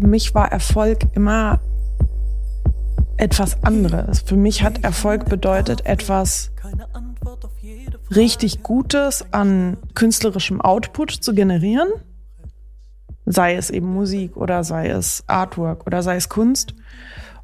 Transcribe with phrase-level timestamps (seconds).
[0.00, 1.60] für mich war Erfolg immer
[3.16, 4.20] etwas anderes.
[4.20, 6.52] Für mich hat Erfolg bedeutet, etwas
[8.14, 11.88] richtig Gutes an künstlerischem Output zu generieren.
[13.26, 16.74] Sei es eben Musik oder sei es Artwork oder sei es Kunst.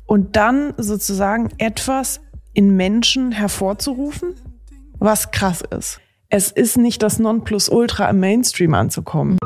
[0.06, 2.20] Und dann sozusagen etwas
[2.52, 4.34] in Menschen hervorzurufen,
[4.98, 6.00] was krass ist.
[6.28, 9.38] Es ist nicht das Nonplusultra im Mainstream anzukommen.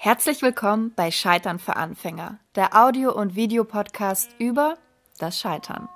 [0.00, 4.76] Herzlich willkommen bei Scheitern für Anfänger, der Audio- und Videopodcast über
[5.18, 5.88] das Scheitern.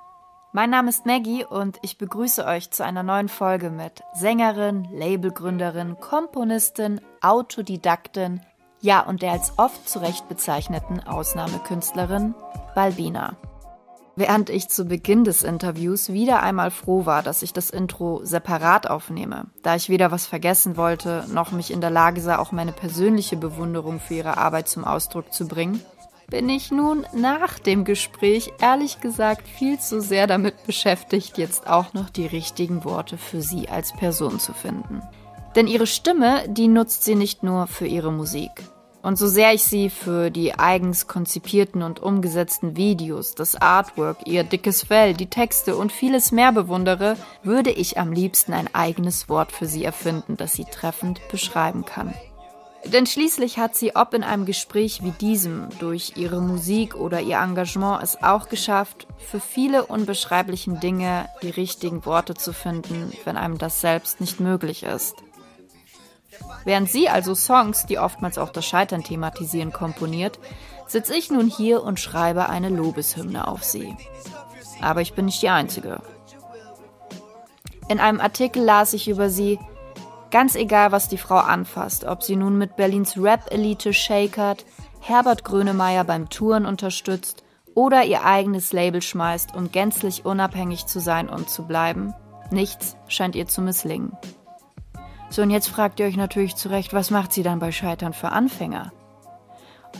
[0.51, 6.01] Mein Name ist Maggie und ich begrüße euch zu einer neuen Folge mit Sängerin, Labelgründerin,
[6.01, 8.41] Komponistin, Autodidaktin,
[8.81, 12.35] ja und der als oft zurecht bezeichneten Ausnahmekünstlerin
[12.75, 13.37] Balbina.
[14.15, 18.87] Während ich zu Beginn des Interviews wieder einmal froh war, dass ich das Intro separat
[18.87, 22.73] aufnehme, da ich weder was vergessen wollte, noch mich in der Lage sah, auch meine
[22.73, 25.83] persönliche Bewunderung für ihre Arbeit zum Ausdruck zu bringen,
[26.29, 31.93] bin ich nun nach dem Gespräch ehrlich gesagt viel zu sehr damit beschäftigt, jetzt auch
[31.93, 35.01] noch die richtigen Worte für sie als Person zu finden.
[35.55, 38.51] Denn ihre Stimme, die nutzt sie nicht nur für ihre Musik.
[39.03, 44.45] Und so sehr ich sie für die eigens konzipierten und umgesetzten Videos, das Artwork, ihr
[44.45, 49.51] dickes Fell, die Texte und vieles mehr bewundere, würde ich am liebsten ein eigenes Wort
[49.51, 52.13] für sie erfinden, das sie treffend beschreiben kann.
[52.85, 57.39] Denn schließlich hat sie, ob in einem Gespräch wie diesem, durch ihre Musik oder ihr
[57.39, 63.57] Engagement es auch geschafft, für viele unbeschreiblichen Dinge die richtigen Worte zu finden, wenn einem
[63.57, 65.22] das selbst nicht möglich ist.
[66.65, 70.39] Während sie also Songs, die oftmals auch das Scheitern thematisieren, komponiert,
[70.87, 73.95] sitze ich nun hier und schreibe eine Lobeshymne auf sie.
[74.81, 76.01] Aber ich bin nicht die Einzige.
[77.89, 79.59] In einem Artikel las ich über sie,
[80.31, 84.65] ganz egal, was die Frau anfasst, ob sie nun mit Berlins Rap-Elite shakert,
[84.99, 87.43] Herbert Grönemeyer beim Touren unterstützt
[87.75, 92.13] oder ihr eigenes Label schmeißt, um gänzlich unabhängig zu sein und zu bleiben,
[92.51, 94.13] nichts scheint ihr zu misslingen.
[95.33, 98.29] So, und jetzt fragt ihr euch natürlich zurecht, was macht sie dann bei Scheitern für
[98.29, 98.91] Anfänger?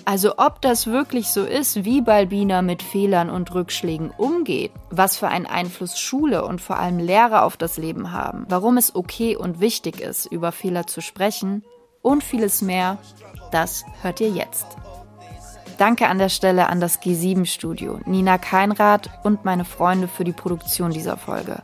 [0.06, 5.30] Also ob das wirklich so ist, wie Balbina mit Fehlern und Rückschlägen umgeht, was für
[5.30, 9.60] einen Einfluss Schule und vor allem Lehrer auf das Leben haben, warum es okay und
[9.60, 11.64] wichtig ist, über Fehler zu sprechen
[12.04, 13.00] und vieles mehr,
[13.52, 14.68] das hört ihr jetzt.
[15.80, 20.32] Danke an der Stelle an das G7 Studio, Nina Keinrad und meine Freunde für die
[20.32, 21.64] Produktion dieser Folge.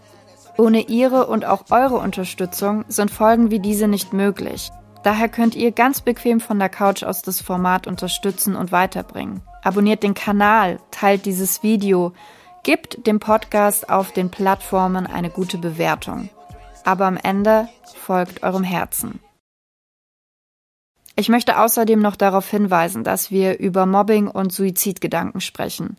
[0.59, 4.71] Ohne Ihre und auch eure Unterstützung sind Folgen wie diese nicht möglich.
[5.03, 9.41] Daher könnt ihr ganz bequem von der Couch aus das Format unterstützen und weiterbringen.
[9.63, 12.11] Abonniert den Kanal, teilt dieses Video,
[12.63, 16.27] gebt dem Podcast auf den Plattformen eine gute Bewertung.
[16.83, 19.21] Aber am Ende folgt eurem Herzen.
[21.15, 25.95] Ich möchte außerdem noch darauf hinweisen, dass wir über Mobbing und Suizidgedanken sprechen.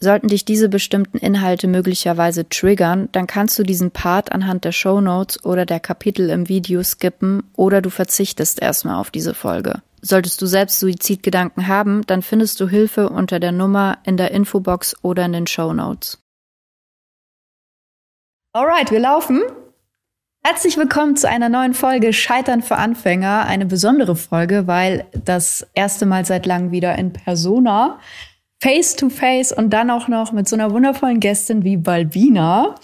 [0.00, 5.00] Sollten dich diese bestimmten Inhalte möglicherweise triggern, dann kannst du diesen Part anhand der Show
[5.00, 9.82] Notes oder der Kapitel im Video skippen oder du verzichtest erstmal auf diese Folge.
[10.00, 14.94] Solltest du selbst Suizidgedanken haben, dann findest du Hilfe unter der Nummer in der Infobox
[15.02, 16.22] oder in den Show Notes.
[18.52, 19.42] Alright, wir laufen.
[20.44, 23.44] Herzlich willkommen zu einer neuen Folge Scheitern für Anfänger.
[23.46, 27.98] Eine besondere Folge, weil das erste Mal seit langem wieder in Persona
[28.60, 32.74] face to face und dann auch noch mit so einer wundervollen Gästin wie Balbina.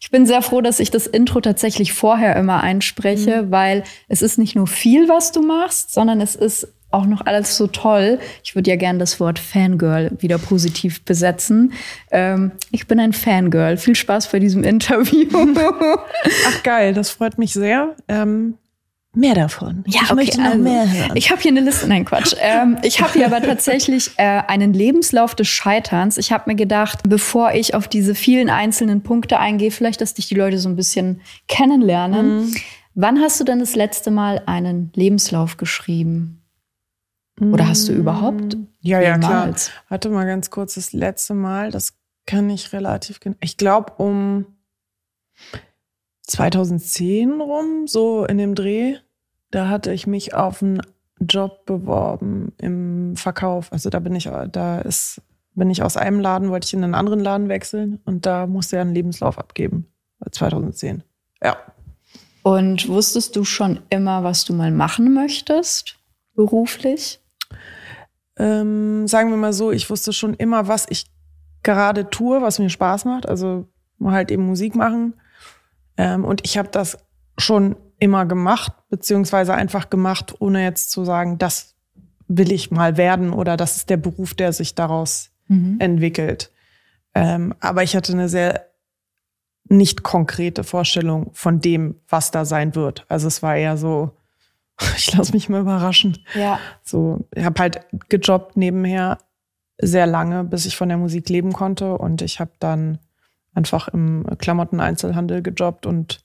[0.00, 3.50] Ich bin sehr froh, dass ich das Intro tatsächlich vorher immer einspreche, mhm.
[3.50, 7.56] weil es ist nicht nur viel, was du machst, sondern es ist auch noch alles
[7.56, 8.18] so toll.
[8.42, 11.72] Ich würde ja gern das Wort Fangirl wieder positiv besetzen.
[12.10, 13.76] Ähm, ich bin ein Fangirl.
[13.76, 15.28] Viel Spaß bei diesem Interview.
[16.48, 17.94] Ach geil, das freut mich sehr.
[18.08, 18.58] Ähm,
[19.12, 19.82] Mehr davon.
[19.88, 21.16] Ja, ich okay, möchte noch also, mehr hören.
[21.16, 22.34] Ich habe hier eine Liste, nein Quatsch.
[22.42, 26.16] Ähm, ich habe hier aber tatsächlich äh, einen Lebenslauf des Scheiterns.
[26.16, 30.28] Ich habe mir gedacht, bevor ich auf diese vielen einzelnen Punkte eingehe, vielleicht, dass dich
[30.28, 32.44] die Leute so ein bisschen kennenlernen.
[32.44, 32.54] Mhm.
[32.94, 36.42] Wann hast du denn das letzte Mal einen Lebenslauf geschrieben?
[37.40, 38.56] Oder hast du überhaupt?
[38.80, 39.54] Ja, ja, klar.
[39.88, 41.94] Warte mal ganz kurz, das letzte Mal, das
[42.26, 43.36] kann ich relativ genau.
[43.40, 44.46] Ich glaube um
[46.30, 48.96] 2010 rum, so in dem Dreh,
[49.50, 50.80] da hatte ich mich auf einen
[51.20, 53.72] Job beworben im Verkauf.
[53.72, 55.20] Also da bin ich, da ist,
[55.54, 58.76] bin ich aus einem Laden, wollte ich in einen anderen Laden wechseln und da musste
[58.76, 59.86] er einen Lebenslauf abgeben.
[60.30, 61.02] 2010.
[61.42, 61.56] Ja.
[62.42, 65.98] Und wusstest du schon immer, was du mal machen möchtest,
[66.34, 67.20] beruflich?
[68.36, 71.06] Ähm, sagen wir mal so, ich wusste schon immer, was ich
[71.62, 73.66] gerade tue, was mir Spaß macht, also
[74.02, 75.14] halt eben Musik machen.
[76.00, 76.96] Ähm, und ich habe das
[77.36, 81.74] schon immer gemacht, beziehungsweise einfach gemacht, ohne jetzt zu sagen, das
[82.26, 85.76] will ich mal werden oder das ist der Beruf, der sich daraus mhm.
[85.78, 86.50] entwickelt.
[87.14, 88.66] Ähm, aber ich hatte eine sehr
[89.68, 93.04] nicht konkrete Vorstellung von dem, was da sein wird.
[93.10, 94.16] Also es war eher so,
[94.96, 96.16] ich lasse mich mal überraschen.
[96.34, 96.58] Ja.
[96.82, 99.18] So, ich habe halt gejobbt nebenher
[99.78, 103.00] sehr lange, bis ich von der Musik leben konnte und ich habe dann
[103.60, 106.24] einfach im Klamotteneinzelhandel gejobbt und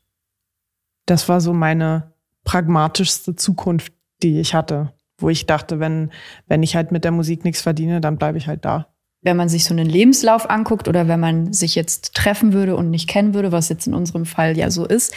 [1.06, 2.14] das war so meine
[2.46, 3.92] pragmatischste Zukunft,
[4.24, 6.12] die ich hatte, wo ich dachte, wenn
[6.48, 8.88] wenn ich halt mit der Musik nichts verdiene, dann bleibe ich halt da
[9.26, 12.92] wenn man sich so einen Lebenslauf anguckt oder wenn man sich jetzt treffen würde und
[12.92, 15.14] nicht kennen würde, was jetzt in unserem Fall ja so ist,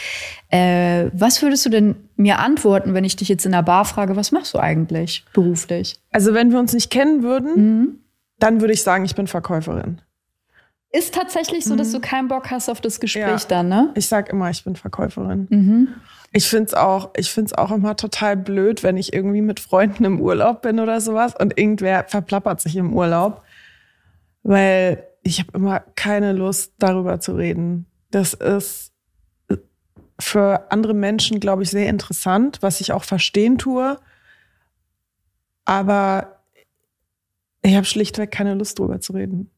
[0.49, 4.15] äh, was würdest du denn mir antworten, wenn ich dich jetzt in der Bar frage,
[4.15, 5.99] was machst du eigentlich beruflich?
[6.11, 7.99] Also wenn wir uns nicht kennen würden, mhm.
[8.39, 10.01] dann würde ich sagen, ich bin Verkäuferin.
[10.91, 11.93] Ist tatsächlich so, dass mhm.
[11.93, 13.47] du keinen Bock hast auf das Gespräch ja.
[13.47, 13.91] dann, ne?
[13.95, 15.47] Ich sag immer, ich bin Verkäuferin.
[15.49, 15.87] Mhm.
[16.31, 17.11] Ich find's auch,
[17.57, 21.57] auch immer total blöd, wenn ich irgendwie mit Freunden im Urlaub bin oder sowas und
[21.57, 23.43] irgendwer verplappert sich im Urlaub
[24.43, 27.85] weil ich habe immer keine Lust, darüber zu reden.
[28.11, 28.93] Das ist
[30.19, 33.97] für andere Menschen, glaube ich, sehr interessant, was ich auch verstehen tue.
[35.65, 36.38] Aber
[37.61, 39.51] ich habe schlichtweg keine Lust drüber zu reden.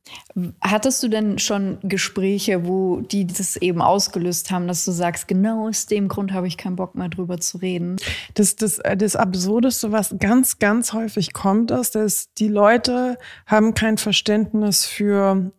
[0.60, 5.68] Hattest du denn schon Gespräche, wo die das eben ausgelöst haben, dass du sagst, genau
[5.68, 7.98] aus dem Grund habe ich keinen Bock mehr drüber zu reden?
[8.34, 14.00] Das, das, das Absurdeste, was ganz, ganz häufig kommt, ist, dass die Leute haben kein
[14.00, 15.52] Verständnis für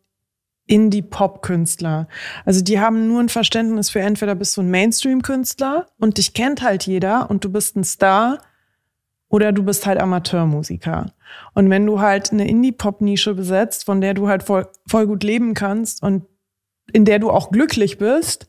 [0.67, 2.09] Indie-Pop-Künstler.
[2.45, 6.63] Also die haben nur ein Verständnis für entweder bist du ein Mainstream-Künstler und dich kennt
[6.63, 8.39] halt jeder und du bist ein Star
[9.33, 11.07] oder du bist halt Amateurmusiker.
[11.55, 15.55] Und wenn du halt eine Indie-Pop-Nische besetzt, von der du halt voll, voll gut leben
[15.55, 16.27] kannst und
[16.93, 18.47] in der du auch glücklich bist,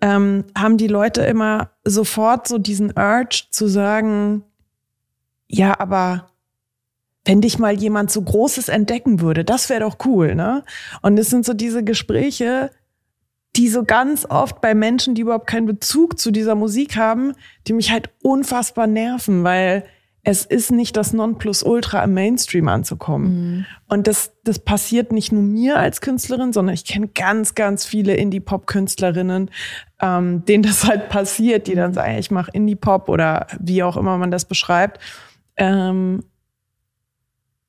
[0.00, 4.44] ähm, haben die Leute immer sofort so diesen Urge zu sagen,
[5.46, 6.30] ja, aber
[7.26, 10.64] wenn dich mal jemand so Großes entdecken würde, das wäre doch cool, ne?
[11.02, 12.70] Und es sind so diese Gespräche,
[13.56, 17.34] die so ganz oft bei Menschen, die überhaupt keinen Bezug zu dieser Musik haben,
[17.66, 19.84] die mich halt unfassbar nerven, weil
[20.24, 23.28] es ist nicht das Nonplusultra im Mainstream anzukommen.
[23.28, 23.66] Mhm.
[23.88, 28.14] Und das, das passiert nicht nur mir als Künstlerin, sondern ich kenne ganz, ganz viele
[28.14, 29.50] Indie-Pop-Künstlerinnen,
[30.00, 31.94] ähm, denen das halt passiert, die dann mhm.
[31.94, 34.98] sagen, ich mache Indie-Pop oder wie auch immer man das beschreibt.
[35.56, 36.24] Ähm,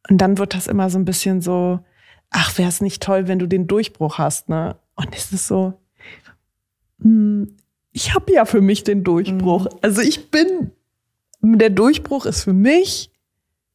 [0.09, 1.79] und dann wird das immer so ein bisschen so,
[2.29, 4.77] ach, wäre es nicht toll, wenn du den Durchbruch hast, ne?
[4.95, 5.73] Und es ist so,
[6.99, 7.57] mh, hm,
[7.91, 9.65] ich habe ja für mich den Durchbruch.
[9.65, 9.79] Mhm.
[9.81, 10.71] Also ich bin
[11.53, 13.11] der Durchbruch ist für mich,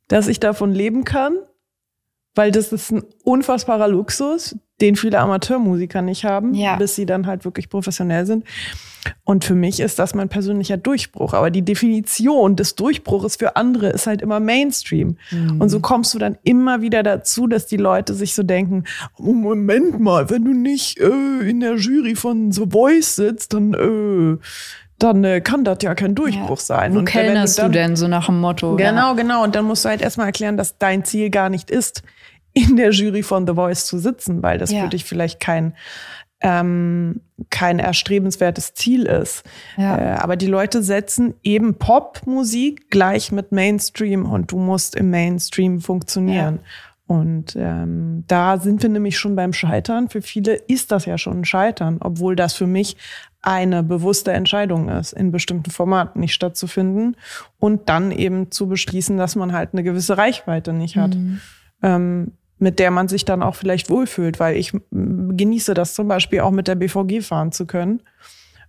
[0.08, 1.36] dass ich davon leben kann,
[2.34, 6.76] weil das ist ein unfassbarer Luxus, den viele Amateurmusiker nicht haben, ja.
[6.76, 8.44] bis sie dann halt wirklich professionell sind.
[9.24, 11.32] Und für mich ist das mein persönlicher Durchbruch.
[11.32, 15.16] Aber die Definition des Durchbruches für andere ist halt immer Mainstream.
[15.30, 15.60] Mhm.
[15.60, 18.84] Und so kommst du dann immer wieder dazu, dass die Leute sich so denken,
[19.18, 23.74] oh, Moment mal, wenn du nicht äh, in der Jury von The Voice sitzt, dann
[23.74, 24.38] äh,
[25.02, 26.64] dann äh, kann das ja kein Durchbruch ja.
[26.64, 26.94] sein.
[26.94, 28.76] Wo und kellnerst du, dann, du, denn so nach dem Motto?
[28.76, 29.12] Genau, ja.
[29.14, 29.44] genau.
[29.44, 32.02] Und dann musst du halt erstmal erklären, dass dein Ziel gar nicht ist,
[32.52, 34.82] in der Jury von The Voice zu sitzen, weil das ja.
[34.82, 35.74] für dich vielleicht kein
[36.42, 37.20] ähm,
[37.50, 39.44] kein erstrebenswertes Ziel ist.
[39.76, 39.98] Ja.
[39.98, 45.80] Äh, aber die Leute setzen eben Popmusik gleich mit Mainstream und du musst im Mainstream
[45.80, 46.60] funktionieren.
[46.62, 47.14] Ja.
[47.14, 50.08] Und ähm, da sind wir nämlich schon beim Scheitern.
[50.08, 52.96] Für viele ist das ja schon ein Scheitern, obwohl das für mich
[53.42, 57.16] eine bewusste Entscheidung ist, in bestimmten Formaten nicht stattzufinden
[57.58, 61.40] und dann eben zu beschließen, dass man halt eine gewisse Reichweite nicht hat, mhm.
[61.82, 66.40] ähm, mit der man sich dann auch vielleicht wohlfühlt, weil ich genieße das zum Beispiel
[66.40, 68.02] auch mit der BVG fahren zu können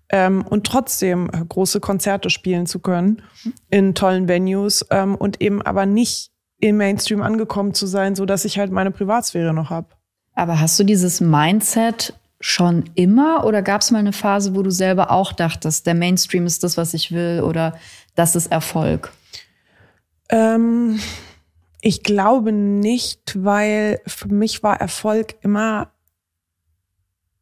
[0.10, 3.22] ähm, und trotzdem große Konzerte spielen zu können
[3.70, 8.46] in tollen Venues ähm, und eben aber nicht im Mainstream angekommen zu sein, so dass
[8.46, 9.88] ich halt meine Privatsphäre noch habe.
[10.34, 14.71] Aber hast du dieses Mindset schon immer oder gab es mal eine Phase, wo du
[14.71, 17.77] selber auch dachtest, der Mainstream ist das, was ich will oder
[18.15, 19.12] das ist Erfolg?
[20.29, 21.00] Ähm,
[21.81, 25.91] ich glaube nicht, weil für mich war Erfolg immer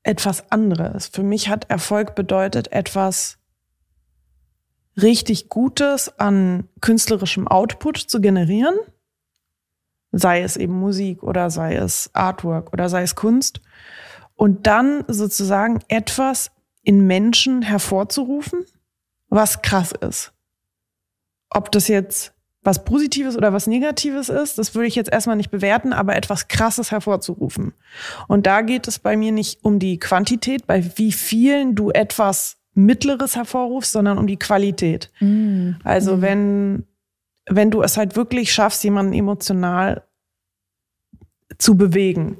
[0.03, 1.07] etwas anderes.
[1.07, 3.37] Für mich hat Erfolg bedeutet etwas
[5.01, 8.75] richtig Gutes an künstlerischem Output zu generieren,
[10.11, 13.61] sei es eben Musik oder sei es Artwork oder sei es Kunst
[14.39, 16.49] und dann sozusagen etwas
[16.81, 18.63] in Menschen hervorzurufen,
[19.27, 20.31] was krass ist.
[21.49, 25.51] Ob das jetzt was Positives oder was Negatives ist, das würde ich jetzt erstmal nicht
[25.51, 27.73] bewerten, aber etwas Krasses hervorzurufen.
[28.29, 32.57] Und da geht es bei mir nicht um die Quantität, bei wie vielen du etwas
[32.73, 35.11] Mittleres hervorrufst, sondern um die Qualität.
[35.19, 35.71] Mm.
[35.83, 36.21] Also mm.
[36.21, 36.87] wenn,
[37.49, 40.03] wenn du es halt wirklich schaffst, jemanden emotional
[41.57, 42.37] zu bewegen.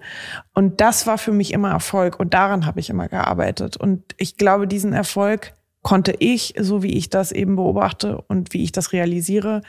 [0.54, 3.76] Und das war für mich immer Erfolg und daran habe ich immer gearbeitet.
[3.76, 8.64] Und ich glaube, diesen Erfolg konnte ich, so wie ich das eben beobachte und wie
[8.64, 9.62] ich das realisiere,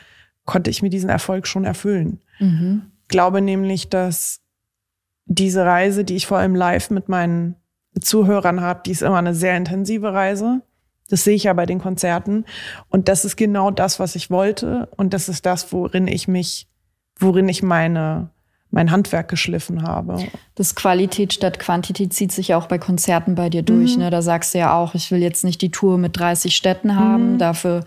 [0.45, 2.19] konnte ich mir diesen Erfolg schon erfüllen.
[2.39, 2.91] Mhm.
[3.07, 4.41] Glaube nämlich, dass
[5.25, 7.55] diese Reise, die ich vor allem live mit meinen
[7.99, 10.61] Zuhörern habe, die ist immer eine sehr intensive Reise.
[11.09, 12.45] Das sehe ich ja bei den Konzerten.
[12.89, 14.87] Und das ist genau das, was ich wollte.
[14.95, 16.69] Und das ist das, worin ich mich,
[17.19, 18.29] worin ich meine,
[18.71, 20.17] mein Handwerk geschliffen habe.
[20.55, 23.95] Das Qualität statt Quantität zieht sich auch bei Konzerten bei dir durch.
[23.95, 24.03] Mhm.
[24.03, 24.09] Ne?
[24.09, 27.33] Da sagst du ja auch, ich will jetzt nicht die Tour mit 30 Städten haben,
[27.33, 27.37] mhm.
[27.37, 27.83] dafür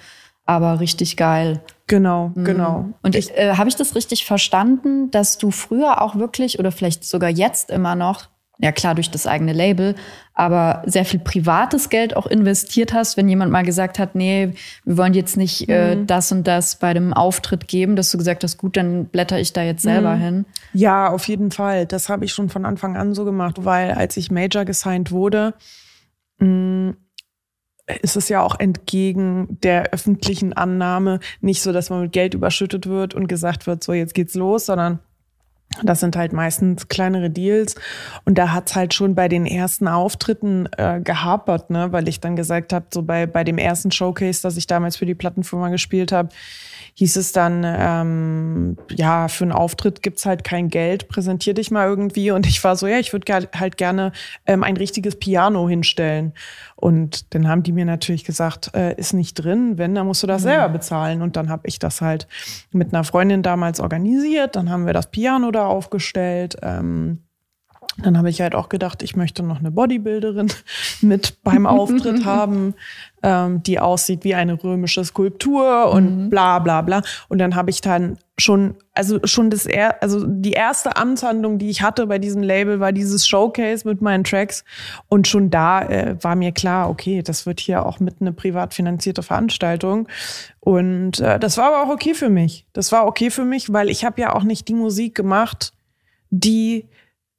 [0.47, 1.63] aber richtig geil.
[1.87, 2.45] Genau, mhm.
[2.45, 2.89] genau.
[3.03, 7.05] Und ich, äh, habe ich das richtig verstanden, dass du früher auch wirklich oder vielleicht
[7.05, 9.95] sogar jetzt immer noch, ja klar durch das eigene Label,
[10.33, 14.53] aber sehr viel privates Geld auch investiert hast, wenn jemand mal gesagt hat, nee,
[14.85, 16.07] wir wollen jetzt nicht äh, mhm.
[16.07, 19.53] das und das bei dem Auftritt geben, dass du gesagt hast, gut, dann blätter ich
[19.53, 20.21] da jetzt selber mhm.
[20.21, 20.45] hin.
[20.73, 21.87] Ja, auf jeden Fall.
[21.87, 25.55] Das habe ich schon von Anfang an so gemacht, weil als ich Major gesigned wurde,
[26.39, 26.97] mh, mm,
[28.01, 32.87] ist es ja auch entgegen der öffentlichen Annahme nicht so, dass man mit Geld überschüttet
[32.87, 35.01] wird und gesagt wird, so jetzt geht's los, sondern
[35.83, 37.75] das sind halt meistens kleinere Deals.
[38.25, 41.93] Und da hat's halt schon bei den ersten Auftritten äh, gehapert, ne?
[41.93, 45.07] weil ich dann gesagt habe, so bei, bei dem ersten Showcase, das ich damals für
[45.07, 46.29] die Plattenfirma gespielt habe,
[46.95, 51.89] hieß es dann, ähm, ja, für einen Auftritt gibt's halt kein Geld, präsentier dich mal
[51.89, 52.31] irgendwie.
[52.31, 54.13] Und ich war so, ja, ich würde halt gerne
[54.47, 56.35] ähm, ein richtiges Piano hinstellen.
[56.77, 60.29] Und dann haben die mir natürlich gesagt, äh, ist nicht drin, wenn, dann musst du
[60.29, 60.49] das mhm.
[60.49, 61.21] selber bezahlen.
[61.21, 62.29] Und dann habe ich das halt
[62.71, 64.55] mit einer Freundin damals organisiert.
[64.55, 66.57] Dann haben wir das Piano da aufgestellt.
[66.63, 67.24] Ähm,
[67.97, 70.53] dann habe ich halt auch gedacht, ich möchte noch eine Bodybuilderin
[71.01, 72.75] mit beim Auftritt haben,
[73.23, 76.31] ähm, die aussieht wie eine römische Skulptur und mhm.
[76.31, 77.03] bla bla bla.
[77.29, 81.71] Und dann habe ich dann schon, also schon das er, also die erste Amtshandlung, die
[81.71, 84.65] ich hatte bei diesem Label, war dieses Showcase mit meinen Tracks.
[85.09, 88.75] Und schon da äh, war mir klar, okay, das wird hier auch mit eine privat
[88.75, 90.09] finanzierte Veranstaltung.
[90.59, 92.67] Und äh, das war aber auch okay für mich.
[92.73, 95.73] Das war okay für mich, weil ich habe ja auch nicht die Musik gemacht,
[96.31, 96.89] die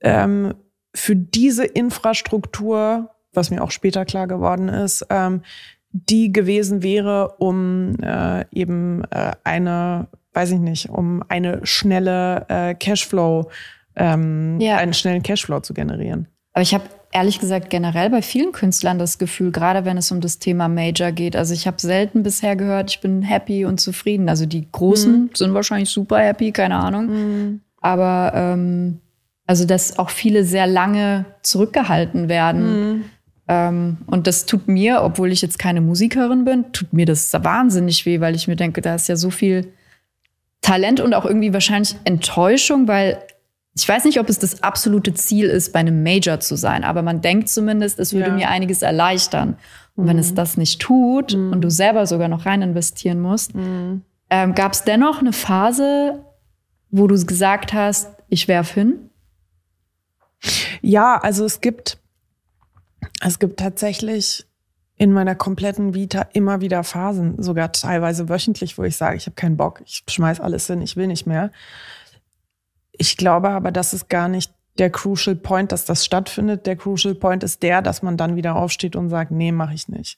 [0.02, 0.54] ähm,
[0.94, 5.42] für diese Infrastruktur, was mir auch später klar geworden ist, ähm,
[5.92, 12.75] die gewesen wäre, um äh, eben äh, eine, weiß ich nicht, um eine schnelle äh,
[12.75, 13.50] Cashflow,
[13.96, 14.78] ähm, ja.
[14.78, 16.28] einen schnellen Cashflow zu generieren.
[16.54, 20.20] Aber ich habe ehrlich gesagt generell bei vielen Künstlern das Gefühl, gerade wenn es um
[20.20, 21.36] das Thema Major geht.
[21.36, 24.28] Also ich habe selten bisher gehört, ich bin happy und zufrieden.
[24.28, 25.30] Also die Großen mhm.
[25.34, 27.06] sind wahrscheinlich super happy, keine Ahnung.
[27.08, 27.62] Mhm.
[27.82, 29.00] Aber ähm,
[29.48, 32.90] also, dass auch viele sehr lange zurückgehalten werden.
[32.90, 33.04] Mhm.
[33.48, 38.06] Ähm, und das tut mir, obwohl ich jetzt keine Musikerin bin, tut mir das wahnsinnig
[38.06, 39.72] weh, weil ich mir denke, da ist ja so viel
[40.62, 43.20] Talent und auch irgendwie wahrscheinlich Enttäuschung, weil
[43.78, 47.02] ich weiß nicht, ob es das absolute Ziel ist, bei einem Major zu sein, aber
[47.02, 48.34] man denkt zumindest, es würde ja.
[48.34, 49.58] mir einiges erleichtern.
[49.96, 50.10] Und mhm.
[50.10, 50.36] wenn es mhm.
[50.36, 51.52] das nicht tut mhm.
[51.52, 54.02] und du selber sogar noch rein investieren musst, mhm.
[54.30, 56.24] ähm, gab es dennoch eine Phase,
[56.90, 59.10] wo du gesagt hast, ich werf hin?
[60.82, 61.98] Ja, also es gibt,
[63.22, 64.46] es gibt tatsächlich
[64.98, 69.36] in meiner kompletten Vita immer wieder Phasen, sogar teilweise wöchentlich, wo ich sage, ich habe
[69.36, 71.52] keinen Bock, ich schmeiß alles hin, ich will nicht mehr.
[72.94, 76.66] Ich glaube aber, das ist gar nicht der Crucial Point, dass das stattfindet.
[76.66, 79.90] Der Crucial Point ist der, dass man dann wieder aufsteht und sagt, nee, mache ich
[79.90, 80.18] nicht.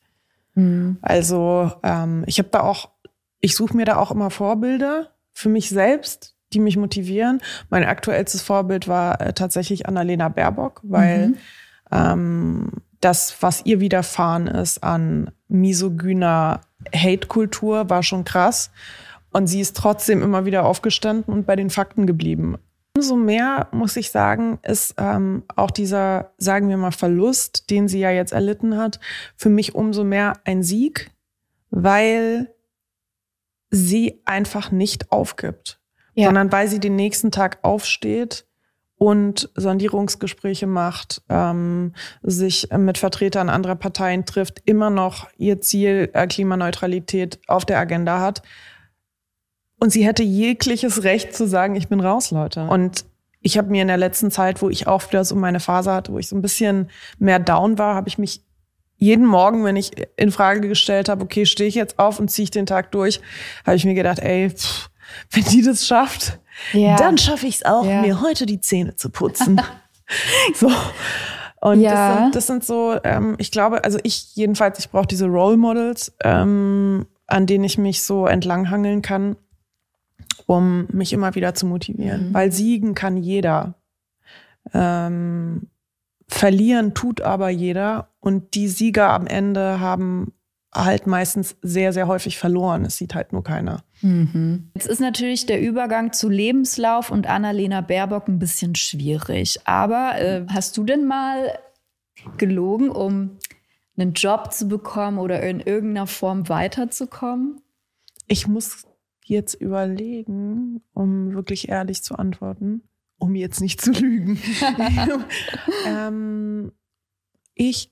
[0.53, 0.97] Mhm.
[1.01, 2.89] Also ähm, ich habe da auch,
[3.39, 7.41] ich suche mir da auch immer Vorbilder für mich selbst, die mich motivieren.
[7.69, 11.37] Mein aktuellstes Vorbild war äh, tatsächlich Annalena Baerbock, weil mhm.
[11.91, 16.61] ähm, das, was ihr widerfahren ist an misogyner
[16.93, 18.71] Hate-Kultur, war schon krass.
[19.31, 22.57] Und sie ist trotzdem immer wieder aufgestanden und bei den Fakten geblieben.
[22.95, 27.99] Umso mehr, muss ich sagen, ist ähm, auch dieser, sagen wir mal, Verlust, den sie
[27.99, 28.99] ja jetzt erlitten hat,
[29.35, 31.11] für mich umso mehr ein Sieg,
[31.69, 32.51] weil
[33.69, 35.76] sie einfach nicht aufgibt
[36.17, 36.25] ja.
[36.25, 38.45] sondern weil sie den nächsten Tag aufsteht
[38.97, 41.93] und Sondierungsgespräche macht, ähm,
[42.23, 48.19] sich mit Vertretern anderer Parteien trifft, immer noch ihr Ziel äh, Klimaneutralität auf der Agenda
[48.19, 48.41] hat.
[49.79, 52.63] Und sie hätte jegliches Recht zu sagen, ich bin raus, Leute.
[52.63, 53.05] Und
[53.41, 56.11] ich habe mir in der letzten Zeit, wo ich auch wieder so meine Phase hatte,
[56.11, 58.43] wo ich so ein bisschen mehr down war, habe ich mich
[58.95, 62.45] jeden Morgen, wenn ich in Frage gestellt habe, okay, stehe ich jetzt auf und ziehe
[62.45, 63.21] ich den Tag durch,
[63.63, 64.89] habe ich mir gedacht, ey, pff,
[65.31, 66.39] wenn die das schafft,
[66.73, 66.95] ja.
[66.95, 68.01] dann schaffe ich es auch, ja.
[68.01, 69.61] mir heute die Zähne zu putzen.
[70.55, 70.71] so.
[71.59, 71.91] Und ja.
[71.91, 75.57] das, sind, das sind so, ähm, ich glaube, also ich jedenfalls, ich brauche diese Role
[75.57, 79.35] Models, ähm, an denen ich mich so entlanghangeln kann,
[80.45, 82.29] um mich immer wieder zu motivieren.
[82.29, 82.33] Mhm.
[82.33, 83.75] Weil siegen kann jeder.
[84.73, 85.69] Ähm,
[86.27, 88.09] verlieren tut aber jeder.
[88.19, 90.33] Und die Sieger am Ende haben
[90.85, 92.85] halt meistens sehr, sehr häufig verloren.
[92.85, 93.83] Es sieht halt nur keiner.
[94.01, 94.69] Mhm.
[94.75, 99.59] Jetzt ist natürlich der Übergang zu Lebenslauf und Annalena Baerbock ein bisschen schwierig.
[99.65, 101.57] Aber äh, hast du denn mal
[102.37, 103.37] gelogen, um
[103.97, 107.61] einen Job zu bekommen oder in irgendeiner Form weiterzukommen?
[108.27, 108.85] Ich muss
[109.25, 112.83] jetzt überlegen, um wirklich ehrlich zu antworten,
[113.17, 114.39] um jetzt nicht zu lügen.
[115.87, 116.71] ähm,
[117.55, 117.91] ich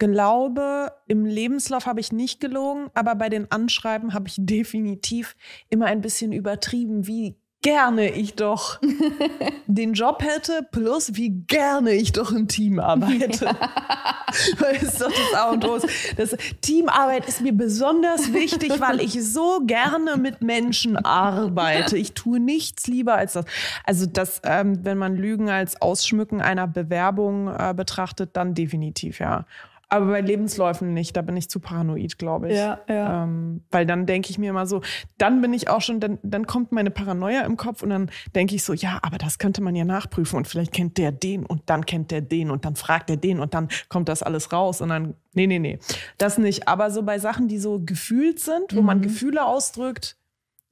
[0.00, 5.36] glaube, im Lebenslauf habe ich nicht gelogen, aber bei den Anschreiben habe ich definitiv
[5.68, 8.80] immer ein bisschen übertrieben, wie gerne ich doch
[9.66, 13.44] den Job hätte, plus wie gerne ich doch im Team arbeite.
[13.44, 13.54] Ja.
[14.58, 15.78] Weil es doch das A und O
[16.16, 21.98] Das Teamarbeit ist mir besonders wichtig, weil ich so gerne mit Menschen arbeite.
[21.98, 23.44] Ich tue nichts lieber als das.
[23.84, 29.46] Also das, ähm, wenn man Lügen als Ausschmücken einer Bewerbung äh, betrachtet, dann definitiv, ja.
[29.92, 32.56] Aber bei Lebensläufen nicht, da bin ich zu paranoid, glaube ich.
[32.56, 33.24] Ja, ja.
[33.24, 34.82] Ähm, weil dann denke ich mir immer so,
[35.18, 38.54] dann bin ich auch schon, dann, dann kommt meine Paranoia im Kopf und dann denke
[38.54, 41.62] ich so, ja, aber das könnte man ja nachprüfen und vielleicht kennt der den und
[41.66, 44.80] dann kennt der den und dann fragt er den und dann kommt das alles raus
[44.80, 45.80] und dann, nee, nee, nee,
[46.18, 46.68] das nicht.
[46.68, 48.86] Aber so bei Sachen, die so gefühlt sind, wo mhm.
[48.86, 50.16] man Gefühle ausdrückt,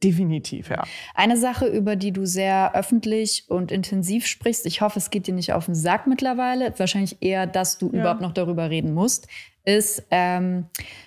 [0.03, 0.85] Definitiv, ja.
[1.15, 5.35] Eine Sache, über die du sehr öffentlich und intensiv sprichst, ich hoffe, es geht dir
[5.35, 8.01] nicht auf den Sack mittlerweile, wahrscheinlich eher, dass du ja.
[8.01, 9.27] überhaupt noch darüber reden musst,
[9.65, 10.67] ist, ähm,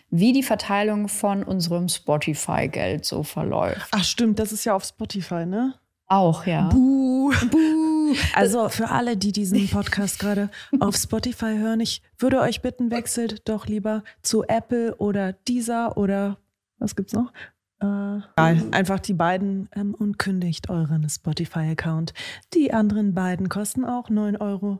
[0.10, 3.88] wie die Verteilung von unserem Spotify-Geld so verläuft.
[3.92, 5.76] Ach stimmt, das ist ja auf Spotify, ne?
[6.08, 6.68] Auch, ja.
[6.68, 7.32] Buh.
[7.50, 7.92] Buh.
[8.36, 10.50] Also für alle, die diesen Podcast gerade
[10.82, 16.38] auf Spotify hören, ich würde euch bitten, wechselt doch lieber zu Apple oder Deezer oder
[16.78, 17.32] was gibt's noch?
[17.82, 22.14] Äh, einfach die beiden ähm, und kündigt euren Spotify-Account.
[22.54, 24.80] Die anderen beiden kosten auch 9,90 Euro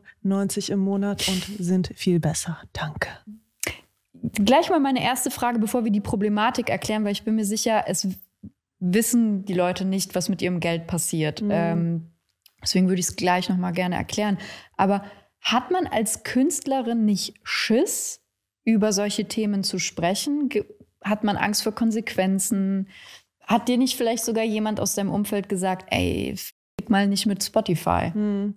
[0.72, 2.58] im Monat und sind viel besser.
[2.72, 3.08] Danke.
[4.34, 7.84] Gleich mal meine erste Frage, bevor wir die Problematik erklären, weil ich bin mir sicher,
[7.88, 8.06] es
[8.78, 11.42] wissen die Leute nicht, was mit ihrem Geld passiert.
[11.42, 11.50] Mhm.
[11.50, 12.10] Ähm,
[12.62, 14.38] deswegen würde ich es gleich noch mal gerne erklären.
[14.76, 15.04] Aber
[15.40, 18.20] hat man als Künstlerin nicht Schiss,
[18.64, 20.48] über solche Themen zu sprechen?
[21.04, 22.88] Hat man Angst vor Konsequenzen?
[23.46, 26.36] Hat dir nicht vielleicht sogar jemand aus deinem Umfeld gesagt, ey,
[26.88, 28.10] mal nicht mit Spotify?
[28.12, 28.54] Hm.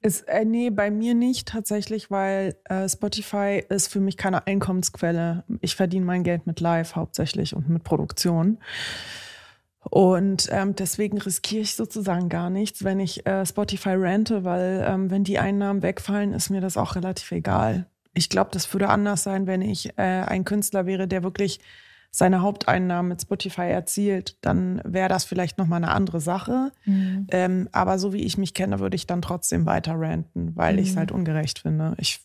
[0.00, 5.44] Ist, äh, nee, bei mir nicht tatsächlich, weil äh, Spotify ist für mich keine Einkommensquelle.
[5.60, 8.58] Ich verdiene mein Geld mit Live hauptsächlich und mit Produktion.
[9.90, 15.10] Und ähm, deswegen riskiere ich sozusagen gar nichts, wenn ich äh, Spotify rente, weil ähm,
[15.10, 17.86] wenn die Einnahmen wegfallen, ist mir das auch relativ egal.
[18.12, 21.60] Ich glaube, das würde anders sein, wenn ich äh, ein Künstler wäre, der wirklich
[22.10, 26.72] seine Haupteinnahmen mit Spotify erzielt, dann wäre das vielleicht nochmal eine andere Sache.
[26.84, 27.26] Mhm.
[27.30, 30.78] Ähm, aber so wie ich mich kenne, würde ich dann trotzdem weiter ranten, weil mhm.
[30.80, 31.94] ich es halt ungerecht finde.
[31.98, 32.20] Ich,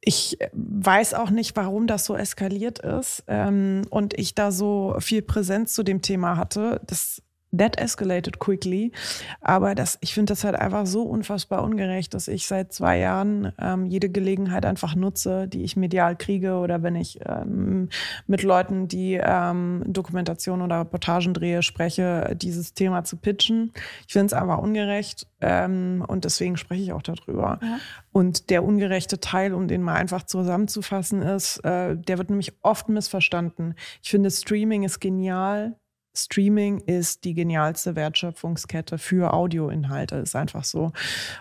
[0.00, 5.22] ich weiß auch nicht, warum das so eskaliert ist ähm, und ich da so viel
[5.22, 6.80] Präsenz zu dem Thema hatte.
[6.86, 7.22] Das
[7.56, 8.92] that escalated quickly.
[9.40, 13.52] Aber das, ich finde das halt einfach so unfassbar ungerecht, dass ich seit zwei Jahren
[13.58, 17.88] ähm, jede Gelegenheit einfach nutze, die ich medial kriege oder wenn ich ähm,
[18.26, 23.72] mit Leuten, die ähm, Dokumentation oder Reportagen drehe, spreche, dieses Thema zu pitchen.
[24.06, 27.58] Ich finde es einfach ungerecht ähm, und deswegen spreche ich auch darüber.
[27.62, 27.78] Ja.
[28.12, 32.88] Und der ungerechte Teil, um den mal einfach zusammenzufassen, ist, äh, der wird nämlich oft
[32.88, 33.74] missverstanden.
[34.02, 35.76] Ich finde, Streaming ist genial
[36.14, 40.92] Streaming ist die genialste Wertschöpfungskette für Audioinhalte, ist einfach so.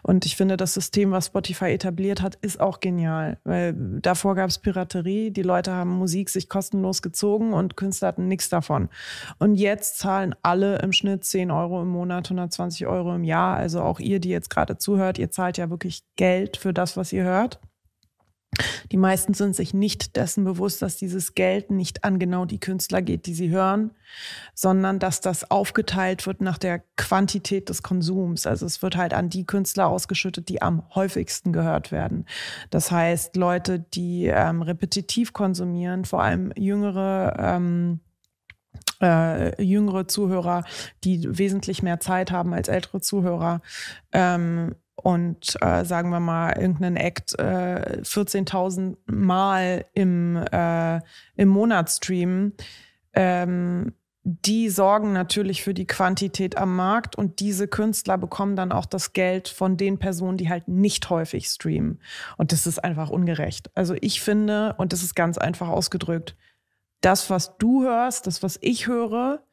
[0.01, 4.49] Und ich finde, das System, was Spotify etabliert hat, ist auch genial, weil davor gab
[4.49, 8.89] es Piraterie, die Leute haben Musik sich kostenlos gezogen und Künstler hatten nichts davon.
[9.39, 13.57] Und jetzt zahlen alle im Schnitt 10 Euro im Monat, 120 Euro im Jahr.
[13.57, 17.11] Also auch ihr, die jetzt gerade zuhört, ihr zahlt ja wirklich Geld für das, was
[17.13, 17.59] ihr hört.
[18.91, 23.01] Die meisten sind sich nicht dessen bewusst, dass dieses Geld nicht an genau die Künstler
[23.01, 23.91] geht, die sie hören,
[24.53, 28.45] sondern dass das aufgeteilt wird nach der Quantität des Konsums.
[28.45, 32.25] Also es wird halt an die Künstler ausgeschüttet, die am häufigsten gehört werden.
[32.69, 38.01] Das heißt, Leute, die ähm, repetitiv konsumieren, vor allem jüngere ähm,
[39.01, 40.63] äh, jüngere Zuhörer,
[41.03, 43.61] die wesentlich mehr Zeit haben als ältere Zuhörer,
[44.11, 51.01] ähm, und äh, sagen wir mal irgendeinen Act äh, 14.000 Mal im, äh,
[51.35, 52.53] im Monat streamen,
[53.13, 58.85] ähm, die sorgen natürlich für die Quantität am Markt und diese Künstler bekommen dann auch
[58.85, 61.99] das Geld von den Personen, die halt nicht häufig streamen.
[62.37, 63.71] Und das ist einfach ungerecht.
[63.73, 66.35] Also ich finde, und das ist ganz einfach ausgedrückt,
[67.01, 69.43] das, was du hörst, das, was ich höre,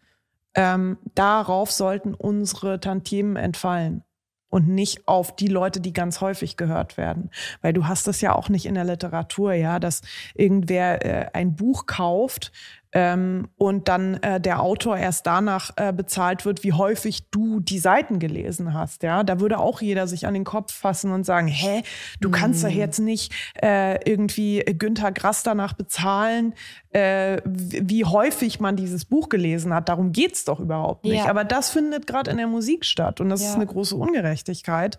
[0.55, 4.05] ähm, darauf sollten unsere Tantiemen entfallen
[4.49, 7.31] und nicht auf die Leute, die ganz häufig gehört werden.
[7.61, 10.03] Weil du hast das ja auch nicht in der Literatur, ja, dass
[10.35, 12.53] irgendwer äh, ein Buch kauft
[12.93, 17.79] ähm, und dann äh, der Autor erst danach äh, bezahlt wird, wie häufig du die
[17.79, 19.03] Seiten gelesen hast.
[19.03, 21.83] Ja, da würde auch jeder sich an den Kopf fassen und sagen: Hä,
[22.21, 22.79] du kannst doch mhm.
[22.79, 26.55] jetzt nicht äh, irgendwie Günther Grass danach bezahlen,
[26.91, 29.89] äh, wie häufig man dieses Buch gelesen hat.
[29.91, 31.17] Darum geht's doch überhaupt nicht.
[31.17, 31.29] Ja.
[31.29, 33.51] Aber das findet gerade in der Musik statt und das ja.
[33.51, 34.97] ist eine große Ungerechtigkeit.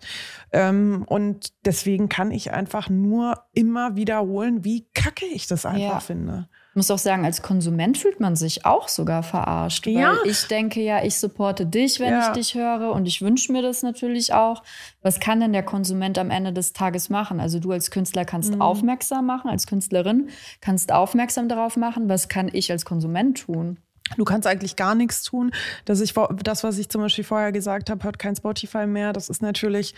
[0.52, 6.00] Ähm, und deswegen kann ich einfach nur immer wiederholen, wie kacke ich das einfach ja.
[6.00, 6.48] finde.
[6.80, 9.86] Ich muss auch sagen, als Konsument fühlt man sich auch sogar verarscht.
[9.86, 10.12] Ja.
[10.12, 12.28] Weil ich denke ja, ich supporte dich, wenn ja.
[12.28, 14.62] ich dich höre und ich wünsche mir das natürlich auch.
[15.02, 17.38] Was kann denn der Konsument am Ende des Tages machen?
[17.38, 18.62] Also du als Künstler kannst mhm.
[18.62, 20.30] aufmerksam machen, als Künstlerin
[20.62, 22.08] kannst aufmerksam darauf machen.
[22.08, 23.76] Was kann ich als Konsument tun?
[24.16, 25.52] Du kannst eigentlich gar nichts tun.
[25.84, 29.12] Dass ich, das, was ich zum Beispiel vorher gesagt habe, hört kein Spotify mehr.
[29.12, 29.94] Das ist natürlich,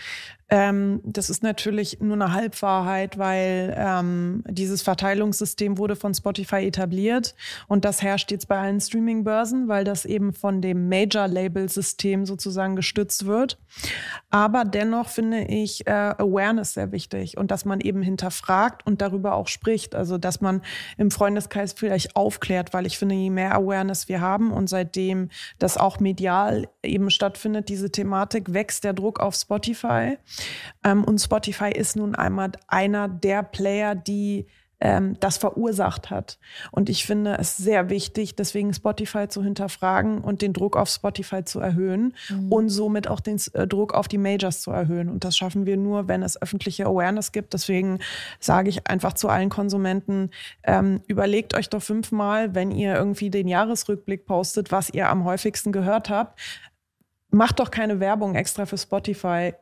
[0.48, 7.34] ähm, das ist natürlich nur eine Halbwahrheit, weil ähm, dieses Verteilungssystem wurde von Spotify etabliert
[7.68, 13.26] und das herrscht jetzt bei allen Streaming-Börsen, weil das eben von dem Major-Label-System sozusagen gestützt
[13.26, 13.58] wird.
[14.30, 19.34] Aber dennoch finde ich äh, Awareness sehr wichtig und dass man eben hinterfragt und darüber
[19.34, 19.94] auch spricht.
[19.94, 20.62] Also dass man
[20.98, 24.52] im Freundeskreis vielleicht aufklärt, weil ich finde, je mehr Awareness wir haben.
[24.52, 30.18] Und seitdem das auch medial eben stattfindet, diese Thematik, wächst der Druck auf Spotify.
[30.84, 34.46] Ähm, und Spotify ist nun einmal einer der Player, die
[34.82, 36.38] ähm, das verursacht hat.
[36.72, 41.44] Und ich finde es sehr wichtig, deswegen Spotify zu hinterfragen und den Druck auf Spotify
[41.44, 42.52] zu erhöhen mhm.
[42.52, 45.08] und somit auch den äh, Druck auf die Majors zu erhöhen.
[45.08, 47.54] Und das schaffen wir nur, wenn es öffentliche Awareness gibt.
[47.54, 48.00] Deswegen
[48.40, 50.30] sage ich einfach zu allen Konsumenten,
[50.64, 55.70] ähm, überlegt euch doch fünfmal, wenn ihr irgendwie den Jahresrückblick postet, was ihr am häufigsten
[55.70, 56.40] gehört habt.
[57.30, 59.54] Macht doch keine Werbung extra für Spotify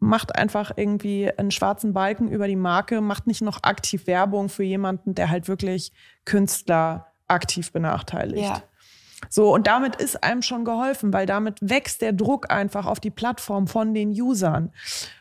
[0.00, 4.62] macht einfach irgendwie einen schwarzen Balken über die Marke, macht nicht noch aktiv Werbung für
[4.62, 5.92] jemanden, der halt wirklich
[6.24, 8.44] Künstler aktiv benachteiligt.
[8.44, 8.62] Ja.
[9.28, 13.10] So, und damit ist einem schon geholfen, weil damit wächst der Druck einfach auf die
[13.10, 14.72] Plattform von den Usern.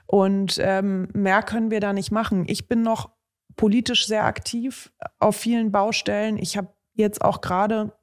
[0.06, 2.46] Und ähm, mehr können wir da nicht machen.
[2.48, 3.10] Ich bin noch
[3.56, 6.38] politisch sehr aktiv auf vielen Baustellen.
[6.38, 7.97] Ich habe jetzt auch gerade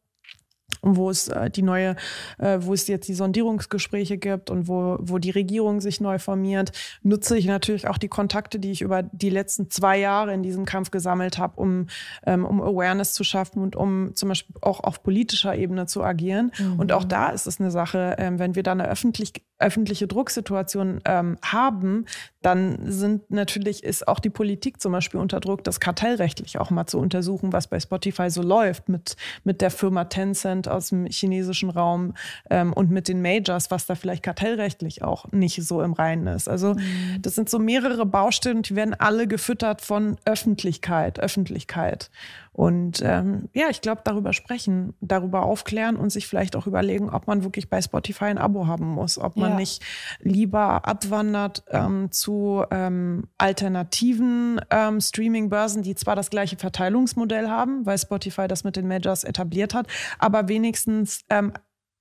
[0.84, 1.96] wo es äh, die neue,
[2.38, 6.72] äh, wo es jetzt die Sondierungsgespräche gibt und wo, wo die Regierung sich neu formiert,
[7.02, 10.64] nutze ich natürlich auch die Kontakte, die ich über die letzten zwei Jahre in diesem
[10.64, 11.86] Kampf gesammelt habe, um,
[12.26, 16.52] ähm, um Awareness zu schaffen und um zum Beispiel auch auf politischer Ebene zu agieren.
[16.58, 16.78] Mhm.
[16.78, 21.00] Und auch da ist es eine Sache, ähm, wenn wir da eine öffentlich, öffentliche Drucksituation
[21.04, 22.06] ähm, haben,
[22.42, 26.86] dann sind natürlich, ist auch die Politik zum Beispiel unter Druck, das kartellrechtlich auch mal
[26.86, 31.70] zu untersuchen, was bei Spotify so läuft mit, mit der Firma Tencent aus dem chinesischen
[31.70, 32.14] Raum
[32.50, 36.48] ähm, und mit den Majors, was da vielleicht kartellrechtlich auch nicht so im Reinen ist.
[36.48, 37.22] Also mhm.
[37.22, 42.10] das sind so mehrere Baustellen, die werden alle gefüttert von Öffentlichkeit, Öffentlichkeit.
[42.54, 47.26] Und ähm, ja, ich glaube, darüber sprechen, darüber aufklären und sich vielleicht auch überlegen, ob
[47.26, 49.56] man wirklich bei Spotify ein Abo haben muss, ob man ja.
[49.56, 49.82] nicht
[50.20, 57.98] lieber abwandert ähm, zu ähm, alternativen ähm, Streaming-Börsen, die zwar das gleiche Verteilungsmodell haben, weil
[57.98, 59.88] Spotify das mit den Majors etabliert hat,
[60.20, 61.52] aber wenigstens ähm,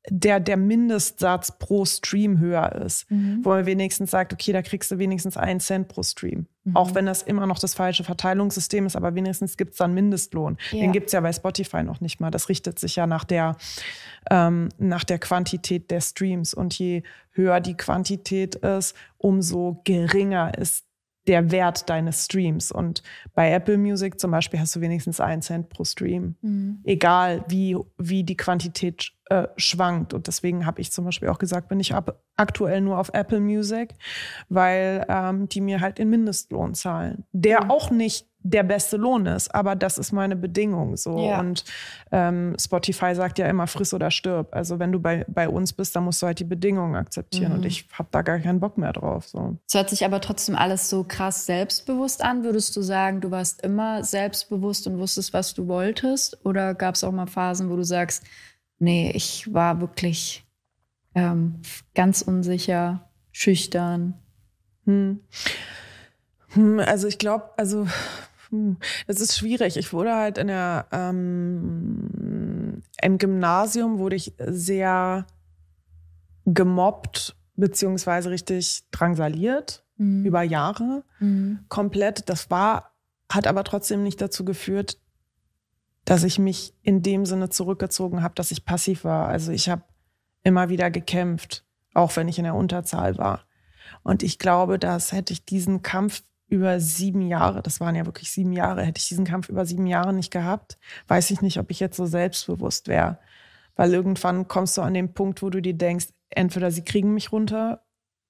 [0.10, 3.40] der, der Mindestsatz pro Stream höher ist, mhm.
[3.44, 6.48] wo man wenigstens sagt, okay, da kriegst du wenigstens einen Cent pro Stream.
[6.66, 6.76] Mhm.
[6.76, 10.58] Auch wenn das immer noch das falsche Verteilungssystem ist, aber wenigstens gibt es dann Mindestlohn.
[10.72, 10.82] Ja.
[10.82, 12.32] Den gibt es ja bei Spotify noch nicht mal.
[12.32, 13.56] Das richtet sich ja nach der,
[14.30, 16.54] ähm, nach der Quantität der Streams.
[16.54, 20.86] Und je höher die Quantität ist, umso geringer ist
[21.28, 22.72] der Wert deines Streams.
[22.72, 26.36] Und bei Apple Music zum Beispiel hast du wenigstens einen Cent pro Stream.
[26.42, 26.80] Mhm.
[26.84, 30.14] Egal wie, wie die Quantität äh, schwankt.
[30.14, 33.40] Und deswegen habe ich zum Beispiel auch gesagt, bin ich ab, aktuell nur auf Apple
[33.40, 33.94] Music,
[34.50, 37.24] weil ähm, die mir halt den Mindestlohn zahlen.
[37.32, 37.72] Der mhm.
[37.72, 41.18] auch nicht der beste Lohn ist, aber das ist meine Bedingung so.
[41.18, 41.40] Ja.
[41.40, 41.64] Und
[42.12, 44.50] ähm, Spotify sagt ja immer friss oder stirb.
[44.52, 47.60] Also wenn du bei, bei uns bist, dann musst du halt die Bedingungen akzeptieren mhm.
[47.60, 49.28] und ich habe da gar keinen Bock mehr drauf.
[49.28, 49.58] So.
[49.68, 52.44] Es hört sich aber trotzdem alles so krass selbstbewusst an.
[52.44, 56.46] Würdest du sagen, du warst immer selbstbewusst und wusstest, was du wolltest?
[56.46, 58.24] Oder gab es auch mal Phasen, wo du sagst,
[58.78, 60.46] nee, ich war wirklich
[61.16, 61.62] ähm,
[61.96, 64.16] ganz unsicher, schüchtern?
[64.86, 65.22] Hm.
[66.50, 67.88] Hm, also ich glaube, also
[68.54, 69.78] hm, es ist schwierig.
[69.78, 75.26] Ich wurde halt in der, ähm, im Gymnasium wurde ich sehr
[76.46, 80.24] gemobbt beziehungsweise richtig drangsaliert mhm.
[80.24, 81.66] über Jahre mhm.
[81.68, 82.30] komplett.
[82.30, 82.94] Das war,
[83.28, 85.00] hat aber trotzdem nicht dazu geführt,
[86.06, 89.30] dass ich mich in dem Sinne zurückgezogen habe, dass ich passiv war.
[89.30, 89.82] Also ich habe
[90.44, 93.46] immer wieder gekämpft, auch wenn ich in der Unterzahl war.
[94.04, 98.32] Und ich glaube, dass hätte ich diesen Kampf über sieben Jahre, das waren ja wirklich
[98.32, 100.78] sieben Jahre, hätte ich diesen Kampf über sieben Jahre nicht gehabt,
[101.08, 103.20] weiß ich nicht, ob ich jetzt so selbstbewusst wäre.
[103.76, 107.32] Weil irgendwann kommst du an den Punkt, wo du dir denkst, entweder sie kriegen mich
[107.32, 107.84] runter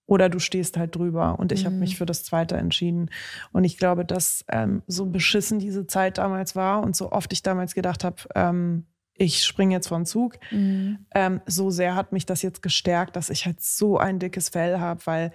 [0.06, 1.38] oder du stehst halt drüber.
[1.40, 1.66] Und ich mhm.
[1.68, 3.10] habe mich für das Zweite entschieden.
[3.52, 7.42] Und ich glaube, dass ähm, so beschissen diese Zeit damals war und so oft ich
[7.42, 11.06] damals gedacht habe, ähm, ich springe jetzt vom Zug, mhm.
[11.14, 14.80] ähm, so sehr hat mich das jetzt gestärkt, dass ich halt so ein dickes Fell
[14.80, 15.32] habe, weil,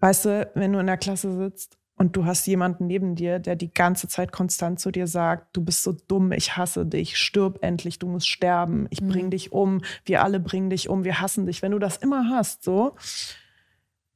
[0.00, 3.56] weißt du, wenn du in der Klasse sitzt und du hast jemanden neben dir, der
[3.56, 7.58] die ganze Zeit konstant zu dir sagt, du bist so dumm, ich hasse dich, stirb
[7.62, 9.30] endlich, du musst sterben, ich bring mhm.
[9.30, 11.60] dich um, wir alle bringen dich um, wir hassen dich.
[11.60, 12.94] Wenn du das immer hast, so,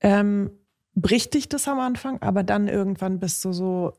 [0.00, 0.50] ähm,
[0.94, 3.92] bricht dich das am Anfang, aber dann irgendwann bist du so,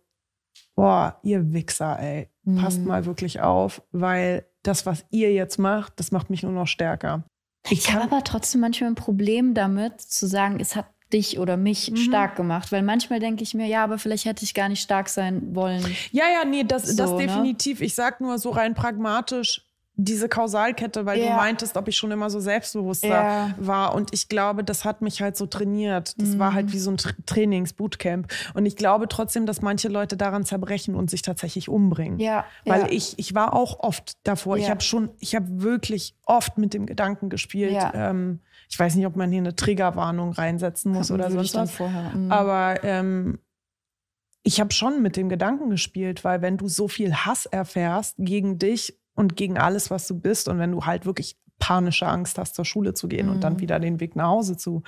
[0.76, 2.58] boah, ihr Wichser, ey, mhm.
[2.58, 6.68] passt mal wirklich auf, weil das, was ihr jetzt macht, das macht mich nur noch
[6.68, 7.24] stärker.
[7.66, 11.56] Ich, ich habe aber trotzdem manchmal ein Problem damit, zu sagen, es hat dich oder
[11.58, 11.98] mich mhm.
[11.98, 12.72] stark gemacht.
[12.72, 15.84] Weil manchmal denke ich mir, ja, aber vielleicht hätte ich gar nicht stark sein wollen.
[16.12, 17.18] Ja, ja, nee, das, so, das ne?
[17.18, 17.80] definitiv.
[17.80, 17.86] Ne?
[17.86, 19.62] Ich sag nur so rein pragmatisch,
[19.96, 21.30] diese Kausalkette, weil ja.
[21.30, 23.56] du meintest, ob ich schon immer so selbstbewusster ja.
[23.58, 23.94] war.
[23.94, 26.20] Und ich glaube, das hat mich halt so trainiert.
[26.20, 26.40] Das mhm.
[26.40, 28.28] war halt wie so ein Tra Trainings-Bootcamp.
[28.56, 32.20] Und ich glaube trotzdem, dass manche Leute daran zerbrechen und sich tatsächlich umbringen.
[32.20, 32.46] Ja.
[32.66, 34.58] Weil ich, ich war auch oft davor.
[34.58, 37.78] Ich habe schon, ich habe wirklich oft mit dem Gedanken gespielt.
[37.94, 38.40] Ähm,
[38.74, 41.80] ich weiß nicht, ob man hier eine Triggerwarnung reinsetzen muss Kann oder sonst was.
[41.80, 42.32] Mhm.
[42.32, 43.38] Aber ähm,
[44.42, 48.58] ich habe schon mit dem Gedanken gespielt, weil wenn du so viel Hass erfährst gegen
[48.58, 50.48] dich und gegen alles, was du bist.
[50.48, 53.34] Und wenn du halt wirklich panische Angst hast, zur Schule zu gehen mhm.
[53.34, 53.60] und dann mhm.
[53.60, 54.82] wieder den Weg nach Hause zu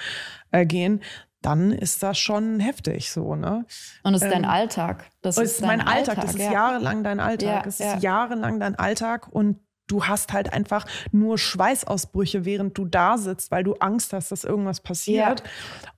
[0.50, 1.02] äh, gehen,
[1.44, 3.68] dann ist das schon heftig so, ne?
[4.02, 5.12] Und es ist ähm, dein Alltag.
[5.22, 6.18] Das ist, ist mein Alltag.
[6.18, 6.26] Alltag.
[6.26, 6.52] Das ist ja.
[6.52, 7.48] jahrelang dein Alltag.
[7.48, 7.98] Ja, es ist ja.
[8.00, 13.64] jahrelang dein Alltag und du hast halt einfach nur Schweißausbrüche, während du da sitzt, weil
[13.64, 15.42] du Angst hast, dass irgendwas passiert.
[15.42, 15.46] Ja.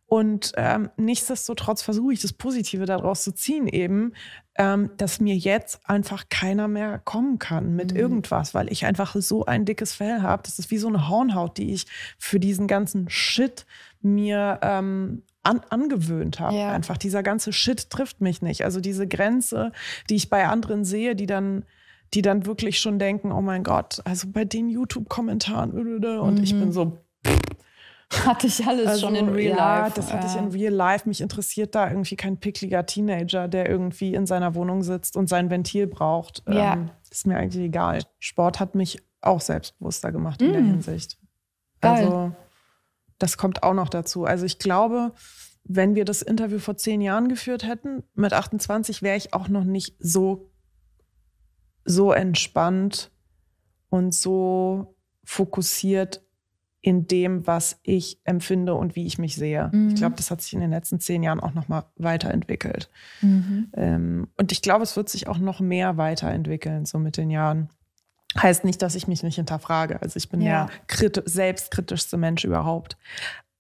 [0.10, 4.14] Und ähm, nichtsdestotrotz versuche ich das Positive daraus zu ziehen, eben,
[4.58, 8.00] ähm, dass mir jetzt einfach keiner mehr kommen kann mit mhm.
[8.00, 10.44] irgendwas, weil ich einfach so ein dickes Fell habe.
[10.44, 13.66] Das ist wie so eine Hornhaut, die ich für diesen ganzen Shit
[14.02, 16.56] mir ähm, an, angewöhnt habe.
[16.56, 16.72] Ja.
[16.72, 18.64] Einfach dieser ganze Shit trifft mich nicht.
[18.64, 19.74] Also diese Grenze,
[20.10, 21.66] die ich bei anderen sehe, die dann
[22.14, 26.44] die dann wirklich schon denken, oh mein Gott, also bei den YouTube-Kommentaren und mhm.
[26.44, 26.98] ich bin so,
[28.10, 29.96] Hatte ich alles also, schon in Real ja, Life.
[29.96, 31.08] Das hatte ich in Real Life.
[31.08, 35.50] Mich interessiert da irgendwie kein pickliger Teenager, der irgendwie in seiner Wohnung sitzt und sein
[35.50, 36.42] Ventil braucht.
[36.48, 36.74] Ja.
[36.74, 38.04] Ähm, ist mir eigentlich egal.
[38.20, 40.54] Sport hat mich auch selbstbewusster gemacht in mm.
[40.54, 41.18] der Hinsicht.
[41.82, 42.06] Geil.
[42.06, 42.32] Also,
[43.20, 44.24] das kommt auch noch dazu.
[44.24, 45.12] Also, ich glaube,
[45.66, 49.66] wenn wir das Interview vor zehn Jahren geführt hätten, mit 28, wäre ich auch noch
[49.66, 50.50] nicht so,
[51.88, 53.10] so entspannt
[53.90, 56.22] und so fokussiert
[56.82, 59.70] in dem, was ich empfinde und wie ich mich sehe.
[59.74, 59.90] Mhm.
[59.90, 62.90] Ich glaube, das hat sich in den letzten zehn Jahren auch noch mal weiterentwickelt.
[63.22, 63.72] Mhm.
[63.74, 67.70] Ähm, und ich glaube, es wird sich auch noch mehr weiterentwickeln, so mit den Jahren.
[68.42, 70.02] Heißt nicht, dass ich mich nicht hinterfrage.
[70.02, 70.70] Also ich bin ja,
[71.02, 72.98] der selbstkritischste Mensch überhaupt.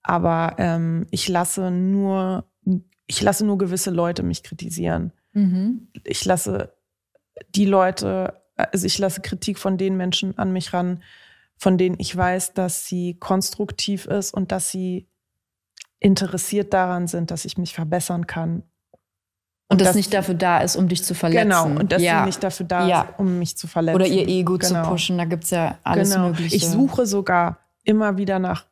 [0.03, 2.45] Aber ähm, ich lasse nur,
[3.07, 5.11] ich lasse nur gewisse Leute mich kritisieren.
[5.33, 5.87] Mhm.
[6.03, 6.76] Ich lasse
[7.55, 11.03] die Leute, also ich lasse Kritik von den Menschen an mich ran,
[11.57, 15.07] von denen ich weiß, dass sie konstruktiv ist und dass sie
[15.99, 18.63] interessiert daran sind, dass ich mich verbessern kann.
[19.69, 21.49] Und, und das nicht dafür da ist, um dich zu verletzen.
[21.49, 22.19] Genau, und dass ja.
[22.19, 23.01] sie nicht dafür da ja.
[23.01, 23.95] ist, um mich zu verletzen.
[23.95, 24.83] Oder ihr Ego genau.
[24.83, 26.27] zu pushen, da gibt es ja alles genau.
[26.27, 26.55] Mögliche.
[26.55, 28.65] Ich suche sogar immer wieder nach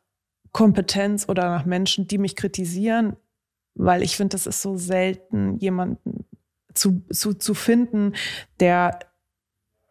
[0.52, 3.16] Kompetenz oder nach Menschen, die mich kritisieren,
[3.74, 6.24] weil ich finde, das ist so selten, jemanden
[6.76, 8.14] zu, zu, zu finden,
[8.60, 9.00] der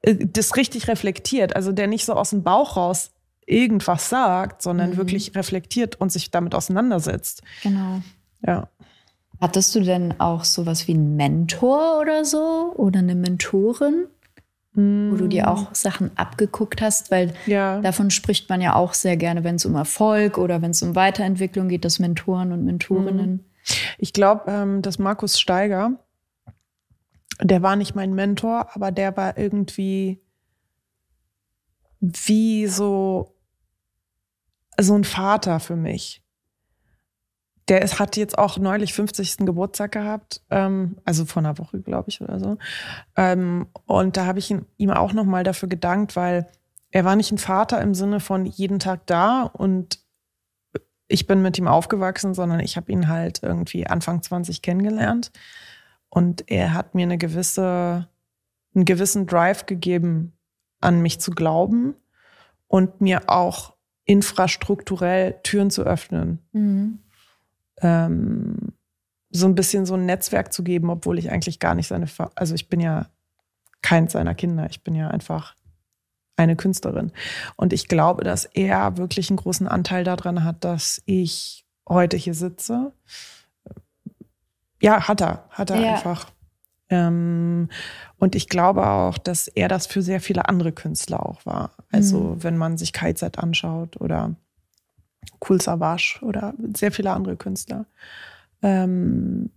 [0.02, 3.12] äh, das richtig reflektiert, also der nicht so aus dem Bauch raus
[3.46, 4.98] irgendwas sagt, sondern mhm.
[4.98, 7.44] wirklich reflektiert und sich damit auseinandersetzt.
[7.62, 8.02] Genau.
[8.46, 8.70] Ja.
[9.42, 14.08] Hattest du denn auch sowas wie einen Mentor oder so oder eine Mentorin,
[14.74, 15.12] mm.
[15.12, 17.12] wo du dir auch Sachen abgeguckt hast?
[17.12, 17.82] Weil ja.
[17.82, 20.96] davon spricht man ja auch sehr gerne, wenn es um Erfolg oder wenn es um
[20.96, 23.34] Weiterentwicklung geht, dass Mentoren und Mentorinnen.
[23.34, 23.46] Mm.
[23.98, 26.00] Ich glaube, ähm, dass Markus Steiger,
[27.42, 30.22] der war nicht mein Mentor, aber der war irgendwie
[32.00, 33.36] wie so,
[34.80, 36.22] so ein Vater für mich.
[37.68, 39.38] Der ist, hat jetzt auch neulich 50.
[39.38, 42.58] Geburtstag gehabt, ähm, also vor einer Woche, glaube ich, oder so.
[43.16, 46.48] Ähm, und da habe ich ihn, ihm auch nochmal dafür gedankt, weil
[46.92, 50.00] er war nicht ein Vater im Sinne von jeden Tag da und
[51.08, 55.32] ich bin mit ihm aufgewachsen, sondern ich habe ihn halt irgendwie Anfang 20 kennengelernt.
[56.16, 58.08] Und er hat mir eine gewisse,
[58.74, 60.32] einen gewissen Drive gegeben,
[60.80, 61.94] an mich zu glauben
[62.68, 63.76] und mir auch
[64.06, 66.40] infrastrukturell Türen zu öffnen.
[66.54, 67.00] Mhm.
[67.82, 68.56] Ähm,
[69.30, 72.32] so ein bisschen so ein Netzwerk zu geben, obwohl ich eigentlich gar nicht seine, Fa
[72.36, 73.08] also ich bin ja
[73.82, 75.54] keins seiner Kinder, ich bin ja einfach
[76.38, 77.12] eine Künstlerin.
[77.58, 82.36] Und ich glaube, dass er wirklich einen großen Anteil daran hat, dass ich heute hier
[82.36, 82.94] sitze.
[84.82, 85.94] Ja, hat er, hat er ja.
[85.94, 86.28] einfach.
[86.90, 87.70] Ähm,
[88.18, 91.72] und ich glaube auch, dass er das für sehr viele andere Künstler auch war.
[91.92, 92.44] Also mhm.
[92.44, 94.36] wenn man sich KZ anschaut oder
[95.48, 97.86] Cool Savage oder sehr viele andere Künstler.
[98.62, 99.50] Ähm,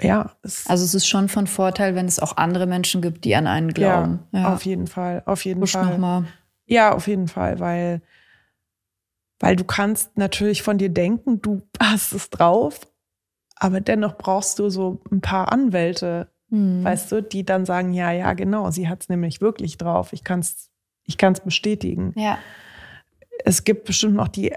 [0.00, 0.32] ja.
[0.42, 3.46] Es also es ist schon von Vorteil, wenn es auch andere Menschen gibt, die an
[3.46, 4.20] einen glauben.
[4.32, 4.54] Ja, ja.
[4.54, 5.86] auf jeden Fall, auf jeden Push Fall.
[5.86, 6.24] Noch mal.
[6.66, 8.02] Ja, auf jeden Fall, weil,
[9.40, 12.80] weil du kannst natürlich von dir denken, du hast es drauf,
[13.58, 16.84] aber dennoch brauchst du so ein paar Anwälte, hm.
[16.84, 20.12] weißt du, die dann sagen, ja, ja, genau, sie hat es nämlich wirklich drauf.
[20.12, 20.70] Ich kann es
[21.08, 22.12] ich kann's bestätigen.
[22.16, 22.38] Ja.
[23.44, 24.52] Es gibt bestimmt noch die,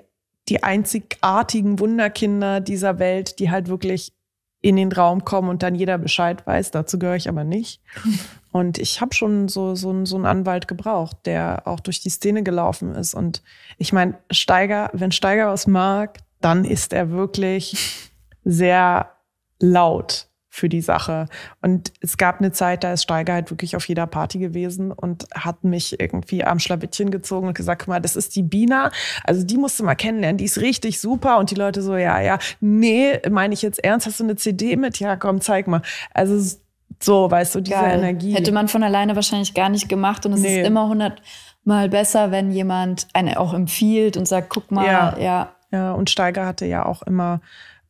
[0.49, 4.13] die einzigartigen Wunderkinder dieser Welt, die halt wirklich
[4.59, 6.69] in den Raum kommen und dann jeder Bescheid weiß.
[6.71, 7.81] Dazu gehöre ich aber nicht.
[8.53, 12.43] Und ich habe schon so, so, so einen Anwalt gebraucht, der auch durch die Szene
[12.43, 13.13] gelaufen ist.
[13.13, 13.41] Und
[13.77, 18.10] ich meine, Steiger, wenn Steiger was mag, dann ist er wirklich
[18.43, 19.11] sehr
[19.59, 21.27] laut für die Sache.
[21.61, 25.25] Und es gab eine Zeit, da ist Steiger halt wirklich auf jeder Party gewesen und
[25.33, 28.91] hat mich irgendwie am Schlawittchen gezogen und gesagt, guck mal, das ist die Bina.
[29.23, 31.37] Also die musst du mal kennenlernen, die ist richtig super.
[31.37, 34.75] Und die Leute so, ja, ja, nee, meine ich jetzt ernst, hast du eine CD
[34.75, 34.99] mit?
[34.99, 35.81] Ja, komm, zeig mal.
[36.13, 36.57] Also
[36.99, 37.99] so, weißt du, diese Geil.
[37.99, 38.33] Energie.
[38.33, 40.59] Hätte man von alleine wahrscheinlich gar nicht gemacht und es nee.
[40.59, 45.17] ist immer hundertmal besser, wenn jemand eine auch empfiehlt und sagt, guck mal, ja.
[45.17, 47.39] Ja, ja und Steiger hatte ja auch immer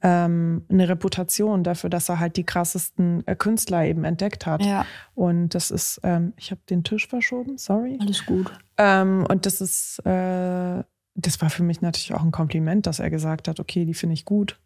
[0.02, 4.66] ähm, eine Reputation dafür, dass er halt die krassesten äh, Künstler eben entdeckt hat.
[4.66, 4.86] Ja.
[5.16, 7.98] Und das ist, ähm, ich habe den Tisch verschoben, sorry.
[8.02, 8.52] Alles gut.
[8.78, 10.84] Ähm, und das ist, äh,
[11.16, 14.14] das war für mich natürlich auch ein Kompliment, dass er gesagt hat, okay, die finde
[14.14, 14.60] ich gut,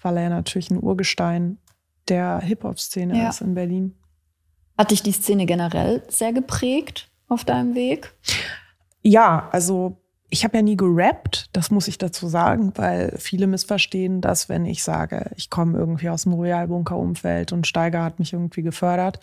[0.00, 1.58] weil er natürlich ein Urgestein
[2.08, 3.28] der Hip-Hop-Szene ja.
[3.30, 3.94] ist in Berlin.
[4.76, 8.14] Hat dich die Szene generell sehr geprägt auf deinem Weg?
[9.02, 9.98] Ja, also
[10.34, 14.66] ich habe ja nie gerappt, das muss ich dazu sagen, weil viele missverstehen das, wenn
[14.66, 19.20] ich sage, ich komme irgendwie aus dem Royal-Bunker-Umfeld und Steiger hat mich irgendwie gefördert.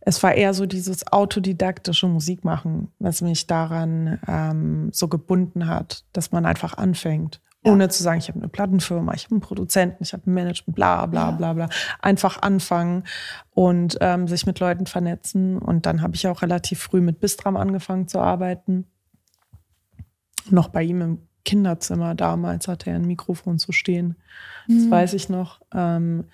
[0.00, 6.32] Es war eher so dieses autodidaktische Musikmachen, was mich daran ähm, so gebunden hat, dass
[6.32, 7.42] man einfach anfängt.
[7.62, 7.72] Ja.
[7.72, 10.74] Ohne zu sagen, ich habe eine Plattenfirma, ich habe einen Produzenten, ich habe ein Management,
[10.74, 11.68] bla bla bla bla.
[12.00, 13.04] Einfach anfangen
[13.50, 15.58] und ähm, sich mit Leuten vernetzen.
[15.58, 18.86] Und dann habe ich auch relativ früh mit Bistram angefangen zu arbeiten
[20.52, 24.16] noch bei ihm im Kinderzimmer damals hatte er ein Mikrofon zu stehen.
[24.68, 24.90] Das mhm.
[24.90, 25.60] weiß ich noch.
[25.74, 26.24] Ähm,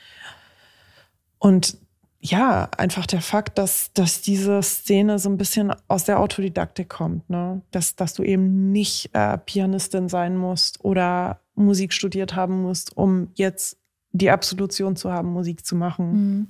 [1.38, 1.78] und
[2.20, 7.28] ja, einfach der Fakt, dass, dass diese Szene so ein bisschen aus der Autodidaktik kommt,
[7.30, 7.62] ne?
[7.70, 13.28] dass, dass du eben nicht äh, Pianistin sein musst oder Musik studiert haben musst, um
[13.34, 13.78] jetzt
[14.12, 16.12] die Absolution zu haben, Musik zu machen.
[16.12, 16.48] Mhm.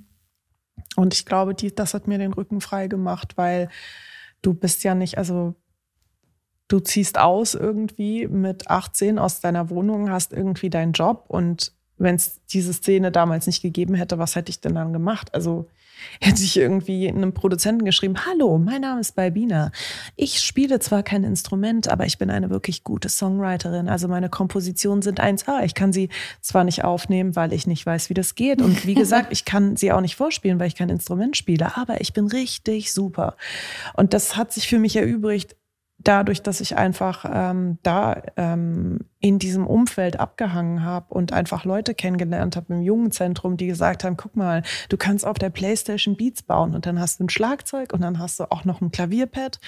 [0.96, 3.68] Und ich glaube, die, das hat mir den Rücken frei gemacht, weil
[4.40, 5.54] du bist ja nicht, also
[6.68, 12.16] du ziehst aus irgendwie mit 18 aus deiner Wohnung, hast irgendwie deinen Job und wenn
[12.16, 15.34] es diese Szene damals nicht gegeben hätte, was hätte ich denn dann gemacht?
[15.34, 15.66] Also
[16.20, 19.72] hätte ich irgendwie einem Produzenten geschrieben, hallo, mein Name ist Balbina.
[20.14, 23.88] Ich spiele zwar kein Instrument, aber ich bin eine wirklich gute Songwriterin.
[23.88, 25.64] Also meine Kompositionen sind 1A.
[25.64, 28.60] Ich kann sie zwar nicht aufnehmen, weil ich nicht weiß, wie das geht.
[28.60, 31.76] Und wie gesagt, ich kann sie auch nicht vorspielen, weil ich kein Instrument spiele.
[31.76, 33.36] Aber ich bin richtig super.
[33.94, 35.56] Und das hat sich für mich erübrigt,
[36.06, 41.94] dadurch, dass ich einfach ähm, da ähm, in diesem Umfeld abgehangen habe und einfach Leute
[41.94, 46.42] kennengelernt habe im Jugendzentrum, die gesagt haben, guck mal, du kannst auf der Playstation Beats
[46.42, 49.58] bauen und dann hast du ein Schlagzeug und dann hast du auch noch ein Klavierpad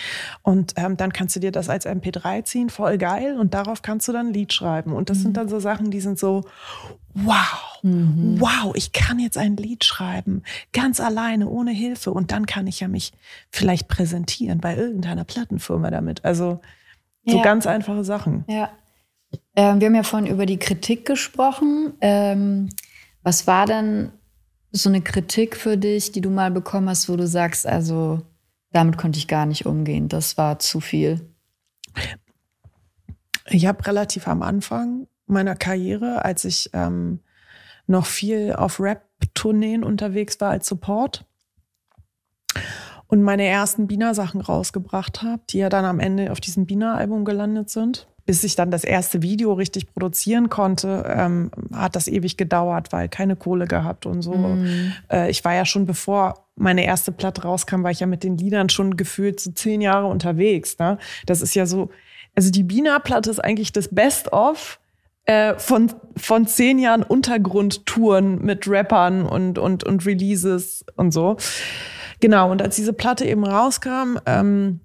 [0.42, 4.06] und ähm, dann kannst du dir das als MP3 ziehen, voll geil und darauf kannst
[4.06, 4.92] du dann ein Lied schreiben.
[4.92, 5.22] Und das mhm.
[5.22, 6.44] sind dann so Sachen, die sind so,
[7.14, 8.36] wow, mhm.
[8.38, 12.78] wow, ich kann jetzt ein Lied schreiben, ganz alleine, ohne Hilfe und dann kann ich
[12.78, 13.12] ja mich
[13.50, 16.24] vielleicht präsentieren bei irgendeiner Plattenfirma damit.
[16.24, 16.60] Also
[17.26, 17.42] so ja.
[17.42, 18.44] ganz einfache Sachen.
[18.46, 18.70] Ja.
[19.58, 21.92] Ähm, wir haben ja vorhin über die Kritik gesprochen.
[22.00, 22.68] Ähm,
[23.24, 24.12] was war denn
[24.70, 28.22] so eine Kritik für dich, die du mal bekommen hast, wo du sagst, also
[28.70, 31.34] damit konnte ich gar nicht umgehen, das war zu viel?
[33.46, 37.18] Ich habe relativ am Anfang meiner Karriere, als ich ähm,
[37.88, 41.26] noch viel auf Rap-Tourneen unterwegs war als Support
[43.08, 47.70] und meine ersten Bina-Sachen rausgebracht habe, die ja dann am Ende auf diesem Bina-Album gelandet
[47.70, 48.07] sind.
[48.28, 53.08] Bis ich dann das erste Video richtig produzieren konnte, ähm, hat das ewig gedauert, weil
[53.08, 54.34] keine Kohle gehabt und so.
[54.34, 54.92] Mhm.
[55.10, 58.36] Äh, ich war ja schon, bevor meine erste Platte rauskam, war ich ja mit den
[58.36, 60.78] Liedern schon gefühlt so zehn Jahre unterwegs.
[60.78, 60.98] Ne?
[61.24, 61.88] Das ist ja so,
[62.34, 64.78] also die Bina-Platte ist eigentlich das Best-of
[65.24, 71.38] äh, von, von zehn Jahren Untergrundtouren mit Rappern und, und, und Releases und so.
[72.20, 74.80] Genau, und als diese Platte eben rauskam, ähm,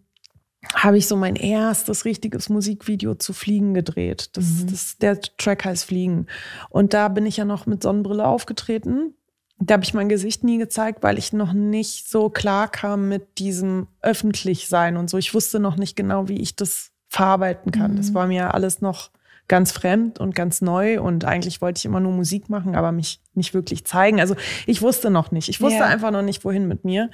[0.74, 4.36] habe ich so mein erstes richtiges Musikvideo zu Fliegen gedreht.
[4.38, 4.68] Das, mhm.
[4.72, 6.28] das, der Track heißt Fliegen.
[6.70, 9.14] Und da bin ich ja noch mit Sonnenbrille aufgetreten.
[9.60, 13.38] Da habe ich mein Gesicht nie gezeigt, weil ich noch nicht so klar kam mit
[13.38, 15.18] diesem Öffentlichsein und so.
[15.18, 17.94] Ich wusste noch nicht genau, wie ich das verarbeiten kann.
[17.94, 17.98] Mhm.
[17.98, 19.12] Das war mir alles noch
[19.48, 23.20] ganz fremd und ganz neu und eigentlich wollte ich immer nur Musik machen, aber mich
[23.34, 24.20] nicht wirklich zeigen.
[24.20, 24.36] Also
[24.66, 25.50] ich wusste noch nicht.
[25.50, 25.88] Ich wusste yeah.
[25.88, 27.10] einfach noch nicht, wohin mit mir.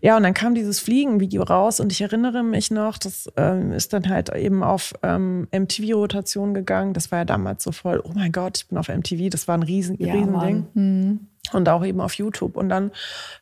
[0.00, 3.92] Ja, und dann kam dieses Fliegenvideo raus und ich erinnere mich noch, das ähm, ist
[3.92, 6.94] dann halt eben auf ähm, MTV-Rotation gegangen.
[6.94, 9.28] Das war ja damals so voll, oh mein Gott, ich bin auf MTV.
[9.28, 10.66] Das war ein riesen, ja, Riesending.
[10.74, 11.20] Mhm.
[11.52, 12.56] Und auch eben auf YouTube.
[12.56, 12.90] Und dann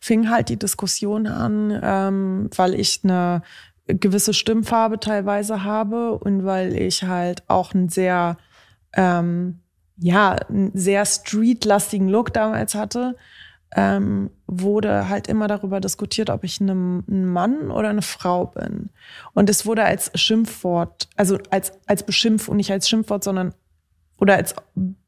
[0.00, 3.42] fing halt die Diskussion an, ähm, weil ich eine
[3.89, 8.36] gewisse Stimmfarbe teilweise habe und weil ich halt auch einen sehr,
[8.95, 9.61] ähm,
[9.97, 13.16] ja, einen sehr streetlastigen Look damals hatte,
[13.74, 18.91] ähm, wurde halt immer darüber diskutiert, ob ich ein Mann oder eine Frau bin.
[19.34, 23.55] Und es wurde als Schimpfwort, also als, als Beschimpfung, nicht als Schimpfwort, sondern
[24.18, 24.55] oder als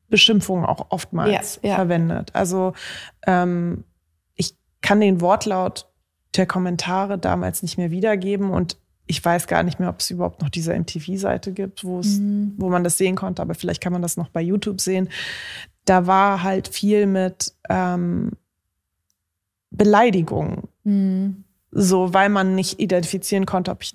[0.08, 1.74] Beschimpfung auch oftmals ja, ja.
[1.76, 2.30] verwendet.
[2.34, 2.74] Also
[3.26, 3.84] ähm,
[4.34, 5.89] ich kann den Wortlaut
[6.36, 8.76] der Kommentare damals nicht mehr wiedergeben und
[9.06, 12.54] ich weiß gar nicht mehr, ob es überhaupt noch diese MTV-Seite gibt, wo es, mhm.
[12.58, 15.08] wo man das sehen konnte, aber vielleicht kann man das noch bei YouTube sehen.
[15.84, 18.30] Da war halt viel mit ähm,
[19.70, 20.68] Beleidigungen.
[20.84, 21.44] Mhm.
[21.72, 23.92] So, weil man nicht identifizieren konnte, ob ich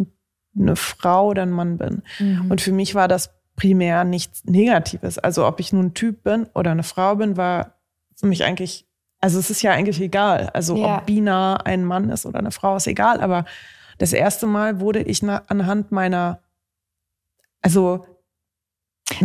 [0.58, 2.04] eine Frau oder ein Mann bin.
[2.20, 2.52] Mhm.
[2.52, 5.18] Und für mich war das primär nichts Negatives.
[5.18, 7.76] Also ob ich nun ein Typ bin oder eine Frau bin, war
[8.16, 8.85] für mich eigentlich
[9.26, 10.52] also es ist ja eigentlich egal.
[10.54, 10.98] Also ja.
[10.98, 13.22] ob Bina ein Mann ist oder eine Frau, ist egal.
[13.22, 13.46] Aber
[13.98, 16.42] das erste Mal wurde ich anhand meiner,
[17.60, 18.06] also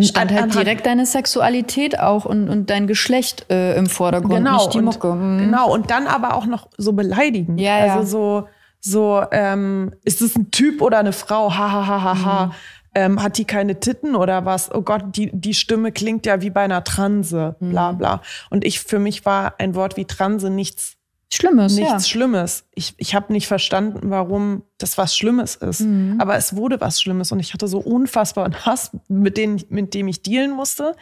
[0.01, 4.72] Stand halt direkt deine Sexualität auch und, und dein Geschlecht äh, im Vordergrund, genau, nicht
[4.72, 5.12] die Mucke.
[5.12, 5.38] Mhm.
[5.38, 7.59] Genau, und dann aber auch noch so beleidigen.
[7.59, 8.48] Ja, also so,
[8.80, 11.53] so ähm, ist es ein Typ oder eine Frau?
[11.53, 12.46] Ha, ha, ha, ha, ha.
[12.46, 12.53] Mhm
[12.95, 14.72] ähm, hat die keine Titten oder was?
[14.74, 17.99] Oh Gott, die, die Stimme klingt ja wie bei einer Transe, bla mhm.
[17.99, 18.22] bla.
[18.51, 20.97] Und ich, für mich war ein Wort wie Transe nichts
[21.32, 21.76] Schlimmes.
[21.76, 22.01] Nichts ja.
[22.01, 22.64] Schlimmes.
[22.74, 25.82] Ich, ich habe nicht verstanden, warum das was Schlimmes ist.
[25.82, 26.16] Mhm.
[26.18, 30.09] Aber es wurde was Schlimmes und ich hatte so unfassbaren Hass, mit, denen, mit dem
[30.09, 30.97] ich dealen musste,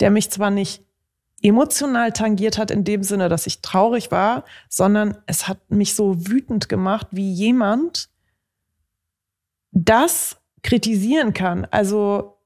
[0.00, 0.82] der mich zwar nicht
[1.40, 6.28] emotional tangiert hat in dem Sinne, dass ich traurig war, sondern es hat mich so
[6.28, 8.10] wütend gemacht, wie jemand
[9.72, 11.66] das kritisieren kann.
[11.70, 12.38] Also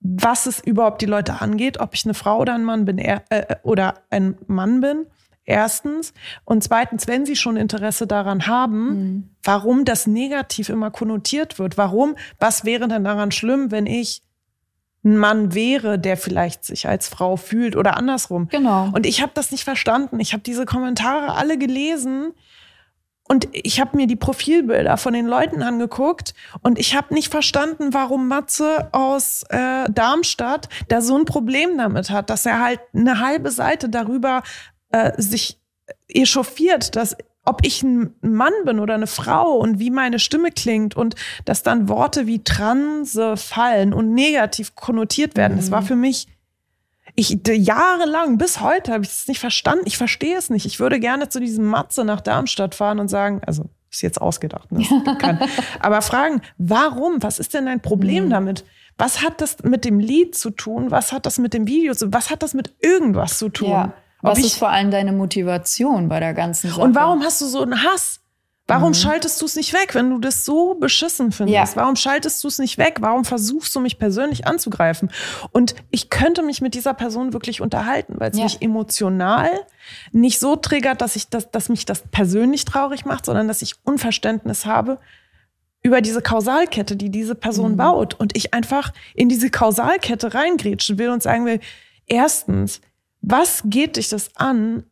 [0.00, 3.20] was es überhaupt die Leute angeht, ob ich eine Frau oder ein Mann bin äh,
[3.30, 5.06] äh, oder ein Mann bin.
[5.44, 6.12] Erstens.
[6.44, 9.30] Und zweitens, wenn sie schon Interesse daran haben, mhm.
[9.42, 11.78] warum das negativ immer konnotiert wird.
[11.78, 12.16] Warum?
[12.38, 14.22] Was wäre denn daran schlimm, wenn ich
[15.04, 18.48] ein Mann wäre, der vielleicht sich als Frau fühlt oder andersrum?
[18.48, 18.90] Genau.
[18.92, 20.20] Und ich habe das nicht verstanden.
[20.20, 22.34] Ich habe diese Kommentare alle gelesen
[23.28, 27.92] und ich habe mir die Profilbilder von den Leuten angeguckt und ich habe nicht verstanden,
[27.92, 33.20] warum Matze aus äh, Darmstadt da so ein Problem damit hat, dass er halt eine
[33.20, 34.42] halbe Seite darüber
[34.90, 35.60] äh, sich
[36.08, 40.96] echauffiert, dass ob ich ein Mann bin oder eine Frau und wie meine Stimme klingt
[40.96, 41.14] und
[41.46, 45.54] dass dann Worte wie Transe fallen und negativ konnotiert werden.
[45.54, 45.58] Mhm.
[45.58, 46.26] Das war für mich
[47.18, 49.82] ich jahrelang, bis heute habe ich es nicht verstanden.
[49.86, 50.66] Ich verstehe es nicht.
[50.66, 54.70] Ich würde gerne zu diesem Matze nach Darmstadt fahren und sagen, also ist jetzt ausgedacht,
[54.70, 54.86] ne?
[55.80, 57.20] aber fragen, warum?
[57.20, 58.30] Was ist denn dein Problem mhm.
[58.30, 58.64] damit?
[58.98, 60.92] Was hat das mit dem Lied zu tun?
[60.92, 62.14] Was hat das mit dem Video zu tun?
[62.14, 63.70] Was hat das mit irgendwas zu tun?
[63.70, 63.92] Ja.
[64.22, 66.80] Was ist vor allem deine Motivation bei der ganzen Sache?
[66.80, 68.20] Und warum hast du so einen Hass?
[68.68, 68.94] Warum mhm.
[68.94, 71.74] schaltest du es nicht weg, wenn du das so beschissen findest?
[71.74, 71.82] Ja.
[71.82, 72.98] Warum schaltest du es nicht weg?
[73.00, 75.10] Warum versuchst du mich persönlich anzugreifen?
[75.52, 78.44] Und ich könnte mich mit dieser Person wirklich unterhalten, weil es ja.
[78.44, 79.48] mich emotional
[80.12, 83.74] nicht so triggert, dass ich das, dass mich das persönlich traurig macht, sondern dass ich
[83.84, 84.98] Unverständnis habe
[85.82, 87.76] über diese Kausalkette, die diese Person mhm.
[87.78, 88.14] baut.
[88.20, 91.60] Und ich einfach in diese Kausalkette reingrätschen will und sagen will,
[92.06, 92.82] erstens,
[93.22, 94.84] was geht dich das an,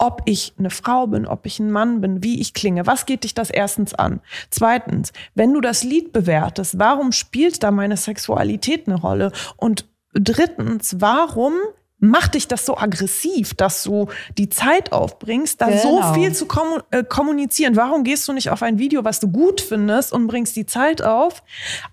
[0.00, 2.86] ob ich eine Frau bin, ob ich ein Mann bin, wie ich klinge.
[2.86, 4.20] Was geht dich das erstens an?
[4.48, 9.30] Zweitens, wenn du das Lied bewertest, warum spielt da meine Sexualität eine Rolle?
[9.56, 11.52] Und drittens, warum
[12.00, 15.82] macht dich das so aggressiv, dass du die Zeit aufbringst, da genau.
[15.82, 16.46] so viel zu
[16.90, 17.76] äh, kommunizieren?
[17.76, 21.02] Warum gehst du nicht auf ein Video, was du gut findest und bringst die Zeit
[21.02, 21.42] auf,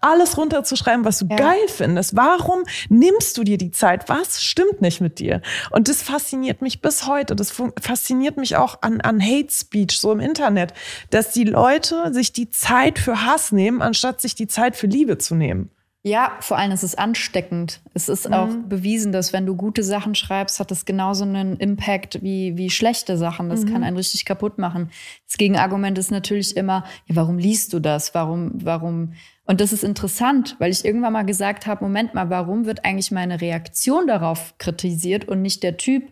[0.01, 1.36] alles runterzuschreiben, was du ja.
[1.36, 2.16] geil findest?
[2.16, 4.08] Warum nimmst du dir die Zeit?
[4.10, 5.41] Was stimmt nicht mit dir?
[5.72, 7.36] Und das fasziniert mich bis heute.
[7.36, 10.74] Das fasziniert mich auch an, an Hate Speech so im Internet,
[11.10, 15.18] dass die Leute sich die Zeit für Hass nehmen, anstatt sich die Zeit für Liebe
[15.18, 15.70] zu nehmen.
[16.08, 17.82] Ja, vor allem ist es ansteckend.
[17.93, 18.34] Es ist mhm.
[18.34, 22.70] auch bewiesen, dass wenn du gute Sachen schreibst, hat das genauso einen Impact wie, wie
[22.70, 23.49] schlechte Sachen.
[23.49, 23.74] Das mhm.
[23.74, 24.89] kann einen richtig kaputt machen.
[25.26, 28.16] Das Gegenargument ist natürlich immer, ja, warum liest du das?
[28.16, 29.14] Warum, warum?
[29.45, 33.12] Und das ist interessant, weil ich irgendwann mal gesagt habe, Moment mal, warum wird eigentlich
[33.12, 36.10] meine Reaktion darauf kritisiert und nicht der Typ,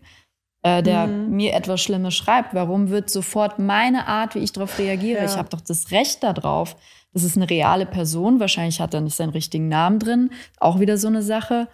[0.63, 1.37] äh, der mhm.
[1.37, 2.53] mir etwas Schlimmes schreibt?
[2.53, 5.19] Warum wird sofort meine Art, wie ich darauf reagiere?
[5.19, 5.25] Ja.
[5.25, 6.75] Ich habe doch das Recht darauf.
[7.16, 8.41] Das ist eine reale Person.
[8.41, 10.32] Wahrscheinlich hat er nicht seinen richtigen Namen drin.
[10.59, 11.70] Auch wieder so eine Sache.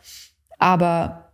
[0.59, 1.31] Aber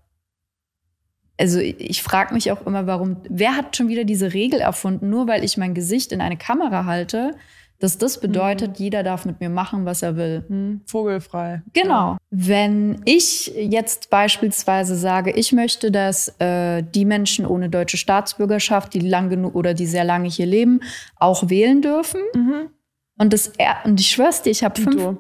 [1.38, 5.28] also ich frage mich auch immer, warum, wer hat schon wieder diese Regel erfunden, nur
[5.28, 7.36] weil ich mein Gesicht in eine Kamera halte,
[7.80, 8.86] dass das bedeutet, mhm.
[8.86, 10.46] jeder darf mit mir machen, was er will.
[10.48, 10.82] Mhm.
[10.86, 11.62] Vogelfrei.
[11.74, 12.14] Genau.
[12.14, 12.18] Ja.
[12.32, 19.02] Wenn ich jetzt beispielsweise sage, ich möchte, dass äh, die Menschen ohne deutsche Staatsbürgerschaft, die
[19.02, 20.80] lang genug oder die sehr lange hier leben,
[21.18, 22.70] auch wählen dürfen, mhm.
[23.18, 23.52] Und, das,
[23.84, 25.18] und ich schwör's dir, ich habe fünf,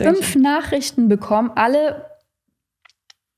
[0.00, 2.06] fünf Nachrichten bekommen, alle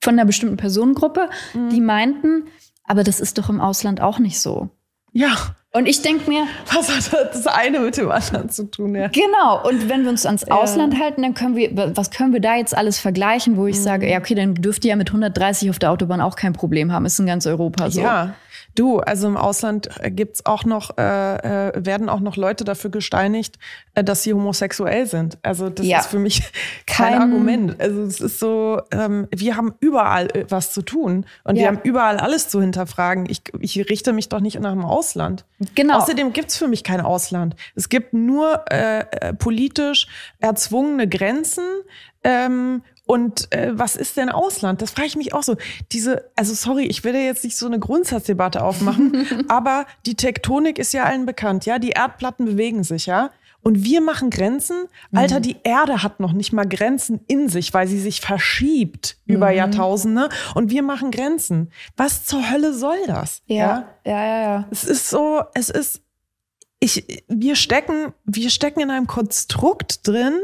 [0.02, 1.70] von einer bestimmten Personengruppe, mhm.
[1.70, 2.44] die meinten,
[2.84, 4.70] aber das ist doch im Ausland auch nicht so.
[5.12, 5.34] Ja.
[5.72, 6.46] Und ich denke mir.
[6.72, 9.08] Was hat das eine mit dem anderen zu tun, ja?
[9.08, 9.66] Genau.
[9.66, 11.00] Und wenn wir uns ans Ausland ja.
[11.00, 13.82] halten, dann können wir, was können wir da jetzt alles vergleichen, wo ich mhm.
[13.82, 16.92] sage, ja, okay, dann dürft ihr ja mit 130 auf der Autobahn auch kein Problem
[16.92, 17.04] haben.
[17.04, 18.00] Ist in ganz Europa so.
[18.00, 18.34] Ja.
[18.76, 22.90] Du, also im Ausland äh, gibt's auch noch, äh, äh, werden auch noch Leute dafür
[22.90, 23.58] gesteinigt,
[23.94, 25.38] äh, dass sie homosexuell sind.
[25.42, 25.98] Also das ja.
[25.98, 26.42] ist für mich
[26.86, 27.80] kein, kein, Argument.
[27.80, 31.62] Also es ist so, ähm, wir haben überall äh, was zu tun und ja.
[31.62, 33.26] wir haben überall alles zu hinterfragen.
[33.28, 35.46] Ich, ich richte mich doch nicht nach dem Ausland.
[35.74, 35.98] Genau.
[35.98, 37.56] Außerdem gibt's für mich kein Ausland.
[37.74, 40.06] Es gibt nur äh, äh politisch
[40.38, 41.64] erzwungene Grenzen
[42.24, 44.82] ähm, und äh, was ist denn Ausland?
[44.82, 45.56] Das frage ich mich auch so.
[45.92, 50.78] Diese, also sorry, ich will ja jetzt nicht so eine Grundsatzdebatte aufmachen, aber die Tektonik
[50.78, 51.78] ist ja allen bekannt, ja.
[51.78, 53.30] Die Erdplatten bewegen sich, ja.
[53.62, 54.86] Und wir machen Grenzen.
[55.12, 55.42] Alter, mhm.
[55.42, 59.34] die Erde hat noch nicht mal Grenzen in sich, weil sie sich verschiebt mhm.
[59.34, 60.28] über Jahrtausende.
[60.54, 61.72] Und wir machen Grenzen.
[61.96, 63.42] Was zur Hölle soll das?
[63.46, 64.42] Ja, ja, ja, ja.
[64.42, 64.68] ja.
[64.70, 66.00] Es ist so, es ist,
[66.78, 70.34] ich, wir stecken, wir stecken in einem Konstrukt drin,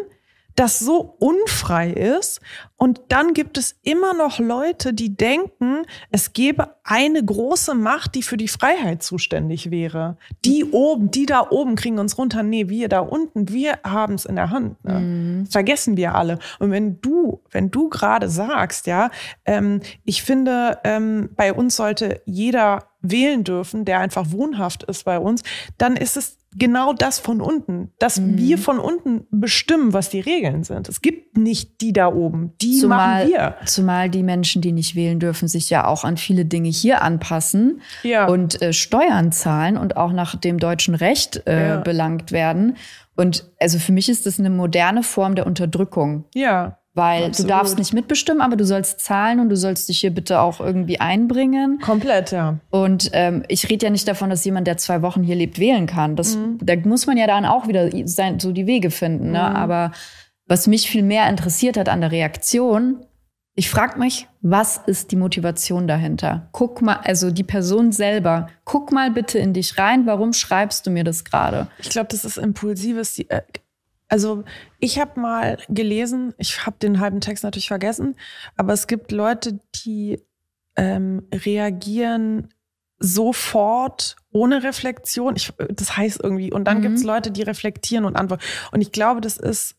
[0.55, 2.41] das so unfrei ist.
[2.77, 8.23] Und dann gibt es immer noch Leute, die denken, es gäbe eine große Macht, die
[8.23, 10.17] für die Freiheit zuständig wäre.
[10.45, 12.43] Die oben, die da oben kriegen uns runter.
[12.43, 14.85] Nee, wir da unten, wir haben es in der Hand.
[14.85, 14.99] Ne?
[14.99, 15.47] Mhm.
[15.47, 16.39] Vergessen wir alle.
[16.59, 19.11] Und wenn du, wenn du gerade sagst, ja,
[19.45, 25.19] ähm, ich finde, ähm, bei uns sollte jeder wählen dürfen, der einfach wohnhaft ist bei
[25.19, 25.43] uns,
[25.77, 28.37] dann ist es genau das von unten, dass mhm.
[28.37, 30.89] wir von unten bestimmen, was die Regeln sind.
[30.89, 33.57] Es gibt nicht die da oben, die zumal, machen wir.
[33.67, 37.81] Zumal die Menschen, die nicht wählen dürfen, sich ja auch an viele Dinge hier anpassen
[38.03, 38.27] ja.
[38.27, 41.77] und äh, Steuern zahlen und auch nach dem deutschen Recht äh, ja.
[41.79, 42.77] belangt werden.
[43.17, 46.25] Und also für mich ist das eine moderne Form der Unterdrückung.
[46.35, 46.79] Ja.
[46.95, 47.51] Weil Absolut.
[47.51, 50.61] du darfst nicht mitbestimmen, aber du sollst zahlen und du sollst dich hier bitte auch
[50.61, 51.78] irgendwie einbringen.
[51.80, 52.59] Komplett, ja.
[52.68, 55.86] Und ähm, ich rede ja nicht davon, dass jemand, der zwei Wochen hier lebt, wählen
[55.86, 56.16] kann.
[56.16, 56.59] Das, mhm.
[56.61, 59.30] Da muss man ja dann auch wieder sein, so die Wege finden.
[59.30, 59.38] Ne?
[59.38, 59.57] Mhm.
[59.57, 59.93] Aber
[60.47, 63.07] was mich viel mehr interessiert hat an der Reaktion,
[63.55, 66.49] ich frage mich, was ist die Motivation dahinter?
[66.53, 70.90] Guck mal, also die Person selber, guck mal bitte in dich rein, warum schreibst du
[70.90, 71.68] mir das gerade?
[71.78, 73.43] Ich glaube, das ist impulsives, äh,
[74.13, 74.45] also
[74.79, 78.15] ich habe mal gelesen, ich habe den halben Text natürlich vergessen,
[78.59, 80.21] aber es gibt Leute, die
[80.77, 82.53] ähm, reagieren
[82.99, 85.35] sofort ohne Reflexion.
[85.35, 86.83] Ich, das heißt irgendwie, und dann mhm.
[86.83, 88.45] gibt es Leute, die reflektieren und antworten.
[88.71, 89.77] Und ich glaube, das ist,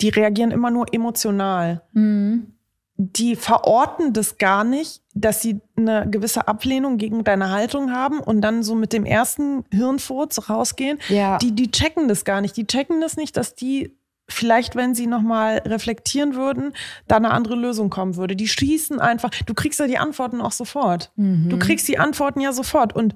[0.00, 1.82] die reagieren immer nur emotional.
[1.92, 2.55] Mhm
[2.98, 8.40] die verorten das gar nicht, dass sie eine gewisse Ablehnung gegen deine Haltung haben und
[8.40, 10.98] dann so mit dem ersten Hirnfurz rausgehen.
[11.08, 11.36] Ja.
[11.38, 12.56] Die, die checken das gar nicht.
[12.56, 13.96] Die checken das nicht, dass die
[14.28, 16.72] vielleicht, wenn sie nochmal reflektieren würden,
[17.06, 18.34] da eine andere Lösung kommen würde.
[18.34, 21.12] Die schließen einfach, du kriegst ja die Antworten auch sofort.
[21.16, 21.48] Mhm.
[21.50, 22.94] Du kriegst die Antworten ja sofort.
[22.94, 23.14] Und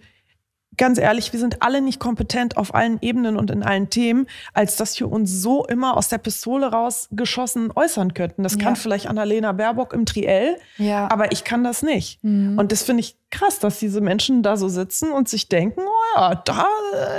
[0.77, 4.77] ganz ehrlich, wir sind alle nicht kompetent auf allen Ebenen und in allen Themen, als
[4.77, 8.43] dass wir uns so immer aus der Pistole rausgeschossen äußern könnten.
[8.43, 8.61] Das ja.
[8.61, 11.11] kann vielleicht Annalena Baerbock im Triell, ja.
[11.11, 12.23] aber ich kann das nicht.
[12.23, 12.59] Mhm.
[12.59, 16.19] Und das finde ich krass, dass diese Menschen da so sitzen und sich denken, oh
[16.19, 16.67] ja, da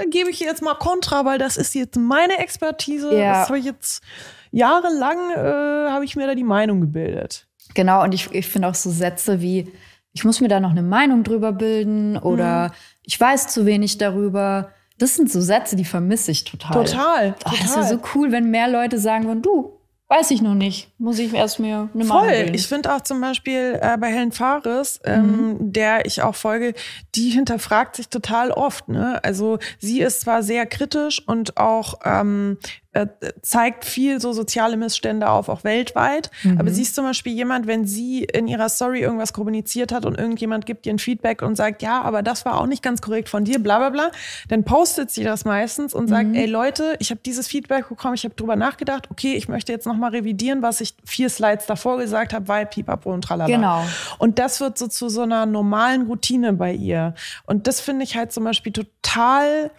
[0.02, 3.16] äh, gebe ich jetzt mal Kontra, weil das ist jetzt meine Expertise.
[3.16, 3.40] Ja.
[3.40, 4.04] Das habe ich jetzt
[4.52, 7.48] jahrelang, äh, habe ich mir da die Meinung gebildet.
[7.74, 9.72] Genau, und ich, ich finde auch so Sätze wie,
[10.14, 12.74] ich muss mir da noch eine Meinung drüber bilden oder mhm.
[13.04, 14.70] Ich weiß zu wenig darüber.
[14.98, 16.86] Das sind so Sätze, die vermisse ich total.
[16.86, 17.36] Total.
[17.46, 19.82] Oh, Das wäre so cool, wenn mehr Leute sagen würden, du,
[20.12, 20.90] Weiß ich noch nicht.
[20.98, 22.52] Muss ich erst mir eine Voll.
[22.52, 25.72] Ich finde auch zum Beispiel äh, bei Helen Fares, ähm, mhm.
[25.72, 26.74] der ich auch folge,
[27.16, 28.90] die hinterfragt sich total oft.
[28.90, 29.24] Ne?
[29.24, 32.58] Also sie ist zwar sehr kritisch und auch ähm,
[32.94, 33.08] äh,
[33.42, 36.30] zeigt viel so soziale Missstände auf, auch weltweit.
[36.44, 36.60] Mhm.
[36.60, 40.18] Aber sie ist zum Beispiel jemand, wenn sie in ihrer Story irgendwas kommuniziert hat und
[40.18, 43.30] irgendjemand gibt ihr ein Feedback und sagt, ja, aber das war auch nicht ganz korrekt
[43.30, 44.12] von dir, bla bla bla,
[44.50, 46.36] dann postet sie das meistens und sagt, mhm.
[46.36, 49.88] ey Leute, ich habe dieses Feedback bekommen, ich habe drüber nachgedacht, okay, ich möchte jetzt
[49.88, 53.48] nochmal revidieren, was ich vier Slides davor gesagt habe, weil pipapo und tralala.
[53.56, 53.86] Genau.
[54.18, 57.16] Und das wird so zu so einer normalen Routine bei ihr.
[57.46, 59.72] Und das finde ich halt zum Beispiel total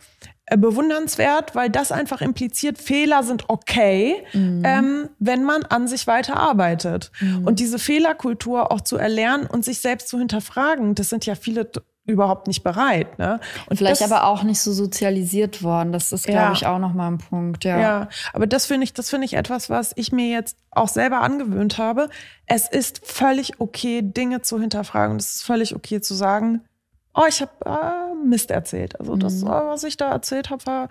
[0.57, 4.63] bewundernswert, weil das einfach impliziert, Fehler sind okay, mhm.
[4.65, 7.11] ähm, wenn man an sich weiter arbeitet.
[7.21, 7.45] Mhm.
[7.47, 11.71] Und diese Fehlerkultur auch zu erlernen und sich selbst zu hinterfragen, das sind ja viele
[12.05, 13.19] überhaupt nicht bereit.
[13.19, 13.39] Ne?
[13.69, 15.93] Und Vielleicht das, aber auch nicht so sozialisiert worden.
[15.93, 16.53] Das ist, glaube ja.
[16.53, 17.65] ich, auch nochmal ein Punkt.
[17.65, 20.89] Ja, ja aber das finde ich, das finde ich etwas, was ich mir jetzt auch
[20.89, 22.09] selber angewöhnt habe.
[22.47, 25.17] Es ist völlig okay, Dinge zu hinterfragen.
[25.17, 26.63] Es ist völlig okay zu sagen,
[27.15, 28.99] oh, ich habe äh, Mist erzählt.
[28.99, 29.49] Also das, mhm.
[29.49, 30.89] was ich da erzählt habe, war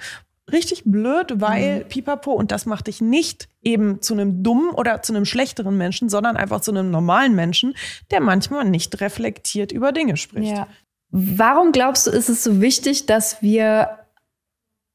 [0.52, 1.88] richtig blöd, weil mhm.
[1.88, 6.10] pipapo und das macht dich nicht eben zu einem dummen oder zu einem schlechteren Menschen,
[6.10, 7.76] sondern einfach zu einem normalen Menschen,
[8.10, 10.56] der manchmal nicht reflektiert über Dinge spricht.
[10.56, 10.68] Ja.
[11.10, 14.00] Warum glaubst du, ist es so wichtig, dass wir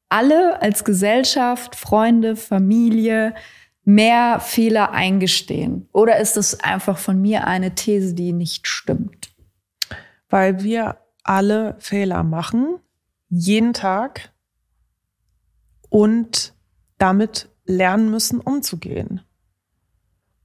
[0.09, 3.35] alle als Gesellschaft, Freunde, Familie
[3.85, 5.89] mehr Fehler eingestehen?
[5.93, 9.31] Oder ist es einfach von mir eine These, die nicht stimmt?
[10.29, 10.97] Weil wir
[11.29, 12.79] alle Fehler machen,
[13.29, 14.33] jeden Tag
[15.89, 16.55] und
[16.99, 19.21] damit lernen müssen, umzugehen.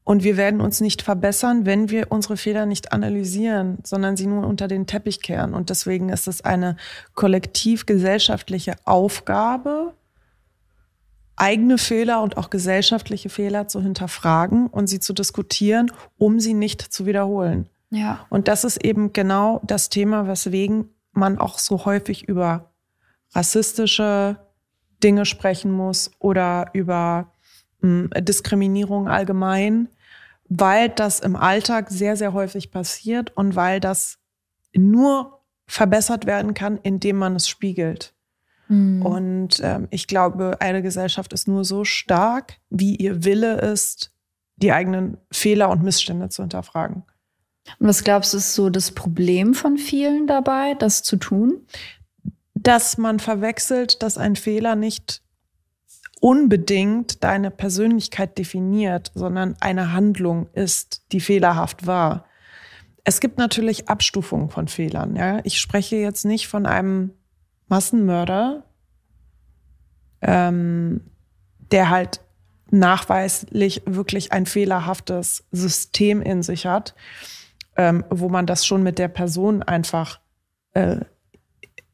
[0.03, 4.45] Und wir werden uns nicht verbessern, wenn wir unsere Fehler nicht analysieren, sondern sie nur
[4.47, 5.53] unter den Teppich kehren.
[5.53, 6.75] Und deswegen ist es eine
[7.13, 9.93] kollektiv-gesellschaftliche Aufgabe,
[11.35, 16.81] eigene Fehler und auch gesellschaftliche Fehler zu hinterfragen und sie zu diskutieren, um sie nicht
[16.81, 17.69] zu wiederholen.
[17.91, 18.25] Ja.
[18.29, 22.71] Und das ist eben genau das Thema, weswegen man auch so häufig über
[23.33, 24.37] rassistische
[25.03, 27.31] Dinge sprechen muss oder über
[27.81, 29.89] mh, hm, Diskriminierung allgemein,
[30.47, 34.19] weil das im Alltag sehr, sehr häufig passiert und weil das
[34.73, 38.13] nur verbessert werden kann, indem man es spiegelt.
[38.67, 39.05] Mhm.
[39.05, 44.13] Und ähm, ich glaube, eine Gesellschaft ist nur so stark, wie ihr Wille ist,
[44.55, 47.03] die eigenen Fehler und Missstände zu hinterfragen.
[47.79, 51.65] Und was glaubst du, ist so das Problem von vielen dabei, das zu tun?
[52.53, 55.21] Dass man verwechselt, dass ein Fehler nicht
[56.19, 62.25] unbedingt deine Persönlichkeit definiert, sondern eine Handlung ist, die fehlerhaft war.
[63.03, 65.15] Es gibt natürlich Abstufungen von Fehlern.
[65.15, 65.39] Ja?
[65.43, 67.11] Ich spreche jetzt nicht von einem
[67.67, 68.63] Massenmörder,
[70.21, 71.01] ähm,
[71.71, 72.21] der halt
[72.69, 76.93] nachweislich wirklich ein fehlerhaftes System in sich hat,
[77.75, 80.19] ähm, wo man das schon mit der Person einfach
[80.73, 80.97] äh,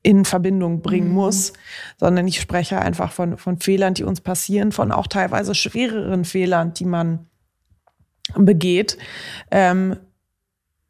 [0.03, 1.15] in Verbindung bringen mhm.
[1.15, 1.53] muss,
[1.97, 6.73] sondern ich spreche einfach von, von Fehlern, die uns passieren, von auch teilweise schwereren Fehlern,
[6.73, 7.27] die man
[8.35, 8.97] begeht.
[9.51, 9.97] Ähm,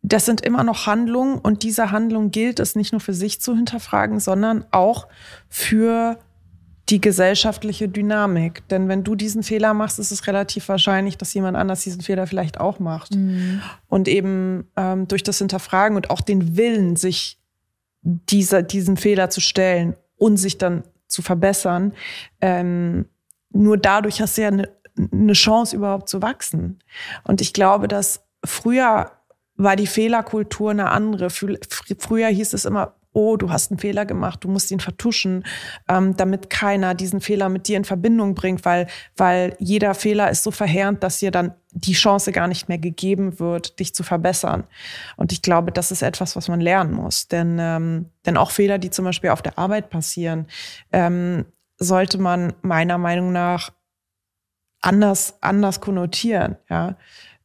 [0.03, 3.55] das sind immer noch Handlungen und diese Handlung gilt es nicht nur für sich zu
[3.55, 5.07] hinterfragen, sondern auch
[5.49, 6.19] für
[6.89, 8.67] die gesellschaftliche Dynamik.
[8.69, 12.27] Denn wenn du diesen Fehler machst, ist es relativ wahrscheinlich, dass jemand anders diesen Fehler
[12.27, 13.15] vielleicht auch macht.
[13.15, 13.61] Mhm.
[13.87, 17.39] Und eben ähm, durch das Hinterfragen und auch den Willen, sich
[18.01, 21.93] dieser, diesen Fehler zu stellen und sich dann zu verbessern,
[22.41, 23.05] ähm,
[23.51, 24.69] nur dadurch hast du ja eine,
[25.11, 26.79] eine Chance überhaupt zu wachsen.
[27.23, 29.11] Und ich glaube, dass früher
[29.55, 31.29] war die Fehlerkultur eine andere.
[31.29, 35.43] Früher hieß es immer, oh, du hast einen Fehler gemacht, du musst ihn vertuschen,
[35.89, 40.43] ähm, damit keiner diesen Fehler mit dir in Verbindung bringt, weil, weil jeder Fehler ist
[40.43, 44.65] so verheerend, dass dir dann die Chance gar nicht mehr gegeben wird, dich zu verbessern.
[45.15, 47.27] Und ich glaube, das ist etwas, was man lernen muss.
[47.27, 50.45] Denn, ähm, denn auch Fehler, die zum Beispiel auf der Arbeit passieren,
[50.91, 51.45] ähm,
[51.79, 53.71] sollte man meiner Meinung nach
[54.79, 56.97] anders, anders konnotieren, ja.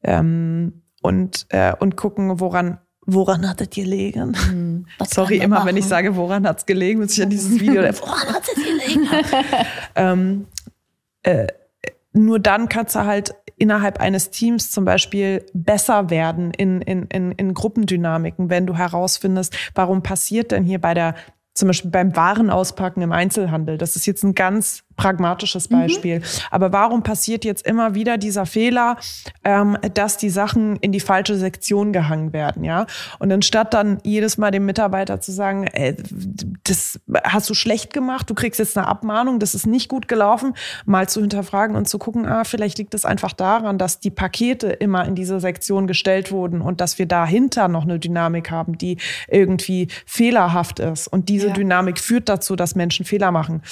[0.03, 4.37] Ähm, und, äh, und gucken, woran woran hat es gelegen?
[4.53, 4.87] Mhm.
[5.05, 5.69] Sorry, immer machen?
[5.69, 8.55] wenn ich sage, woran hat es gelegen, muss ich an dieses Video, woran hat es
[8.55, 9.09] gelegen?
[9.95, 10.47] ähm,
[11.23, 11.47] äh,
[12.13, 17.33] nur dann kannst du halt innerhalb eines Teams zum Beispiel besser werden in, in, in,
[17.33, 21.15] in Gruppendynamiken, wenn du herausfindest, warum passiert denn hier bei der
[21.55, 23.77] zum Beispiel beim Warenauspacken im Einzelhandel.
[23.79, 25.75] Das ist jetzt ein ganz pragmatisches mhm.
[25.75, 26.19] Beispiel.
[26.19, 26.25] Mhm.
[26.51, 28.97] Aber warum passiert jetzt immer wieder dieser Fehler,
[29.45, 32.87] ähm, dass die Sachen in die falsche Sektion gehangen werden, ja?
[33.19, 35.97] Und anstatt dann jedes Mal dem Mitarbeiter zu sagen, ey,
[36.65, 40.55] das hast du schlecht gemacht, du kriegst jetzt eine Abmahnung, das ist nicht gut gelaufen,
[40.85, 44.69] mal zu hinterfragen und zu gucken, ah, vielleicht liegt es einfach daran, dass die Pakete
[44.69, 48.99] immer in diese Sektion gestellt wurden und dass wir dahinter noch eine Dynamik haben, die
[49.29, 51.09] irgendwie fehlerhaft ist.
[51.09, 51.53] Und diese ja.
[51.53, 53.63] Dynamik führt dazu, dass Menschen Fehler machen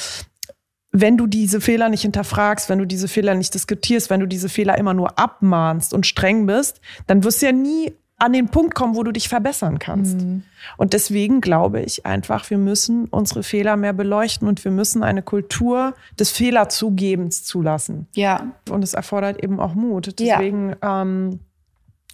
[0.92, 4.48] wenn du diese Fehler nicht hinterfragst, wenn du diese Fehler nicht diskutierst, wenn du diese
[4.48, 8.74] Fehler immer nur abmahnst und streng bist, dann wirst du ja nie an den Punkt
[8.74, 10.20] kommen, wo du dich verbessern kannst.
[10.20, 10.42] Mhm.
[10.76, 15.22] Und deswegen glaube ich einfach, wir müssen unsere Fehler mehr beleuchten und wir müssen eine
[15.22, 18.08] Kultur des Fehlerzugebens zulassen.
[18.14, 18.52] Ja.
[18.68, 20.18] Und es erfordert eben auch Mut.
[20.18, 21.02] Deswegen, ja.
[21.02, 21.40] ähm,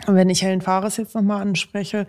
[0.06, 2.06] wenn ich Helen Fares jetzt nochmal anspreche,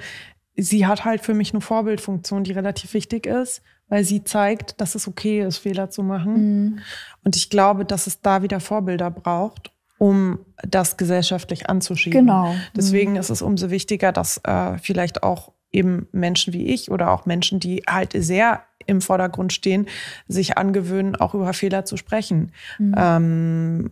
[0.56, 4.96] sie hat halt für mich eine Vorbildfunktion, die relativ wichtig ist weil sie zeigt, dass
[4.96, 6.34] es okay ist, Fehler zu machen.
[6.34, 6.80] Mhm.
[7.24, 12.26] Und ich glaube, dass es da wieder Vorbilder braucht, um das gesellschaftlich anzuschieben.
[12.26, 12.56] Genau.
[12.76, 13.18] Deswegen mhm.
[13.18, 17.60] ist es umso wichtiger, dass äh, vielleicht auch eben Menschen wie ich oder auch Menschen,
[17.60, 19.88] die halt sehr im Vordergrund stehen,
[20.28, 22.52] sich angewöhnen, auch über Fehler zu sprechen.
[22.80, 22.96] Mhm.
[22.98, 23.92] Ähm,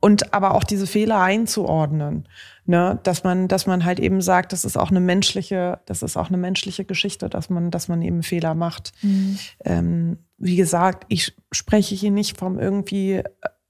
[0.00, 2.28] und aber auch diese Fehler einzuordnen.
[2.66, 2.98] Ne?
[3.04, 6.28] Dass man, dass man halt eben sagt, das ist auch eine menschliche, das ist auch
[6.28, 8.92] eine menschliche Geschichte, dass man, dass man eben Fehler macht.
[9.02, 9.38] Mhm.
[9.64, 13.22] Ähm, wie gesagt, ich spreche hier nicht vom irgendwie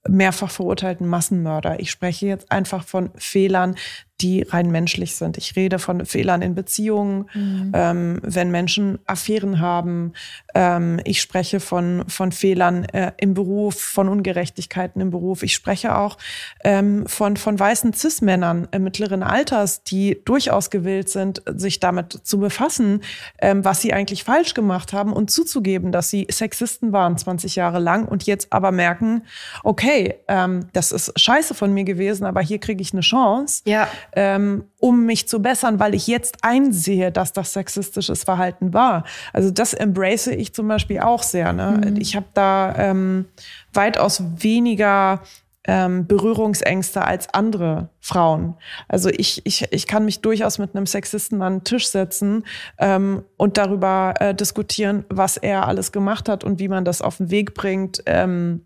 [0.07, 1.79] mehrfach verurteilten Massenmörder.
[1.79, 3.75] Ich spreche jetzt einfach von Fehlern,
[4.21, 5.37] die rein menschlich sind.
[5.37, 7.71] Ich rede von Fehlern in Beziehungen, mhm.
[7.73, 10.13] ähm, wenn Menschen Affären haben.
[10.55, 15.43] Ähm, ich spreche von, von Fehlern äh, im Beruf, von Ungerechtigkeiten im Beruf.
[15.43, 16.17] Ich spreche auch
[16.63, 23.01] ähm, von, von weißen Cis-Männern mittleren Alters, die durchaus gewillt sind, sich damit zu befassen,
[23.39, 27.79] ähm, was sie eigentlich falsch gemacht haben und zuzugeben, dass sie Sexisten waren 20 Jahre
[27.79, 29.23] lang und jetzt aber merken,
[29.63, 33.61] okay, ähm, das ist scheiße von mir gewesen, aber hier kriege ich eine Chance.
[33.65, 39.03] Ja ähm, um mich zu bessern, weil ich jetzt einsehe, dass das sexistisches Verhalten war.
[39.33, 41.53] Also das embrace ich zum Beispiel auch sehr.
[41.53, 41.81] Ne?
[41.85, 41.97] Mhm.
[41.97, 43.25] Ich habe da ähm,
[43.73, 45.21] weitaus weniger
[45.67, 48.55] ähm, Berührungsängste als andere Frauen.
[48.87, 52.45] Also ich, ich, ich kann mich durchaus mit einem Sexisten an den Tisch setzen
[52.79, 57.17] ähm, und darüber äh, diskutieren, was er alles gemacht hat und wie man das auf
[57.17, 58.01] den Weg bringt.
[58.05, 58.65] Ähm,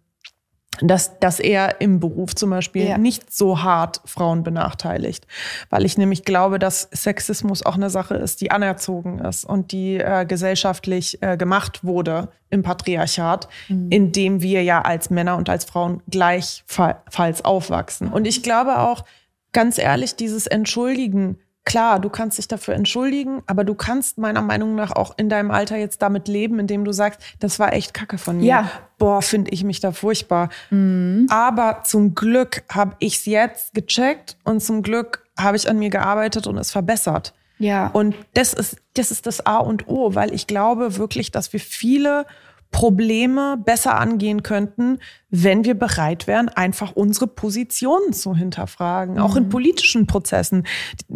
[0.79, 2.97] dass, dass er im Beruf zum Beispiel ja.
[2.97, 5.27] nicht so hart Frauen benachteiligt.
[5.69, 9.97] Weil ich nämlich glaube, dass Sexismus auch eine Sache ist, die anerzogen ist und die
[9.97, 13.91] äh, gesellschaftlich äh, gemacht wurde im Patriarchat, mhm.
[13.91, 18.07] in dem wir ja als Männer und als Frauen gleichfalls aufwachsen.
[18.07, 19.03] Und ich glaube auch,
[19.51, 24.73] ganz ehrlich, dieses Entschuldigen Klar, du kannst dich dafür entschuldigen, aber du kannst meiner Meinung
[24.73, 28.17] nach auch in deinem Alter jetzt damit leben, indem du sagst, das war echt Kacke
[28.17, 28.45] von mir.
[28.45, 28.71] Ja.
[28.97, 30.49] Boah, finde ich mich da furchtbar.
[30.71, 31.27] Mhm.
[31.29, 35.91] Aber zum Glück habe ich es jetzt gecheckt und zum Glück habe ich an mir
[35.91, 37.33] gearbeitet und es verbessert.
[37.59, 37.87] Ja.
[37.93, 41.59] Und das ist, das ist das A und O, weil ich glaube wirklich, dass wir
[41.59, 42.25] viele
[42.71, 44.99] Probleme besser angehen könnten,
[45.29, 49.49] wenn wir bereit wären, einfach unsere Positionen zu hinterfragen, auch in mhm.
[49.49, 50.65] politischen Prozessen.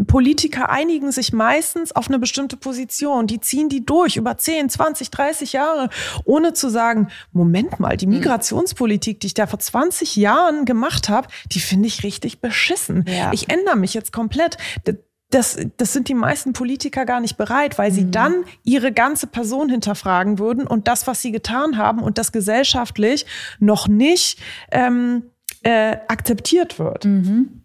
[0.06, 5.12] Politiker einigen sich meistens auf eine bestimmte Position, die ziehen die durch über 10, 20,
[5.12, 5.90] 30 Jahre,
[6.26, 8.16] ohne zu sagen, Moment mal, die mhm.
[8.16, 13.06] Migrationspolitik, die ich da vor 20 Jahren gemacht habe, die finde ich richtig beschissen.
[13.08, 13.32] Ja.
[13.34, 14.58] Ich ändere mich jetzt komplett
[15.36, 18.12] das, das sind die meisten Politiker gar nicht bereit, weil sie mhm.
[18.12, 23.26] dann ihre ganze Person hinterfragen würden und das, was sie getan haben und das gesellschaftlich
[23.60, 24.40] noch nicht
[24.72, 25.24] ähm,
[25.64, 27.04] äh, akzeptiert wird.
[27.04, 27.64] Mhm.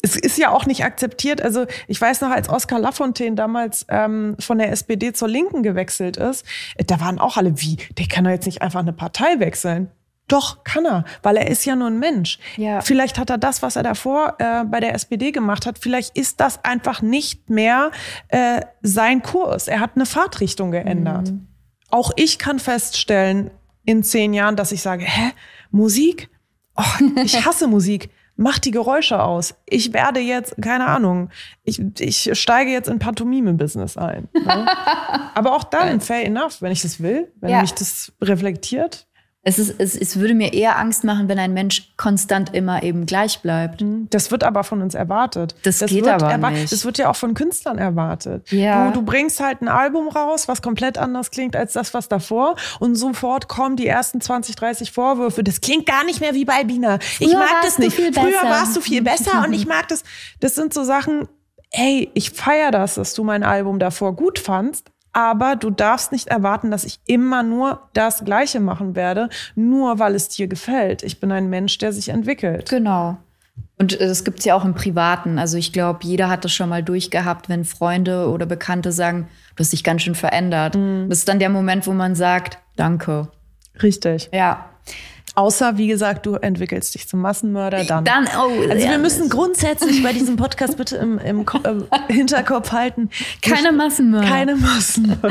[0.00, 1.42] Es ist ja auch nicht akzeptiert.
[1.42, 6.16] Also ich weiß noch, als Oskar Lafontaine damals ähm, von der SPD zur Linken gewechselt
[6.16, 6.46] ist,
[6.86, 9.90] da waren auch alle wie, der kann doch jetzt nicht einfach eine Partei wechseln.
[10.28, 12.38] Doch, kann er, weil er ist ja nur ein Mensch.
[12.58, 12.82] Ja.
[12.82, 16.40] Vielleicht hat er das, was er davor äh, bei der SPD gemacht hat, vielleicht ist
[16.40, 17.90] das einfach nicht mehr
[18.28, 19.68] äh, sein Kurs.
[19.68, 21.30] Er hat eine Fahrtrichtung geändert.
[21.30, 21.48] Mhm.
[21.90, 23.50] Auch ich kann feststellen
[23.86, 25.32] in zehn Jahren, dass ich sage, hä,
[25.70, 26.28] Musik?
[26.76, 28.10] Oh, ich hasse Musik.
[28.36, 29.54] Mach die Geräusche aus.
[29.66, 31.30] Ich werde jetzt, keine Ahnung,
[31.64, 34.28] ich, ich steige jetzt in Pantomime-Business ein.
[34.32, 34.66] Ne?
[35.34, 37.62] Aber auch dann, fair enough, wenn ich das will, wenn ja.
[37.62, 39.07] mich das reflektiert,
[39.48, 43.06] es, ist, es, es würde mir eher Angst machen, wenn ein Mensch konstant immer eben
[43.06, 43.80] gleich bleibt.
[43.80, 44.06] Mhm.
[44.10, 45.54] Das wird aber von uns erwartet.
[45.62, 46.70] Das, das geht aber nicht.
[46.70, 48.50] Das wird ja auch von Künstlern erwartet.
[48.52, 48.90] Ja.
[48.90, 52.56] Du, du bringst halt ein Album raus, was komplett anders klingt als das, was davor.
[52.78, 55.42] Und sofort kommen die ersten 20, 30 Vorwürfe.
[55.42, 56.98] Das klingt gar nicht mehr wie bei Bina.
[57.18, 57.96] Ich Früher mag das nicht.
[57.96, 60.04] Früher warst du viel besser und ich mag das.
[60.40, 61.26] Das sind so Sachen,
[61.70, 66.28] hey, ich feiere das, dass du mein Album davor gut fandst, Aber du darfst nicht
[66.28, 71.02] erwarten, dass ich immer nur das Gleiche machen werde, nur weil es dir gefällt.
[71.02, 72.68] Ich bin ein Mensch, der sich entwickelt.
[72.68, 73.16] Genau.
[73.78, 75.38] Und das gibt es ja auch im Privaten.
[75.38, 79.60] Also ich glaube, jeder hat das schon mal durchgehabt, wenn Freunde oder Bekannte sagen, du
[79.60, 80.74] hast dich ganz schön verändert.
[80.76, 81.06] Mhm.
[81.08, 83.28] Das ist dann der Moment, wo man sagt, danke.
[83.82, 84.28] Richtig.
[84.32, 84.66] Ja.
[85.38, 88.04] Außer, wie gesagt, du entwickelst dich zum Massenmörder, dann.
[88.04, 88.90] Dann, oh, also ja.
[88.90, 93.08] wir müssen grundsätzlich bei diesem Podcast bitte im, im, im Hinterkopf halten.
[93.40, 94.26] Keine Massenmörder.
[94.26, 95.30] Keine Massenmörder.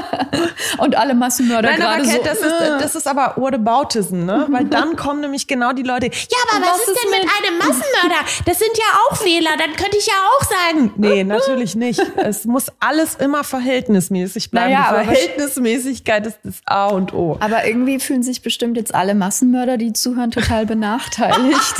[0.78, 2.22] Und alle Massenmörder Nein, gerade so.
[2.22, 4.44] Das ist, das ist aber Whataboutism, ne?
[4.50, 6.12] Weil dann kommen nämlich genau die Leute, ja,
[6.52, 8.26] aber was, was ist, denn mit, mit einem Massenmörder?
[8.44, 10.92] Das sind ja auch Fehler, dann könnte ich ja auch sagen.
[10.96, 12.02] Nee, natürlich nicht.
[12.16, 14.74] Es muss alles immer verhältnismäßig bleiben.
[14.74, 17.38] Naja, Verhältnismäßigkeit ist das A und O.
[17.40, 21.74] Aber irgendwie fühlen sich bestimmt jetzt alle Massenmörder Massenmörder, die zuhören, total benachteiligt.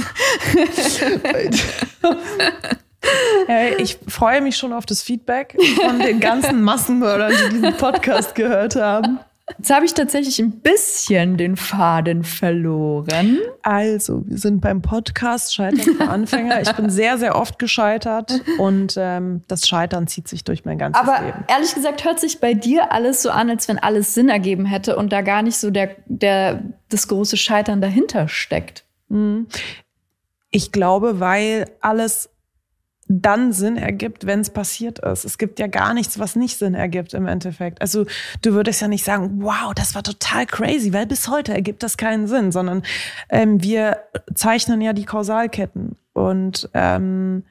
[3.78, 8.76] ich freue mich schon auf das Feedback von den ganzen Massenmördern, die diesen Podcast gehört
[8.76, 9.18] haben.
[9.56, 13.38] Jetzt habe ich tatsächlich ein bisschen den Faden verloren.
[13.62, 16.60] Also, wir sind beim Podcast Scheitern für Anfänger.
[16.60, 21.00] Ich bin sehr, sehr oft gescheitert und ähm, das Scheitern zieht sich durch mein ganzes
[21.00, 21.38] Aber Leben.
[21.38, 24.66] Aber ehrlich gesagt hört sich bei dir alles so an, als wenn alles Sinn ergeben
[24.66, 28.84] hätte und da gar nicht so der, der, das große Scheitern dahinter steckt.
[29.08, 29.46] Mhm.
[30.50, 32.30] Ich glaube, weil alles
[33.08, 35.24] dann Sinn ergibt, wenn es passiert ist.
[35.24, 37.80] Es gibt ja gar nichts, was nicht Sinn ergibt im Endeffekt.
[37.80, 38.04] Also
[38.42, 41.96] du würdest ja nicht sagen, wow, das war total crazy, weil bis heute ergibt das
[41.96, 42.82] keinen Sinn, sondern
[43.30, 43.98] ähm, wir
[44.34, 45.96] zeichnen ja die Kausalketten.
[46.12, 47.44] Und ähm,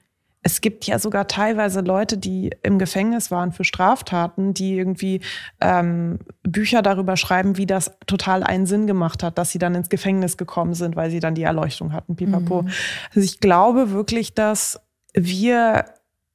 [0.43, 5.22] es gibt ja sogar teilweise Leute, die im Gefängnis waren für Straftaten, die irgendwie
[5.60, 9.89] ähm, Bücher darüber schreiben, wie das total einen Sinn gemacht hat, dass sie dann ins
[9.89, 12.62] Gefängnis gekommen sind, weil sie dann die Erleuchtung hatten, pipapo.
[12.62, 12.70] Mhm.
[13.10, 14.80] Also ich glaube wirklich, dass
[15.26, 15.86] wir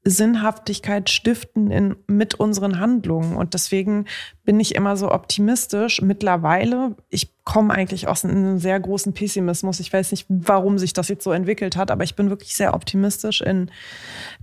[0.04, 3.36] Sinnhaftigkeit stiften in, mit unseren Handlungen.
[3.36, 4.06] Und deswegen
[4.44, 6.02] bin ich immer so optimistisch.
[6.02, 9.78] Mittlerweile, ich komme eigentlich aus einem sehr großen Pessimismus.
[9.78, 12.74] Ich weiß nicht, warum sich das jetzt so entwickelt hat, aber ich bin wirklich sehr
[12.74, 13.70] optimistisch in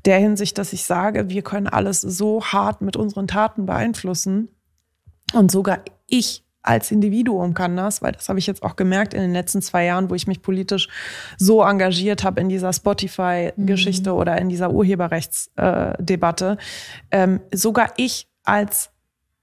[0.06, 4.48] der Hinsicht, dass ich sage, wir können alles so hart mit unseren Taten beeinflussen.
[5.34, 9.22] Und sogar ich als Individuum kann das, weil das habe ich jetzt auch gemerkt in
[9.22, 10.88] den letzten zwei Jahren, wo ich mich politisch
[11.36, 14.16] so engagiert habe in dieser Spotify-Geschichte mhm.
[14.16, 16.58] oder in dieser Urheberrechtsdebatte.
[17.10, 18.92] Äh, ähm, sogar ich als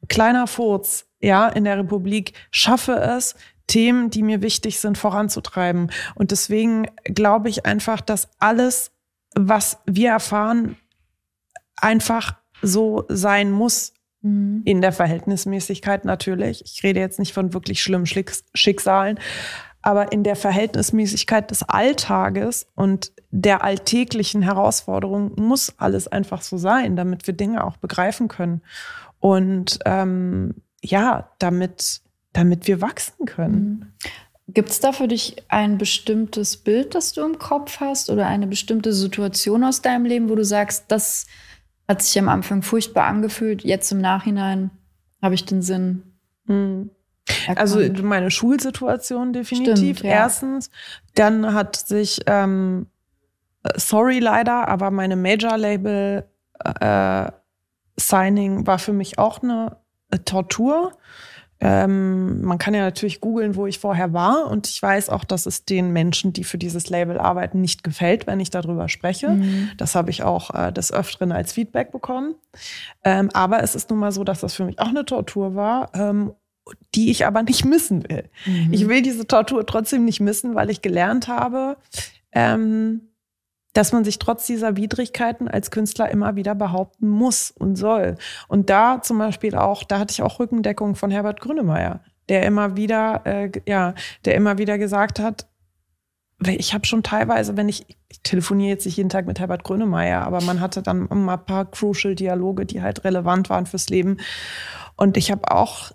[0.06, 3.34] kleiner Furz, ja, in der Republik schaffe es,
[3.66, 5.90] Themen, die mir wichtig sind, voranzutreiben.
[6.14, 8.92] Und deswegen glaube ich einfach, dass alles,
[9.34, 10.76] was wir erfahren,
[11.74, 13.95] einfach so sein muss
[14.26, 14.62] Mhm.
[14.64, 16.62] In der Verhältnismäßigkeit natürlich.
[16.64, 19.18] Ich rede jetzt nicht von wirklich schlimmen Schicksalen,
[19.82, 26.96] aber in der Verhältnismäßigkeit des Alltages und der alltäglichen Herausforderungen muss alles einfach so sein,
[26.96, 28.62] damit wir Dinge auch begreifen können.
[29.20, 32.00] Und ähm, ja, damit,
[32.32, 33.54] damit wir wachsen können.
[33.54, 33.86] Mhm.
[34.48, 38.46] Gibt es da für dich ein bestimmtes Bild, das du im Kopf hast oder eine
[38.46, 41.26] bestimmte Situation aus deinem Leben, wo du sagst, das
[41.88, 43.62] hat sich am Anfang furchtbar angefühlt.
[43.62, 44.70] Jetzt im Nachhinein
[45.22, 46.02] habe ich den Sinn.
[46.46, 46.90] Mhm.
[47.56, 49.98] Also meine Schulsituation definitiv.
[49.98, 50.18] Stimmt, ja.
[50.18, 50.70] Erstens.
[51.14, 52.86] Dann hat sich, ähm,
[53.74, 56.24] sorry leider, aber meine Major-Label
[56.80, 57.30] äh,
[57.98, 59.76] Signing war für mich auch eine
[60.24, 60.92] Tortur.
[61.58, 64.50] Ähm, man kann ja natürlich googeln, wo ich vorher war.
[64.50, 68.26] Und ich weiß auch, dass es den Menschen, die für dieses Label arbeiten, nicht gefällt,
[68.26, 69.30] wenn ich darüber spreche.
[69.30, 69.70] Mhm.
[69.76, 72.34] Das habe ich auch äh, des Öfteren als Feedback bekommen.
[73.04, 75.90] Ähm, aber es ist nun mal so, dass das für mich auch eine Tortur war.
[75.94, 76.32] Ähm,
[76.96, 78.28] die ich aber nicht missen will.
[78.44, 78.72] Mhm.
[78.72, 81.76] Ich will diese Tortur trotzdem nicht missen, weil ich gelernt habe,
[82.32, 83.02] ähm,
[83.76, 88.16] dass man sich trotz dieser Widrigkeiten als Künstler immer wieder behaupten muss und soll.
[88.48, 92.00] Und da zum Beispiel auch, da hatte ich auch Rückendeckung von Herbert Grünemeyer,
[92.30, 95.46] der immer wieder, äh, ja, der immer wieder gesagt hat,
[96.42, 100.22] ich habe schon teilweise, wenn ich, ich telefoniere jetzt nicht jeden Tag mit Herbert Grönemeyer,
[100.22, 104.18] aber man hatte dann immer ein paar crucial Dialoge, die halt relevant waren fürs Leben.
[104.96, 105.92] Und ich habe auch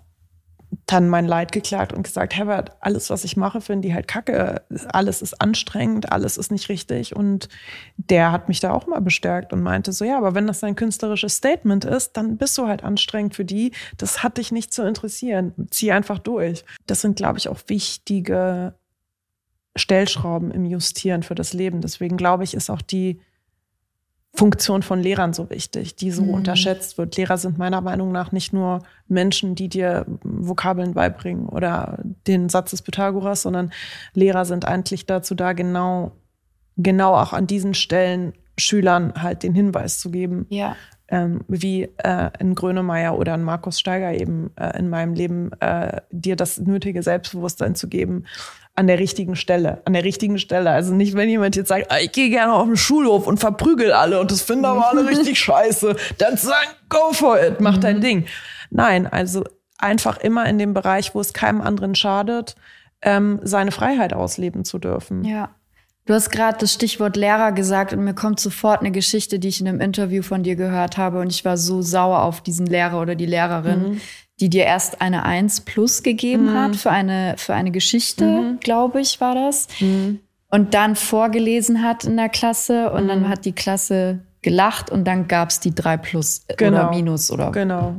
[0.86, 4.62] dann mein Leid geklagt und gesagt, Herbert, alles, was ich mache, finde ich halt kacke.
[4.88, 7.14] Alles ist anstrengend, alles ist nicht richtig.
[7.14, 7.48] Und
[7.96, 10.76] der hat mich da auch mal bestärkt und meinte so, ja, aber wenn das dein
[10.76, 13.72] künstlerisches Statement ist, dann bist du halt anstrengend für die.
[13.98, 15.52] Das hat dich nicht zu interessieren.
[15.70, 16.64] Zieh einfach durch.
[16.86, 18.74] Das sind, glaube ich, auch wichtige
[19.76, 21.80] Stellschrauben im Justieren für das Leben.
[21.80, 23.20] Deswegen glaube ich, ist auch die
[24.34, 26.30] Funktion von Lehrern so wichtig, die so mhm.
[26.34, 27.16] unterschätzt wird.
[27.16, 32.70] Lehrer sind meiner Meinung nach nicht nur Menschen, die dir Vokabeln beibringen oder den Satz
[32.70, 33.72] des Pythagoras, sondern
[34.14, 36.12] Lehrer sind eigentlich dazu da, genau,
[36.78, 40.46] genau auch an diesen Stellen Schülern halt den Hinweis zu geben.
[40.48, 40.76] Ja.
[41.08, 46.00] ähm, wie äh, ein Grönemeyer oder ein Markus Steiger eben äh, in meinem Leben, äh,
[46.10, 48.24] dir das nötige Selbstbewusstsein zu geben,
[48.74, 50.70] an der richtigen Stelle, an der richtigen Stelle.
[50.70, 53.92] Also nicht, wenn jemand jetzt sagt, ah, ich gehe gerne auf den Schulhof und verprügel
[53.92, 57.96] alle und das finden aber alle richtig scheiße, dann sagen, go for it, mach dein
[57.98, 58.02] mhm.
[58.02, 58.26] Ding.
[58.70, 59.44] Nein, also
[59.78, 62.54] einfach immer in dem Bereich, wo es keinem anderen schadet,
[63.02, 65.24] ähm, seine Freiheit ausleben zu dürfen.
[65.24, 65.50] Ja.
[66.04, 69.60] Du hast gerade das Stichwort Lehrer gesagt und mir kommt sofort eine Geschichte, die ich
[69.60, 73.00] in einem Interview von dir gehört habe und ich war so sauer auf diesen Lehrer
[73.00, 74.00] oder die Lehrerin, mhm.
[74.40, 76.54] Die dir erst eine 1 plus gegeben mhm.
[76.54, 78.60] hat für eine, für eine Geschichte, mhm.
[78.60, 79.68] glaube ich, war das.
[79.80, 80.20] Mhm.
[80.48, 83.28] Und dann vorgelesen hat in der Klasse und dann mhm.
[83.28, 86.80] hat die Klasse gelacht und dann gab es die 3 plus genau.
[86.80, 87.52] oder minus oder.
[87.52, 87.96] Genau.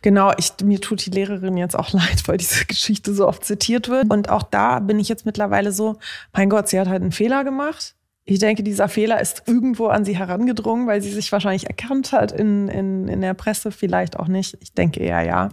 [0.00, 3.88] Genau, ich, mir tut die Lehrerin jetzt auch leid, weil diese Geschichte so oft zitiert
[3.88, 4.10] wird.
[4.10, 5.98] Und auch da bin ich jetzt mittlerweile so,
[6.32, 7.94] mein Gott, sie hat halt einen Fehler gemacht.
[8.30, 12.30] Ich denke, dieser Fehler ist irgendwo an sie herangedrungen, weil sie sich wahrscheinlich erkannt hat
[12.30, 14.58] in, in, in der Presse, vielleicht auch nicht.
[14.60, 15.48] Ich denke eher ja.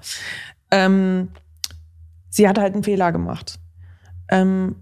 [0.71, 1.29] Ähm,
[2.29, 3.59] sie hat halt einen Fehler gemacht.
[4.29, 4.75] Ähm,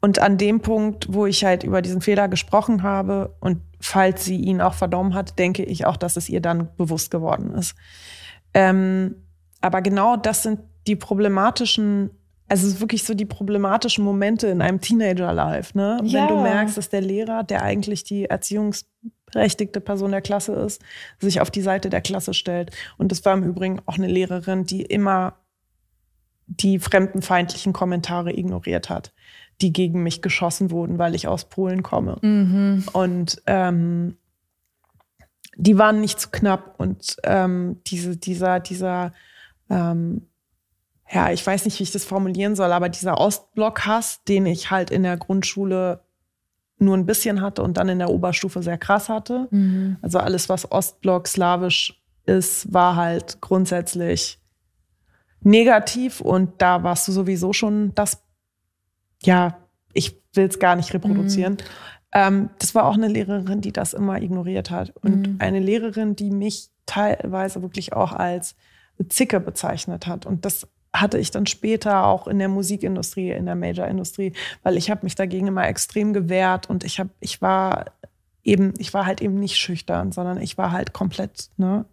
[0.00, 4.36] und an dem Punkt, wo ich halt über diesen Fehler gesprochen habe und falls sie
[4.36, 7.76] ihn auch verdorben hat, denke ich auch, dass es ihr dann bewusst geworden ist.
[8.54, 9.14] Ähm,
[9.60, 10.58] aber genau das sind
[10.88, 12.10] die problematischen,
[12.48, 16.00] also es ist wirklich so die problematischen Momente in einem Teenager-Life, ne?
[16.04, 16.22] Ja.
[16.22, 20.82] Wenn du merkst, dass der Lehrer, der eigentlich die erziehungsberechtigte Person der Klasse ist,
[21.18, 22.70] sich auf die Seite der Klasse stellt.
[22.98, 25.34] Und das war im Übrigen auch eine Lehrerin, die immer
[26.46, 29.12] die fremdenfeindlichen Kommentare ignoriert hat
[29.60, 32.18] die gegen mich geschossen wurden, weil ich aus Polen komme.
[32.20, 32.84] Mhm.
[32.92, 34.16] Und ähm,
[35.56, 36.74] die waren nicht zu knapp.
[36.78, 39.12] Und ähm, diese, dieser, dieser,
[39.70, 40.28] ähm,
[41.10, 44.90] ja, ich weiß nicht, wie ich das formulieren soll, aber dieser Ostblock-Hass, den ich halt
[44.90, 46.00] in der Grundschule
[46.78, 49.48] nur ein bisschen hatte und dann in der Oberstufe sehr krass hatte.
[49.50, 49.96] Mhm.
[50.02, 54.40] Also alles, was Ostblock slawisch ist, war halt grundsätzlich
[55.40, 58.22] negativ und da warst du sowieso schon das
[59.22, 59.58] ja,
[59.92, 61.54] ich will es gar nicht reproduzieren.
[61.54, 61.58] Mhm.
[62.12, 64.94] Ähm, das war auch eine Lehrerin, die das immer ignoriert hat.
[65.02, 65.36] Und mhm.
[65.38, 68.54] eine Lehrerin, die mich teilweise wirklich auch als
[69.08, 70.26] Zicke bezeichnet hat.
[70.26, 70.68] Und das
[71.00, 74.32] hatte ich dann später auch in der Musikindustrie, in der Major-Industrie,
[74.62, 77.86] weil ich habe mich dagegen immer extrem gewehrt und ich habe, ich war
[78.44, 81.84] eben, ich war halt eben nicht schüchtern, sondern ich war halt komplett ne,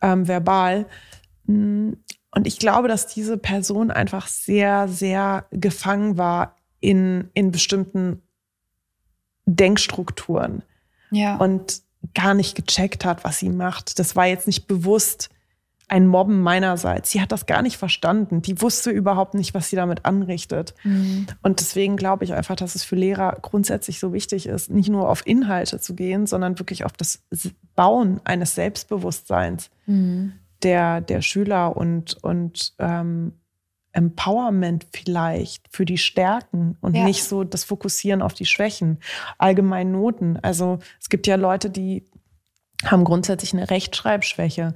[0.00, 0.86] ähm, verbal.
[1.46, 1.92] Mm,
[2.30, 8.22] und ich glaube, dass diese Person einfach sehr, sehr gefangen war in, in bestimmten
[9.46, 10.62] Denkstrukturen.
[11.10, 11.36] Ja.
[11.36, 11.82] Und
[12.14, 13.98] gar nicht gecheckt hat, was sie macht.
[13.98, 15.30] Das war jetzt nicht bewusst
[15.88, 17.10] ein Mobben meinerseits.
[17.10, 18.42] Sie hat das gar nicht verstanden.
[18.42, 20.74] Die wusste überhaupt nicht, was sie damit anrichtet.
[20.84, 21.26] Mhm.
[21.42, 25.08] Und deswegen glaube ich einfach, dass es für Lehrer grundsätzlich so wichtig ist, nicht nur
[25.08, 27.20] auf Inhalte zu gehen, sondern wirklich auf das
[27.74, 29.70] Bauen eines Selbstbewusstseins.
[29.86, 33.32] Mhm der, der Schüler und, und ähm,
[33.92, 37.04] Empowerment vielleicht für die Stärken und ja.
[37.04, 38.98] nicht so das Fokussieren auf die Schwächen.
[39.38, 40.38] Allgemein Noten.
[40.42, 42.04] Also es gibt ja Leute, die
[42.84, 44.74] haben grundsätzlich eine Rechtschreibschwäche.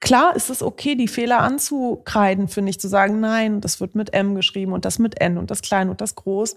[0.00, 4.12] Klar ist es okay, die Fehler anzukreiden, finde ich, zu sagen, nein, das wird mit
[4.12, 6.56] M geschrieben und das mit N und das klein und das groß.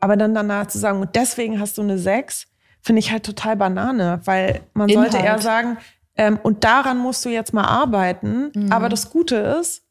[0.00, 2.46] Aber dann danach zu sagen, und deswegen hast du eine 6,
[2.80, 5.12] finde ich halt total Banane, weil man Inhalt.
[5.12, 5.76] sollte eher sagen,
[6.16, 8.50] ähm, und daran musst du jetzt mal arbeiten.
[8.54, 8.72] Mhm.
[8.72, 9.82] Aber das Gute ist,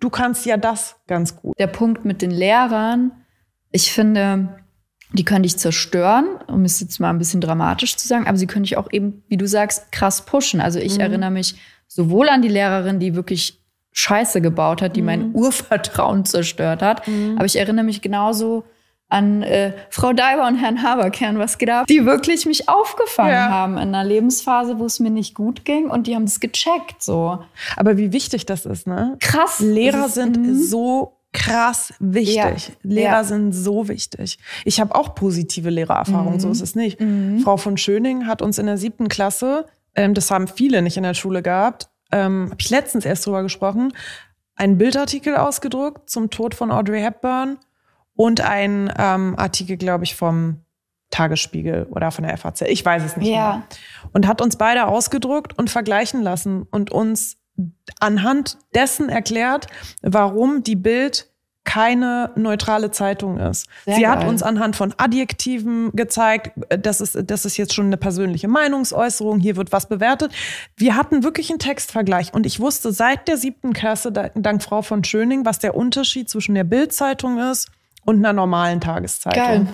[0.00, 1.58] du kannst ja das ganz gut.
[1.58, 3.12] Der Punkt mit den Lehrern,
[3.70, 4.60] ich finde,
[5.12, 8.46] die können dich zerstören, um es jetzt mal ein bisschen dramatisch zu sagen, aber sie
[8.46, 10.60] können dich auch eben, wie du sagst, krass pushen.
[10.60, 11.00] Also ich mhm.
[11.00, 11.56] erinnere mich
[11.94, 13.60] sowohl an die Lehrerin, die wirklich
[13.92, 15.06] Scheiße gebaut hat, die mhm.
[15.06, 17.36] mein Urvertrauen zerstört hat, mhm.
[17.36, 18.64] aber ich erinnere mich genauso
[19.08, 23.48] an äh, Frau Daiber und Herrn Haberkern was geht ab, die wirklich mich aufgefangen ja.
[23.48, 27.00] haben in einer Lebensphase, wo es mir nicht gut ging und die haben das gecheckt
[27.00, 27.38] so.
[27.76, 29.16] Aber wie wichtig das ist, ne?
[29.20, 29.60] Krass.
[29.60, 30.60] Lehrer sind mhm.
[30.60, 32.36] so krass wichtig.
[32.36, 32.74] Ja.
[32.82, 33.24] Lehrer ja.
[33.24, 34.38] sind so wichtig.
[34.64, 36.40] Ich habe auch positive Lehrererfahrungen, mhm.
[36.40, 37.00] so ist es nicht.
[37.00, 37.40] Mhm.
[37.40, 39.66] Frau von Schöning hat uns in der siebten Klasse,
[39.96, 43.42] ähm, das haben viele nicht in der Schule gehabt, ähm, habe ich letztens erst drüber
[43.42, 43.92] gesprochen,
[44.56, 47.58] einen Bildartikel ausgedruckt zum Tod von Audrey Hepburn
[48.14, 50.60] und ein ähm, Artikel, glaube ich, vom
[51.10, 52.62] Tagesspiegel oder von der FAZ.
[52.62, 53.34] Ich weiß es nicht ja.
[53.34, 53.62] mehr.
[54.12, 57.36] Und hat uns beide ausgedruckt und vergleichen lassen und uns
[58.00, 59.68] anhand dessen erklärt,
[60.02, 61.32] warum die Bild
[61.64, 63.66] keine neutrale Zeitung ist.
[63.84, 64.10] Sehr Sie geil.
[64.10, 69.40] hat uns anhand von Adjektiven gezeigt, das ist, das ist jetzt schon eine persönliche Meinungsäußerung,
[69.40, 70.32] hier wird was bewertet.
[70.76, 75.02] Wir hatten wirklich einen Textvergleich und ich wusste seit der siebten Klasse, dank Frau von
[75.04, 77.70] Schöning, was der Unterschied zwischen der Bildzeitung ist
[78.04, 79.42] und einer normalen Tageszeitung.
[79.42, 79.66] Geil.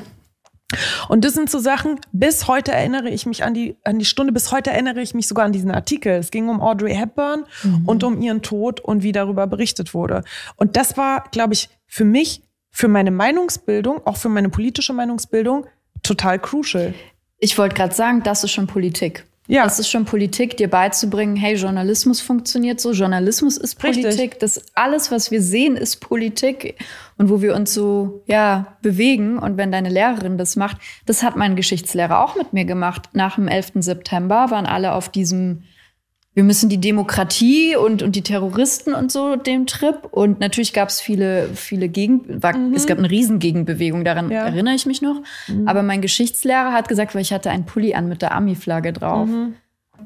[1.09, 4.33] Und das sind so Sachen, bis heute erinnere ich mich an die, an die Stunde,
[4.33, 6.13] bis heute erinnere ich mich sogar an diesen Artikel.
[6.13, 7.83] Es ging um Audrey Hepburn mhm.
[7.87, 10.25] und um ihren Tod und wie darüber berichtet wurde.
[10.57, 15.67] Und das war, glaube ich, für mich, für meine Meinungsbildung, auch für meine politische Meinungsbildung,
[16.03, 16.95] total crucial.
[17.39, 19.25] Ich wollte gerade sagen, das ist schon Politik.
[19.51, 19.65] Ja.
[19.65, 24.39] Das ist schon Politik, dir beizubringen, hey, Journalismus funktioniert so, Journalismus ist Politik, Richtig.
[24.39, 26.77] das alles, was wir sehen, ist Politik
[27.19, 29.39] und wo wir uns so, ja, bewegen.
[29.39, 33.09] Und wenn deine Lehrerin das macht, das hat mein Geschichtslehrer auch mit mir gemacht.
[33.13, 33.73] Nach dem 11.
[33.81, 35.65] September waren alle auf diesem
[36.33, 40.05] wir müssen die Demokratie und, und die Terroristen und so dem Trip.
[40.13, 42.73] Und natürlich gab es viele, viele Gegen, war, mhm.
[42.73, 44.47] es gab eine Riesengegenbewegung, daran ja.
[44.47, 45.23] erinnere ich mich noch.
[45.49, 45.67] Mhm.
[45.67, 49.29] Aber mein Geschichtslehrer hat gesagt, weil ich hatte einen Pulli an mit der Ami-Flagge drauf.
[49.29, 49.55] Mhm.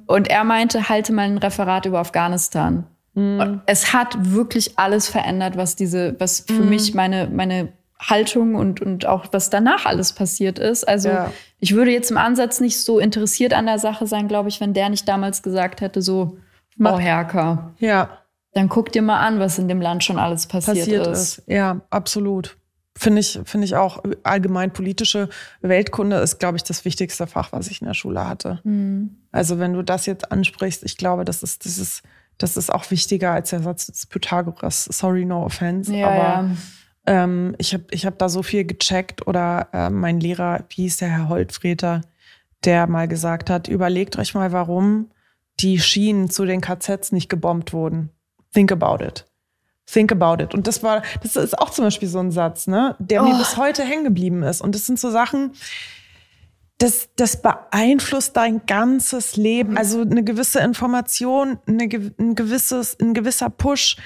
[0.07, 2.87] Und er meinte, halte mal ein Referat über Afghanistan.
[3.15, 3.61] Mhm.
[3.67, 6.69] Es hat wirklich alles verändert, was diese, was für mhm.
[6.71, 10.87] mich meine, meine Haltung und, und auch was danach alles passiert ist.
[10.87, 11.33] Also ja.
[11.59, 14.75] ich würde jetzt im Ansatz nicht so interessiert an der Sache sein, glaube ich, wenn
[14.75, 16.39] der nicht damals gesagt hätte, so,
[16.79, 17.73] oh Herker.
[17.79, 18.19] Ja.
[18.53, 21.39] Dann guck dir mal an, was in dem Land schon alles passiert, passiert ist.
[21.39, 21.49] ist.
[21.49, 22.57] Ja, absolut.
[22.97, 25.29] Finde ich, finde ich auch allgemein politische
[25.61, 28.61] Weltkunde ist, glaube ich, das wichtigste Fach, was ich in der Schule hatte.
[28.63, 29.17] Mhm.
[29.33, 32.03] Also wenn du das jetzt ansprichst, ich glaube, das ist, das ist,
[32.39, 34.85] das ist auch wichtiger als der Satz des Pythagoras.
[34.85, 35.93] Sorry, no offense.
[35.93, 36.51] Ja, aber ja
[37.07, 40.99] ähm, ich habe ich hab da so viel gecheckt oder äh, mein Lehrer, wie hieß
[40.99, 42.03] der Herr Holtfreter,
[42.65, 45.11] der mal gesagt hat, überlegt euch mal, warum
[45.61, 48.11] die Schienen zu den KZs nicht gebombt wurden.
[48.53, 49.27] Think about it.
[49.87, 50.55] Think about it.
[50.55, 53.29] Und das war, das ist auch zum Beispiel so ein Satz, ne, der oh.
[53.29, 54.63] mir bis heute hängen geblieben ist.
[54.63, 55.53] Und das sind so Sachen,
[56.79, 59.77] das, das beeinflusst dein ganzes Leben.
[59.77, 61.85] Also eine gewisse Information, eine,
[62.19, 63.97] ein gewisses, ein gewisser Push,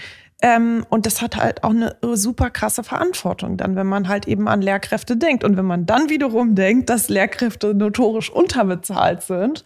[0.41, 4.47] ähm, und das hat halt auch eine super krasse Verantwortung dann, wenn man halt eben
[4.47, 5.43] an Lehrkräfte denkt.
[5.43, 9.65] Und wenn man dann wiederum denkt, dass Lehrkräfte notorisch unterbezahlt sind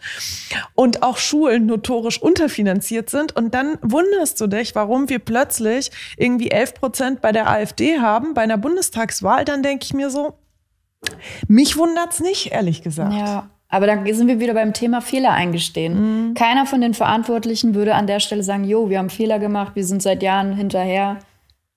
[0.73, 3.35] und auch Schulen notorisch unterfinanziert sind.
[3.35, 8.33] Und dann wunderst du dich, warum wir plötzlich irgendwie 11 Prozent bei der AfD haben,
[8.33, 9.45] bei einer Bundestagswahl.
[9.45, 10.39] Dann denke ich mir so,
[11.47, 13.13] mich wundert's nicht, ehrlich gesagt.
[13.13, 13.49] Ja.
[13.73, 16.27] Aber da sind wir wieder beim Thema Fehler eingestehen.
[16.27, 16.33] Mhm.
[16.35, 19.83] Keiner von den Verantwortlichen würde an der Stelle sagen, jo, wir haben Fehler gemacht, wir
[19.83, 21.17] sind seit Jahren hinterher.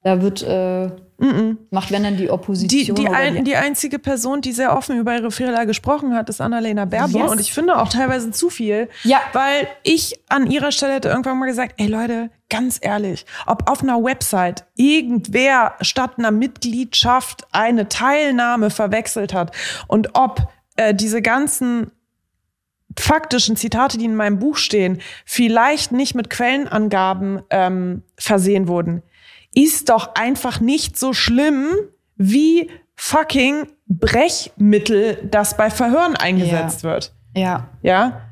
[0.02, 1.56] Da wird äh, mhm.
[1.70, 2.94] macht wenn dann die Opposition.
[2.94, 6.42] Die, die, ein, die, einzige Person, die sehr offen über ihre Fehler gesprochen hat, ist
[6.42, 7.22] Annalena Baerbock.
[7.22, 7.30] Yes.
[7.30, 8.90] Und ich finde auch teilweise zu viel.
[9.04, 9.22] Ja.
[9.32, 13.82] Weil ich an ihrer Stelle hätte irgendwann mal gesagt, ey Leute, ganz ehrlich, ob auf
[13.82, 19.52] einer Website irgendwer statt einer Mitgliedschaft eine Teilnahme verwechselt hat
[19.88, 20.46] und ob
[20.76, 21.90] äh, diese ganzen
[22.98, 29.02] faktischen Zitate, die in meinem Buch stehen, vielleicht nicht mit Quellenangaben ähm, versehen wurden,
[29.54, 31.68] ist doch einfach nicht so schlimm
[32.16, 36.90] wie fucking Brechmittel, das bei Verhören eingesetzt ja.
[36.90, 37.14] wird.
[37.34, 37.68] Ja.
[37.82, 38.22] Ja.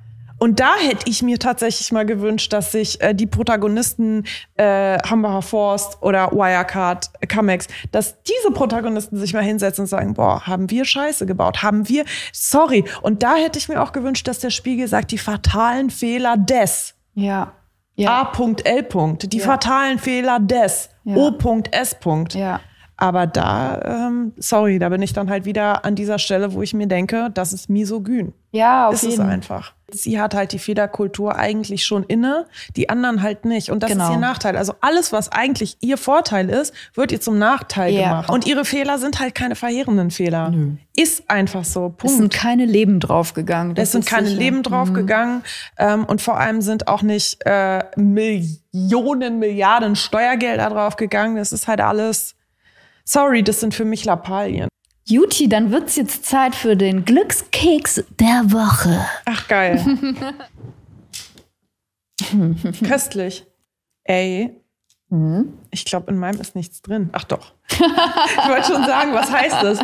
[0.44, 4.24] Und da hätte ich mir tatsächlich mal gewünscht, dass sich äh, die Protagonisten
[4.56, 10.12] äh, Hambacher Forst oder Wirecard, äh, Camex, dass diese Protagonisten sich mal hinsetzen und sagen,
[10.12, 12.84] boah, haben wir Scheiße gebaut, haben wir, sorry.
[13.00, 16.94] Und da hätte ich mir auch gewünscht, dass der Spiegel sagt, die fatalen Fehler des.
[17.14, 17.54] Ja.
[17.94, 18.30] ja.
[18.30, 18.88] A.L.
[19.22, 19.44] Die ja.
[19.46, 20.90] fatalen Fehler des.
[21.04, 21.16] Ja.
[21.16, 21.96] O.S.
[22.34, 22.60] Ja.
[22.96, 26.74] Aber da, ähm, sorry, da bin ich dann halt wieder an dieser Stelle, wo ich
[26.74, 28.32] mir denke, das ist misogyn.
[28.52, 29.14] Ja, auf ist jeden.
[29.14, 29.72] es einfach.
[29.90, 33.70] Sie hat halt die Fehlerkultur eigentlich schon inne, die anderen halt nicht.
[33.70, 34.04] Und das genau.
[34.06, 34.56] ist ihr Nachteil.
[34.56, 38.02] Also alles, was eigentlich ihr Vorteil ist, wird ihr zum Nachteil ja.
[38.02, 38.30] gemacht.
[38.30, 40.50] Und ihre Fehler sind halt keine verheerenden Fehler.
[40.50, 40.76] Nö.
[40.94, 41.88] Ist einfach so.
[41.88, 42.04] Punkt.
[42.04, 43.76] Es sind keine Leben draufgegangen.
[43.76, 44.38] Es sind keine sicher.
[44.38, 45.42] Leben draufgegangen.
[45.78, 46.04] Mhm.
[46.04, 51.36] Und vor allem sind auch nicht äh, Millionen, Milliarden Steuergelder draufgegangen.
[51.36, 52.36] Das ist halt alles
[53.04, 54.68] Sorry, das sind für mich Lappalien.
[55.06, 59.04] Juti, dann wird's jetzt Zeit für den Glückskeks der Woche.
[59.26, 59.84] Ach geil.
[62.88, 63.46] Köstlich.
[64.04, 64.58] Ey.
[65.10, 65.58] Mhm.
[65.70, 67.10] Ich glaube, in meinem ist nichts drin.
[67.12, 67.52] Ach doch.
[67.70, 69.78] ich wollte schon sagen, was heißt das?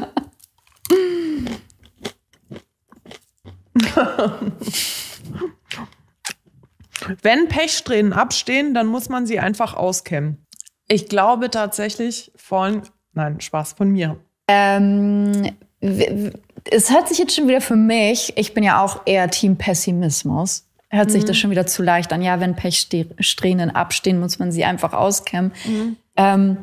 [7.22, 10.46] Wenn Pechsträhnen abstehen, dann muss man sie einfach auskämmen.
[10.88, 14.16] Ich glaube tatsächlich von Nein, Spaß von mir.
[14.48, 19.56] Ähm, es hört sich jetzt schon wieder für mich, ich bin ja auch eher Team
[19.56, 21.12] Pessimismus, hört mhm.
[21.12, 22.22] sich das schon wieder zu leicht an.
[22.22, 25.52] Ja, wenn Pechsträhnen abstehen, muss man sie einfach auskämmen.
[25.66, 25.96] Mhm.
[26.16, 26.56] Ähm,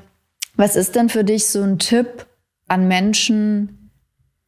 [0.56, 2.26] was ist denn für dich so ein Tipp
[2.68, 3.92] an Menschen,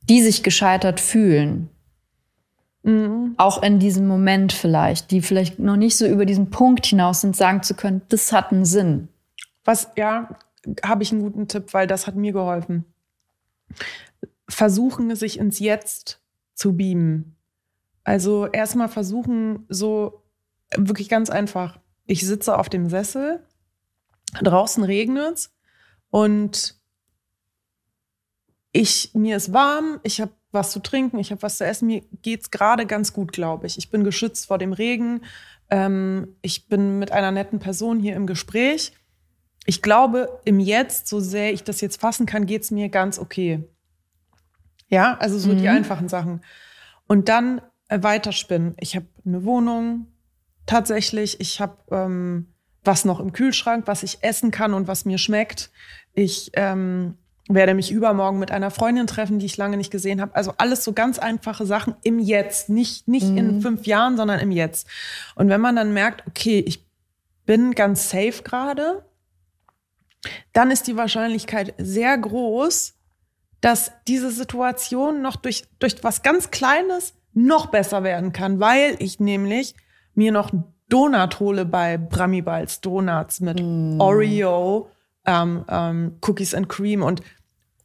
[0.02, 1.70] die sich gescheitert fühlen?
[2.84, 3.36] Mhm.
[3.38, 7.36] Auch in diesem Moment vielleicht, die vielleicht noch nicht so über diesen Punkt hinaus sind,
[7.36, 9.10] sagen zu können, das hat einen Sinn.
[9.66, 10.30] Was, ja,
[10.84, 12.86] habe ich einen guten Tipp, weil das hat mir geholfen.
[14.50, 16.22] versuchen, sich ins Jetzt
[16.56, 17.36] zu beamen.
[18.04, 20.24] Also erstmal versuchen, so
[20.76, 21.80] wirklich ganz einfach.
[22.06, 23.46] Ich sitze auf dem Sessel,
[24.42, 25.54] draußen regnet's
[26.10, 26.76] und
[28.72, 32.02] ich, mir ist warm, ich habe was zu trinken, ich habe was zu essen, mir
[32.22, 33.78] geht's gerade ganz gut, glaube ich.
[33.78, 35.22] Ich bin geschützt vor dem Regen,
[35.70, 38.94] ähm, ich bin mit einer netten Person hier im Gespräch.
[39.66, 43.64] Ich glaube, im Jetzt, so sehr ich das jetzt fassen kann, geht's mir ganz okay.
[44.90, 45.58] Ja, also so mhm.
[45.58, 46.42] die einfachen Sachen.
[47.08, 48.76] Und dann äh, weiterspinnen.
[48.80, 50.08] Ich habe eine Wohnung,
[50.66, 51.40] tatsächlich.
[51.40, 52.48] Ich habe ähm,
[52.84, 55.70] was noch im Kühlschrank, was ich essen kann und was mir schmeckt.
[56.14, 57.16] Ich ähm,
[57.50, 60.36] werde mich übermorgen mit einer Freundin treffen, die ich lange nicht gesehen habe.
[60.36, 63.38] Also alles so ganz einfache Sachen im Jetzt, nicht, nicht mhm.
[63.38, 64.88] in fünf Jahren, sondern im Jetzt.
[65.36, 66.86] Und wenn man dann merkt, okay, ich
[67.46, 69.04] bin ganz safe gerade,
[70.54, 72.96] dann ist die Wahrscheinlichkeit sehr groß,
[73.62, 79.20] dass diese Situation noch durch, durch was ganz Kleines noch besser werden kann, weil ich
[79.20, 79.76] nämlich
[80.14, 84.02] mir noch einen Donut hole bei Bramibals Donuts mit mm.
[84.02, 84.90] Oreo,
[85.26, 87.22] ähm, ähm, Cookies and Cream und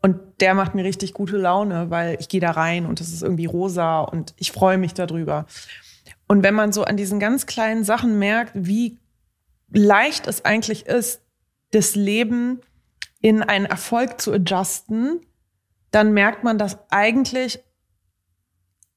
[0.01, 3.23] und der macht mir richtig gute Laune, weil ich gehe da rein und es ist
[3.23, 5.47] irgendwie rosa und ich freue mich darüber.
[6.28, 8.98] Und wenn man so an diesen ganz kleinen Sachen merkt, wie
[9.70, 11.23] leicht es eigentlich ist,
[11.74, 12.60] das Leben
[13.20, 15.20] in einen Erfolg zu adjusten,
[15.90, 17.60] dann merkt man, dass eigentlich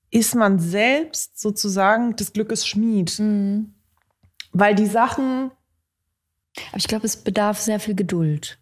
[0.10, 3.20] ist man selbst sozusagen des Glückes Schmied.
[3.20, 3.74] Mhm.
[4.52, 5.52] Weil die Sachen.
[6.70, 8.58] Aber ich glaube, es bedarf sehr viel Geduld.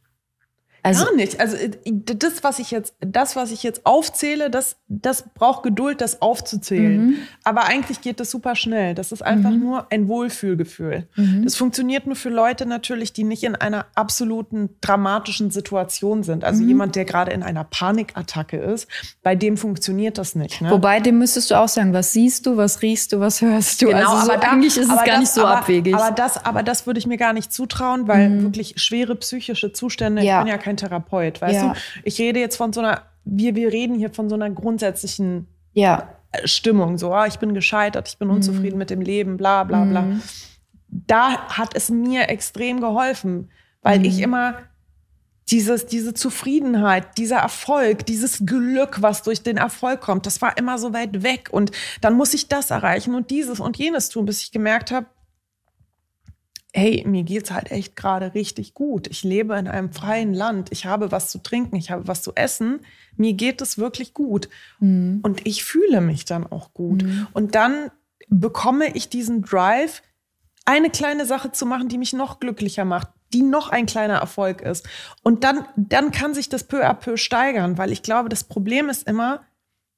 [0.85, 1.39] Also, Gar nicht.
[1.39, 5.99] Also äh, das, was ich jetzt, das, was ich jetzt aufzähle, das, das braucht Geduld,
[5.99, 7.07] das aufzuzählen.
[7.07, 7.15] Mhm.
[7.43, 8.93] Aber eigentlich geht das super schnell.
[8.93, 9.61] Das ist einfach mhm.
[9.61, 11.07] nur ein Wohlfühlgefühl.
[11.15, 11.43] Mhm.
[11.43, 16.43] Das funktioniert nur für Leute natürlich, die nicht in einer absoluten dramatischen Situation sind.
[16.43, 16.69] Also mhm.
[16.69, 18.87] jemand, der gerade in einer Panikattacke ist,
[19.23, 20.61] bei dem funktioniert das nicht.
[20.61, 20.69] Ne?
[20.69, 23.87] Wobei, dem müsstest du auch sagen, was siehst du, was riechst du, was hörst du.
[23.87, 25.95] Genau, also so aber eigentlich ist es gar das, nicht so aber, abwegig.
[25.95, 28.43] Aber das, aber das würde ich mir gar nicht zutrauen, weil mhm.
[28.43, 30.37] wirklich schwere psychische Zustände, ja.
[30.37, 31.73] ich bin ja kein kein Therapeut, weißt ja.
[31.73, 31.79] du?
[32.03, 36.09] Ich rede jetzt von so einer, wir, wir reden hier von so einer grundsätzlichen ja.
[36.43, 38.79] Stimmung, so, ah, ich bin gescheitert, ich bin unzufrieden mhm.
[38.79, 40.01] mit dem Leben, bla bla bla.
[40.01, 40.21] Mhm.
[40.87, 43.49] Da hat es mir extrem geholfen,
[43.81, 44.05] weil mhm.
[44.05, 44.55] ich immer
[45.49, 50.79] dieses, diese Zufriedenheit, dieser Erfolg, dieses Glück, was durch den Erfolg kommt, das war immer
[50.79, 51.49] so weit weg.
[51.51, 51.71] Und
[52.01, 55.05] dann muss ich das erreichen und dieses und jenes tun, bis ich gemerkt habe,
[56.75, 59.07] hey, mir geht's halt echt gerade richtig gut.
[59.07, 60.73] Ich lebe in einem freien Land.
[60.73, 62.81] Ich habe was zu trinken, ich habe was zu essen.
[63.15, 64.49] Mir geht es wirklich gut.
[64.79, 65.21] Mhm.
[65.23, 67.03] Und ich fühle mich dann auch gut.
[67.03, 67.27] Mhm.
[67.31, 67.91] Und dann
[68.27, 70.03] bekomme ich diesen Drive,
[70.65, 74.61] eine kleine Sache zu machen, die mich noch glücklicher macht, die noch ein kleiner Erfolg
[74.61, 74.85] ist.
[75.23, 78.89] Und dann, dann kann sich das peu à peu steigern, weil ich glaube, das Problem
[78.89, 79.45] ist immer,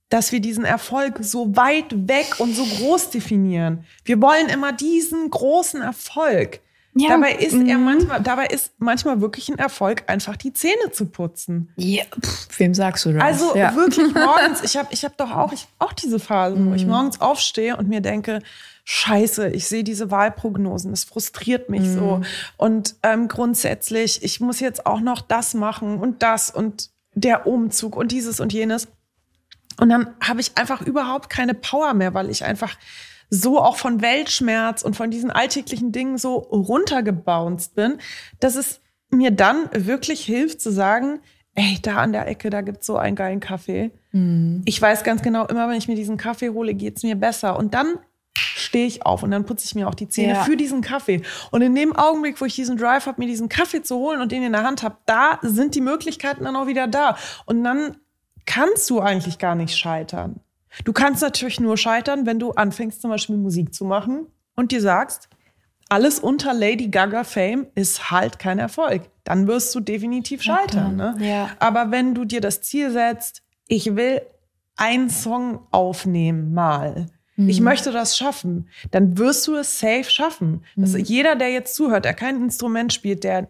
[0.10, 3.84] dass wir diesen Erfolg so weit weg und so groß definieren.
[4.06, 6.62] Wir wollen immer diesen großen Erfolg.
[6.99, 7.10] Ja.
[7.10, 11.72] Dabei ist er manchmal, dabei ist manchmal wirklich ein Erfolg, einfach die Zähne zu putzen.
[11.76, 13.24] Ja, Pff, wem sagst du das?
[13.24, 13.76] Also ja.
[13.76, 16.91] wirklich morgens, ich habe ich hab doch auch, ich auch diese Phase, wo ich mhm.
[16.91, 18.41] morgens aufstehe und mir denke,
[18.86, 21.94] Scheiße, ich sehe diese Wahlprognosen, es frustriert mich mhm.
[21.94, 22.22] so.
[22.56, 27.95] Und ähm, grundsätzlich, ich muss jetzt auch noch das machen und das und der Umzug
[27.95, 28.88] und dieses und jenes.
[29.80, 32.78] Und dann habe ich einfach überhaupt keine Power mehr, weil ich einfach
[33.30, 37.98] so auch von Weltschmerz und von diesen alltäglichen Dingen so runtergebounced bin,
[38.40, 41.20] dass es mir dann wirklich hilft zu sagen,
[41.56, 43.91] ey, da an der Ecke, da gibt's so einen geilen Kaffee.
[44.12, 44.62] Mhm.
[44.66, 47.58] Ich weiß ganz genau, immer wenn ich mir diesen Kaffee hole, geht's mir besser.
[47.58, 47.99] Und dann
[48.38, 50.44] stehe ich auf und dann putze ich mir auch die Zähne ja.
[50.44, 51.22] für diesen Kaffee.
[51.52, 54.32] Und in dem Augenblick, wo ich diesen Drive habe, mir diesen Kaffee zu holen und
[54.32, 57.18] den in der Hand habe, da sind die Möglichkeiten dann auch wieder da.
[57.45, 57.98] Und dann
[58.45, 60.40] kannst du eigentlich gar nicht scheitern.
[60.84, 64.82] Du kannst natürlich nur scheitern, wenn du anfängst zum Beispiel Musik zu machen und dir
[64.82, 65.30] sagst,
[65.90, 69.04] alles unter Lady Gaga Fame ist halt kein Erfolg.
[69.24, 70.95] Dann wirst du definitiv scheitern.
[70.95, 71.16] Ne?
[71.20, 71.49] Ja.
[71.60, 74.22] Aber wenn du dir das Ziel setzt, ich will
[74.76, 77.65] einen Song aufnehmen mal ich mhm.
[77.65, 78.68] möchte das schaffen.
[78.89, 80.64] Dann wirst du es safe schaffen.
[80.81, 83.47] Also jeder, der jetzt zuhört, der kein Instrument spielt, der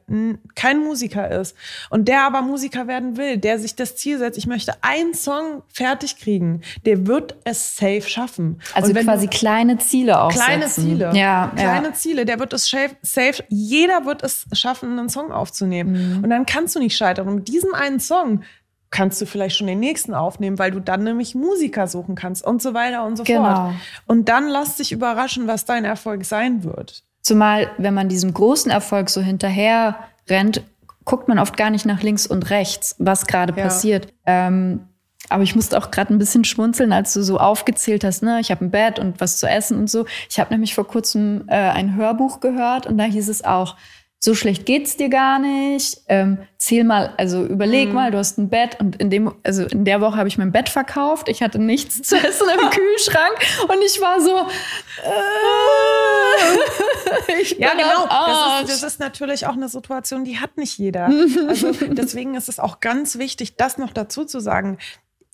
[0.56, 1.56] kein Musiker ist
[1.90, 5.64] und der aber Musiker werden will, der sich das Ziel setzt, ich möchte einen Song
[5.70, 8.60] fertig kriegen, der wird es safe schaffen.
[8.74, 10.32] Also quasi kleine Ziele auch.
[10.34, 11.12] Kleine Ziele.
[11.16, 11.94] Ja, kleine ja.
[11.94, 12.26] Ziele.
[12.26, 16.18] Der wird es safe, safe, jeder wird es schaffen, einen Song aufzunehmen.
[16.18, 16.24] Mhm.
[16.26, 17.28] Und dann kannst du nicht scheitern.
[17.30, 18.44] Und mit diesem einen Song
[18.90, 22.62] kannst du vielleicht schon den nächsten aufnehmen, weil du dann nämlich Musiker suchen kannst und
[22.62, 23.56] so weiter und so genau.
[23.56, 23.76] fort.
[24.06, 27.04] Und dann lass dich überraschen, was dein Erfolg sein wird.
[27.22, 29.98] Zumal, wenn man diesem großen Erfolg so hinterher
[30.30, 30.64] rennt,
[31.04, 33.64] guckt man oft gar nicht nach links und rechts, was gerade ja.
[33.64, 34.14] passiert.
[34.26, 34.88] Ähm,
[35.30, 38.52] Aber ich musste auch gerade ein bisschen schmunzeln, als du so aufgezählt hast, ne, ich
[38.52, 40.06] habe ein Bett und was zu essen und so.
[40.30, 43.76] Ich habe nämlich vor kurzem äh, ein Hörbuch gehört und da hieß es auch,
[44.20, 46.02] so schlecht geht's dir gar nicht.
[46.08, 47.96] Ähm, zähl mal, also überleg mhm.
[47.96, 50.52] mal, du hast ein Bett und in dem, also in der Woche habe ich mein
[50.52, 51.30] Bett verkauft.
[51.30, 53.38] Ich hatte nichts zu essen im Kühlschrank
[53.68, 54.48] und ich war so.
[57.28, 58.08] Äh, ich ja, genau.
[58.08, 61.10] Das ist, das ist, natürlich auch eine Situation, die hat nicht jeder.
[61.48, 64.78] Also deswegen ist es auch ganz wichtig, das noch dazu zu sagen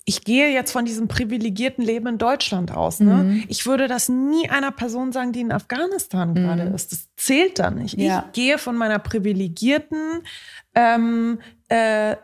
[0.06, 3.00] ich gehe jetzt von diesem privilegierten Leben in Deutschland aus.
[3.00, 3.14] Ne?
[3.14, 3.44] Mhm.
[3.48, 6.34] Ich würde das nie einer Person sagen, die in Afghanistan mhm.
[6.34, 6.92] gerade ist.
[6.92, 7.98] Das zählt da nicht.
[7.98, 8.26] Ja.
[8.26, 10.22] Ich gehe von meiner privilegierten
[10.74, 12.16] ähm, äh,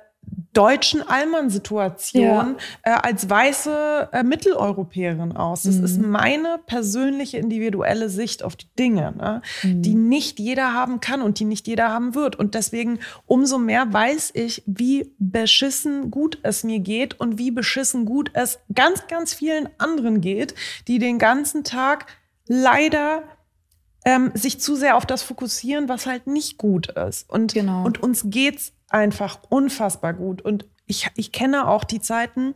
[0.53, 2.57] deutschen Allmann-Situation ja.
[2.83, 5.63] äh, als weiße äh, Mitteleuropäerin aus.
[5.63, 5.85] Das mhm.
[5.85, 9.43] ist meine persönliche individuelle Sicht auf die Dinge, ne?
[9.63, 9.83] mhm.
[9.83, 12.37] die nicht jeder haben kann und die nicht jeder haben wird.
[12.37, 18.05] Und deswegen umso mehr weiß ich, wie beschissen gut es mir geht und wie beschissen
[18.05, 20.55] gut es ganz, ganz vielen anderen geht,
[20.89, 22.07] die den ganzen Tag
[22.47, 23.23] leider
[24.05, 27.29] ähm, sich zu sehr auf das fokussieren, was halt nicht gut ist.
[27.29, 27.85] Und, genau.
[27.85, 30.43] und uns geht's einfach unfassbar gut.
[30.43, 32.55] Und ich, ich kenne auch die Zeiten,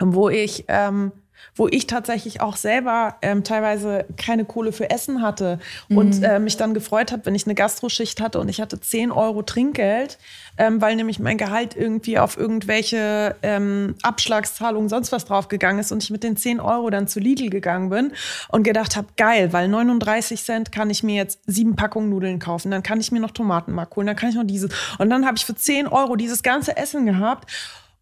[0.00, 1.12] wo ich ähm,
[1.54, 5.58] wo ich tatsächlich auch selber ähm, teilweise keine Kohle für Essen hatte
[5.88, 5.98] mhm.
[5.98, 9.10] und äh, mich dann gefreut habe, wenn ich eine Gastroschicht hatte und ich hatte 10
[9.10, 10.18] Euro Trinkgeld,
[10.58, 16.02] ähm, weil nämlich mein Gehalt irgendwie auf irgendwelche ähm, Abschlagszahlungen sonst was draufgegangen ist und
[16.02, 18.12] ich mit den 10 Euro dann zu Lidl gegangen bin
[18.48, 22.70] und gedacht habe, geil, weil 39 Cent kann ich mir jetzt sieben Packungen Nudeln kaufen,
[22.70, 25.36] dann kann ich mir noch Tomatenmark holen, dann kann ich noch dieses und dann habe
[25.36, 27.50] ich für 10 Euro dieses ganze Essen gehabt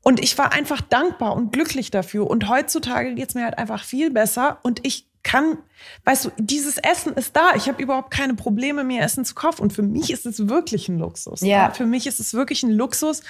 [0.02, 2.28] und ich war einfach dankbar und glücklich dafür.
[2.28, 4.58] Und heutzutage geht's mir halt einfach viel besser.
[4.62, 5.58] Und ich kann,
[6.04, 7.54] weißt du, dieses Essen ist da.
[7.54, 9.62] Ich habe überhaupt keine Probleme, mir Essen zu kaufen.
[9.62, 11.40] Und für mich ist es wirklich ein Luxus.
[11.42, 11.70] Ja.
[11.70, 13.22] Für mich ist es wirklich ein Luxus,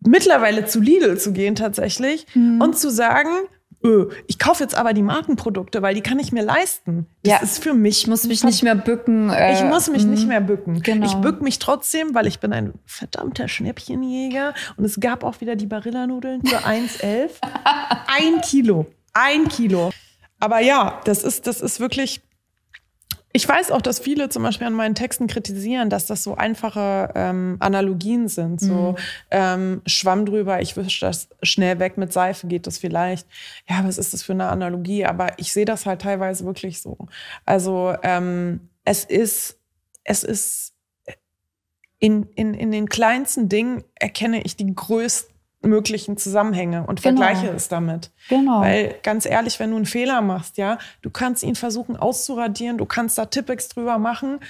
[0.00, 2.62] mittlerweile zu Lidl zu gehen tatsächlich mhm.
[2.62, 3.30] und zu sagen,
[3.84, 7.06] öh, ich kaufe jetzt aber die Markenprodukte, weil die kann ich mir leisten.
[7.22, 7.38] Das ja.
[7.42, 8.02] ist für mich.
[8.02, 9.30] Ich muss mich nicht mehr bücken.
[9.30, 10.82] Äh, ich muss mich nicht mehr bücken.
[10.82, 11.06] Genau.
[11.06, 14.54] Ich bück mich trotzdem, weil ich bin ein verdammter Schnäppchenjäger.
[14.76, 17.30] Und es gab auch wieder die Barillanudeln für 1,11.
[18.06, 18.86] ein Kilo.
[19.12, 19.90] Ein Kilo.
[20.38, 22.22] Aber ja, das ist, das ist wirklich
[23.32, 27.12] ich weiß auch, dass viele zum Beispiel an meinen Texten kritisieren, dass das so einfache
[27.14, 28.60] ähm, Analogien sind.
[28.60, 28.96] So mhm.
[29.30, 33.28] ähm, Schwamm drüber, ich wische das schnell weg mit Seife, geht das vielleicht.
[33.68, 35.04] Ja, was ist das für eine Analogie?
[35.04, 36.98] Aber ich sehe das halt teilweise wirklich so.
[37.46, 39.58] Also ähm, es ist,
[40.02, 40.74] es ist
[42.00, 45.29] in, in, in den kleinsten Dingen erkenne ich die größten
[45.62, 47.22] möglichen Zusammenhänge und genau.
[47.22, 48.10] vergleiche es damit.
[48.28, 48.60] Genau.
[48.60, 52.86] Weil ganz ehrlich, wenn du einen Fehler machst, ja, du kannst ihn versuchen auszuradieren, du
[52.86, 54.40] kannst da Tippex drüber machen,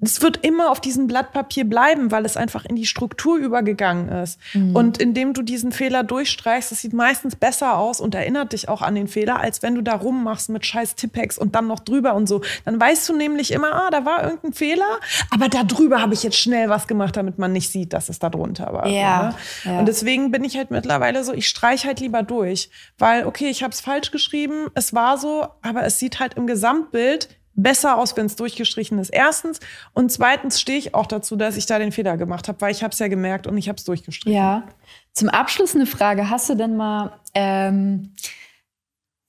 [0.00, 4.08] es wird immer auf diesem Blatt Papier bleiben, weil es einfach in die Struktur übergegangen
[4.08, 4.38] ist.
[4.54, 4.76] Mhm.
[4.76, 8.80] Und indem du diesen Fehler durchstreichst, das sieht meistens besser aus und erinnert dich auch
[8.80, 12.14] an den Fehler, als wenn du da rummachst mit scheiß Tippex und dann noch drüber
[12.14, 12.42] und so.
[12.64, 15.00] Dann weißt du nämlich immer, ah, da war irgendein Fehler,
[15.30, 18.20] aber da drüber habe ich jetzt schnell was gemacht, damit man nicht sieht, dass es
[18.20, 18.86] da drunter war.
[18.86, 19.74] Ja, so, ne?
[19.74, 19.80] ja.
[19.80, 23.64] Und deswegen bin ich halt mittlerweile so, ich streich halt lieber durch, weil okay, ich
[23.64, 27.28] habe es falsch geschrieben, es war so, aber es sieht halt im Gesamtbild
[27.58, 29.10] besser aus, wenn es durchgestrichen ist.
[29.10, 29.60] Erstens.
[29.92, 32.82] Und zweitens stehe ich auch dazu, dass ich da den Fehler gemacht habe, weil ich
[32.82, 34.36] habe es ja gemerkt und ich habe es durchgestrichen.
[34.36, 34.64] Ja.
[35.12, 36.30] Zum Abschluss eine Frage.
[36.30, 38.14] Hast du denn mal ähm,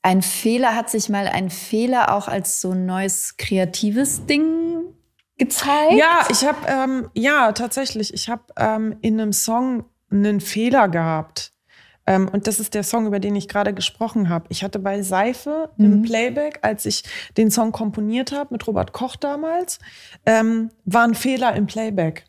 [0.03, 4.93] ein Fehler, hat sich mal ein Fehler auch als so ein neues kreatives Ding
[5.37, 5.93] gezeigt?
[5.93, 8.13] Ja, ich habe, ähm, ja, tatsächlich.
[8.13, 11.51] Ich habe ähm, in einem Song einen Fehler gehabt.
[12.09, 14.47] Ähm, und das ist der Song, über den ich gerade gesprochen habe.
[14.49, 15.85] Ich hatte bei Seife mhm.
[15.85, 17.03] im Playback, als ich
[17.37, 19.77] den Song komponiert habe mit Robert Koch damals,
[20.25, 22.25] ähm, war ein Fehler im Playback.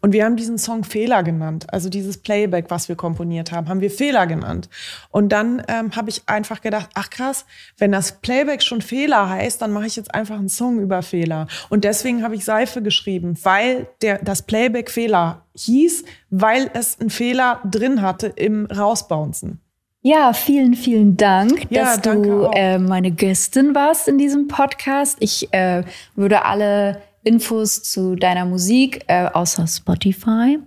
[0.00, 1.66] Und wir haben diesen Song Fehler genannt.
[1.72, 4.68] Also dieses Playback, was wir komponiert haben, haben wir Fehler genannt.
[5.10, 7.44] Und dann ähm, habe ich einfach gedacht, ach krass,
[7.78, 11.46] wenn das Playback schon Fehler heißt, dann mache ich jetzt einfach einen Song über Fehler.
[11.68, 17.10] Und deswegen habe ich Seife geschrieben, weil der, das Playback Fehler hieß, weil es einen
[17.10, 19.60] Fehler drin hatte im Rausbouncen.
[20.06, 25.16] Ja, vielen, vielen Dank, ja, dass du äh, meine Gästin warst in diesem Podcast.
[25.20, 25.82] Ich äh,
[26.14, 30.58] würde alle Infos zu deiner Musik, äh, außer Spotify.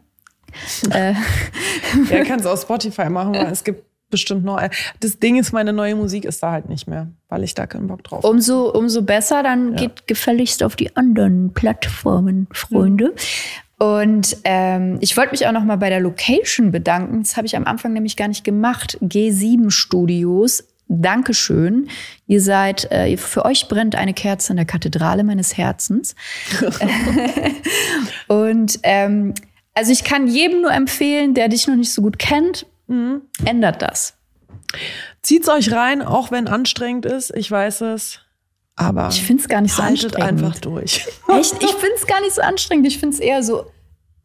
[0.91, 1.13] äh.
[2.09, 4.61] Ja, kannst du auch Spotify machen, weil es gibt bestimmt noch.
[4.99, 7.87] Das Ding ist, meine neue Musik ist da halt nicht mehr, weil ich da keinen
[7.87, 8.27] Bock drauf habe.
[8.27, 9.81] Umso, umso besser, dann ja.
[9.81, 13.13] geht gefälligst auf die anderen Plattformen, Freunde.
[13.13, 13.13] Mhm.
[13.79, 17.21] Und ähm, ich wollte mich auch noch mal bei der Location bedanken.
[17.21, 18.97] Das habe ich am Anfang nämlich gar nicht gemacht.
[19.01, 21.89] G7 Studios Dankeschön.
[22.27, 26.15] Ihr seid, äh, für euch brennt eine Kerze in der Kathedrale meines Herzens.
[28.27, 29.33] und ähm,
[29.73, 33.21] also ich kann jedem nur empfehlen, der dich noch nicht so gut kennt, mhm.
[33.45, 34.15] ändert das.
[35.21, 37.35] Zieht's euch rein, auch wenn anstrengend ist.
[37.35, 38.19] Ich weiß es.
[38.75, 40.43] Aber ich finde es gar nicht so haltet anstrengend.
[40.43, 41.07] einfach durch.
[41.27, 41.63] Echt?
[41.63, 42.87] Ich finde es gar nicht so anstrengend.
[42.87, 43.71] Ich finde es eher so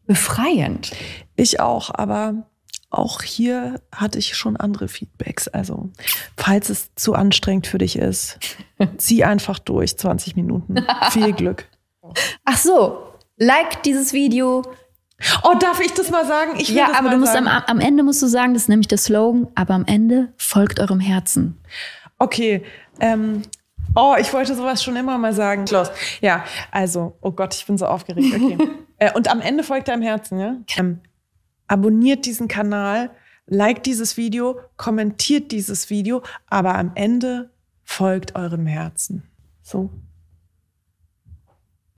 [0.06, 0.92] befreiend.
[1.36, 2.50] Ich auch, aber
[2.92, 5.48] auch hier hatte ich schon andere Feedbacks.
[5.48, 5.90] Also,
[6.36, 8.38] falls es zu anstrengend für dich ist,
[8.98, 10.84] zieh einfach durch, 20 Minuten.
[11.10, 11.66] Viel Glück.
[12.44, 12.98] Ach so,
[13.36, 14.62] like dieses Video.
[15.44, 16.54] Oh, darf ich das mal sagen?
[16.58, 18.88] Ich will ja, aber du musst am, am, Ende musst du sagen, das ist nämlich
[18.88, 21.60] der Slogan, aber am Ende folgt eurem Herzen.
[22.18, 22.64] Okay,
[22.98, 23.42] ähm,
[23.94, 25.66] Oh, ich wollte sowas schon immer mal sagen.
[25.66, 25.90] Klaus.
[26.20, 28.34] Ja, also, oh Gott, ich bin so aufgeregt.
[28.34, 28.56] Okay.
[28.98, 30.56] äh, und am Ende folgt deinem Herzen, ja?
[30.76, 31.00] Ähm,
[31.72, 33.10] abonniert diesen Kanal,
[33.46, 37.50] liked dieses Video, kommentiert dieses Video, aber am Ende
[37.82, 39.22] folgt eurem Herzen.
[39.62, 39.88] So.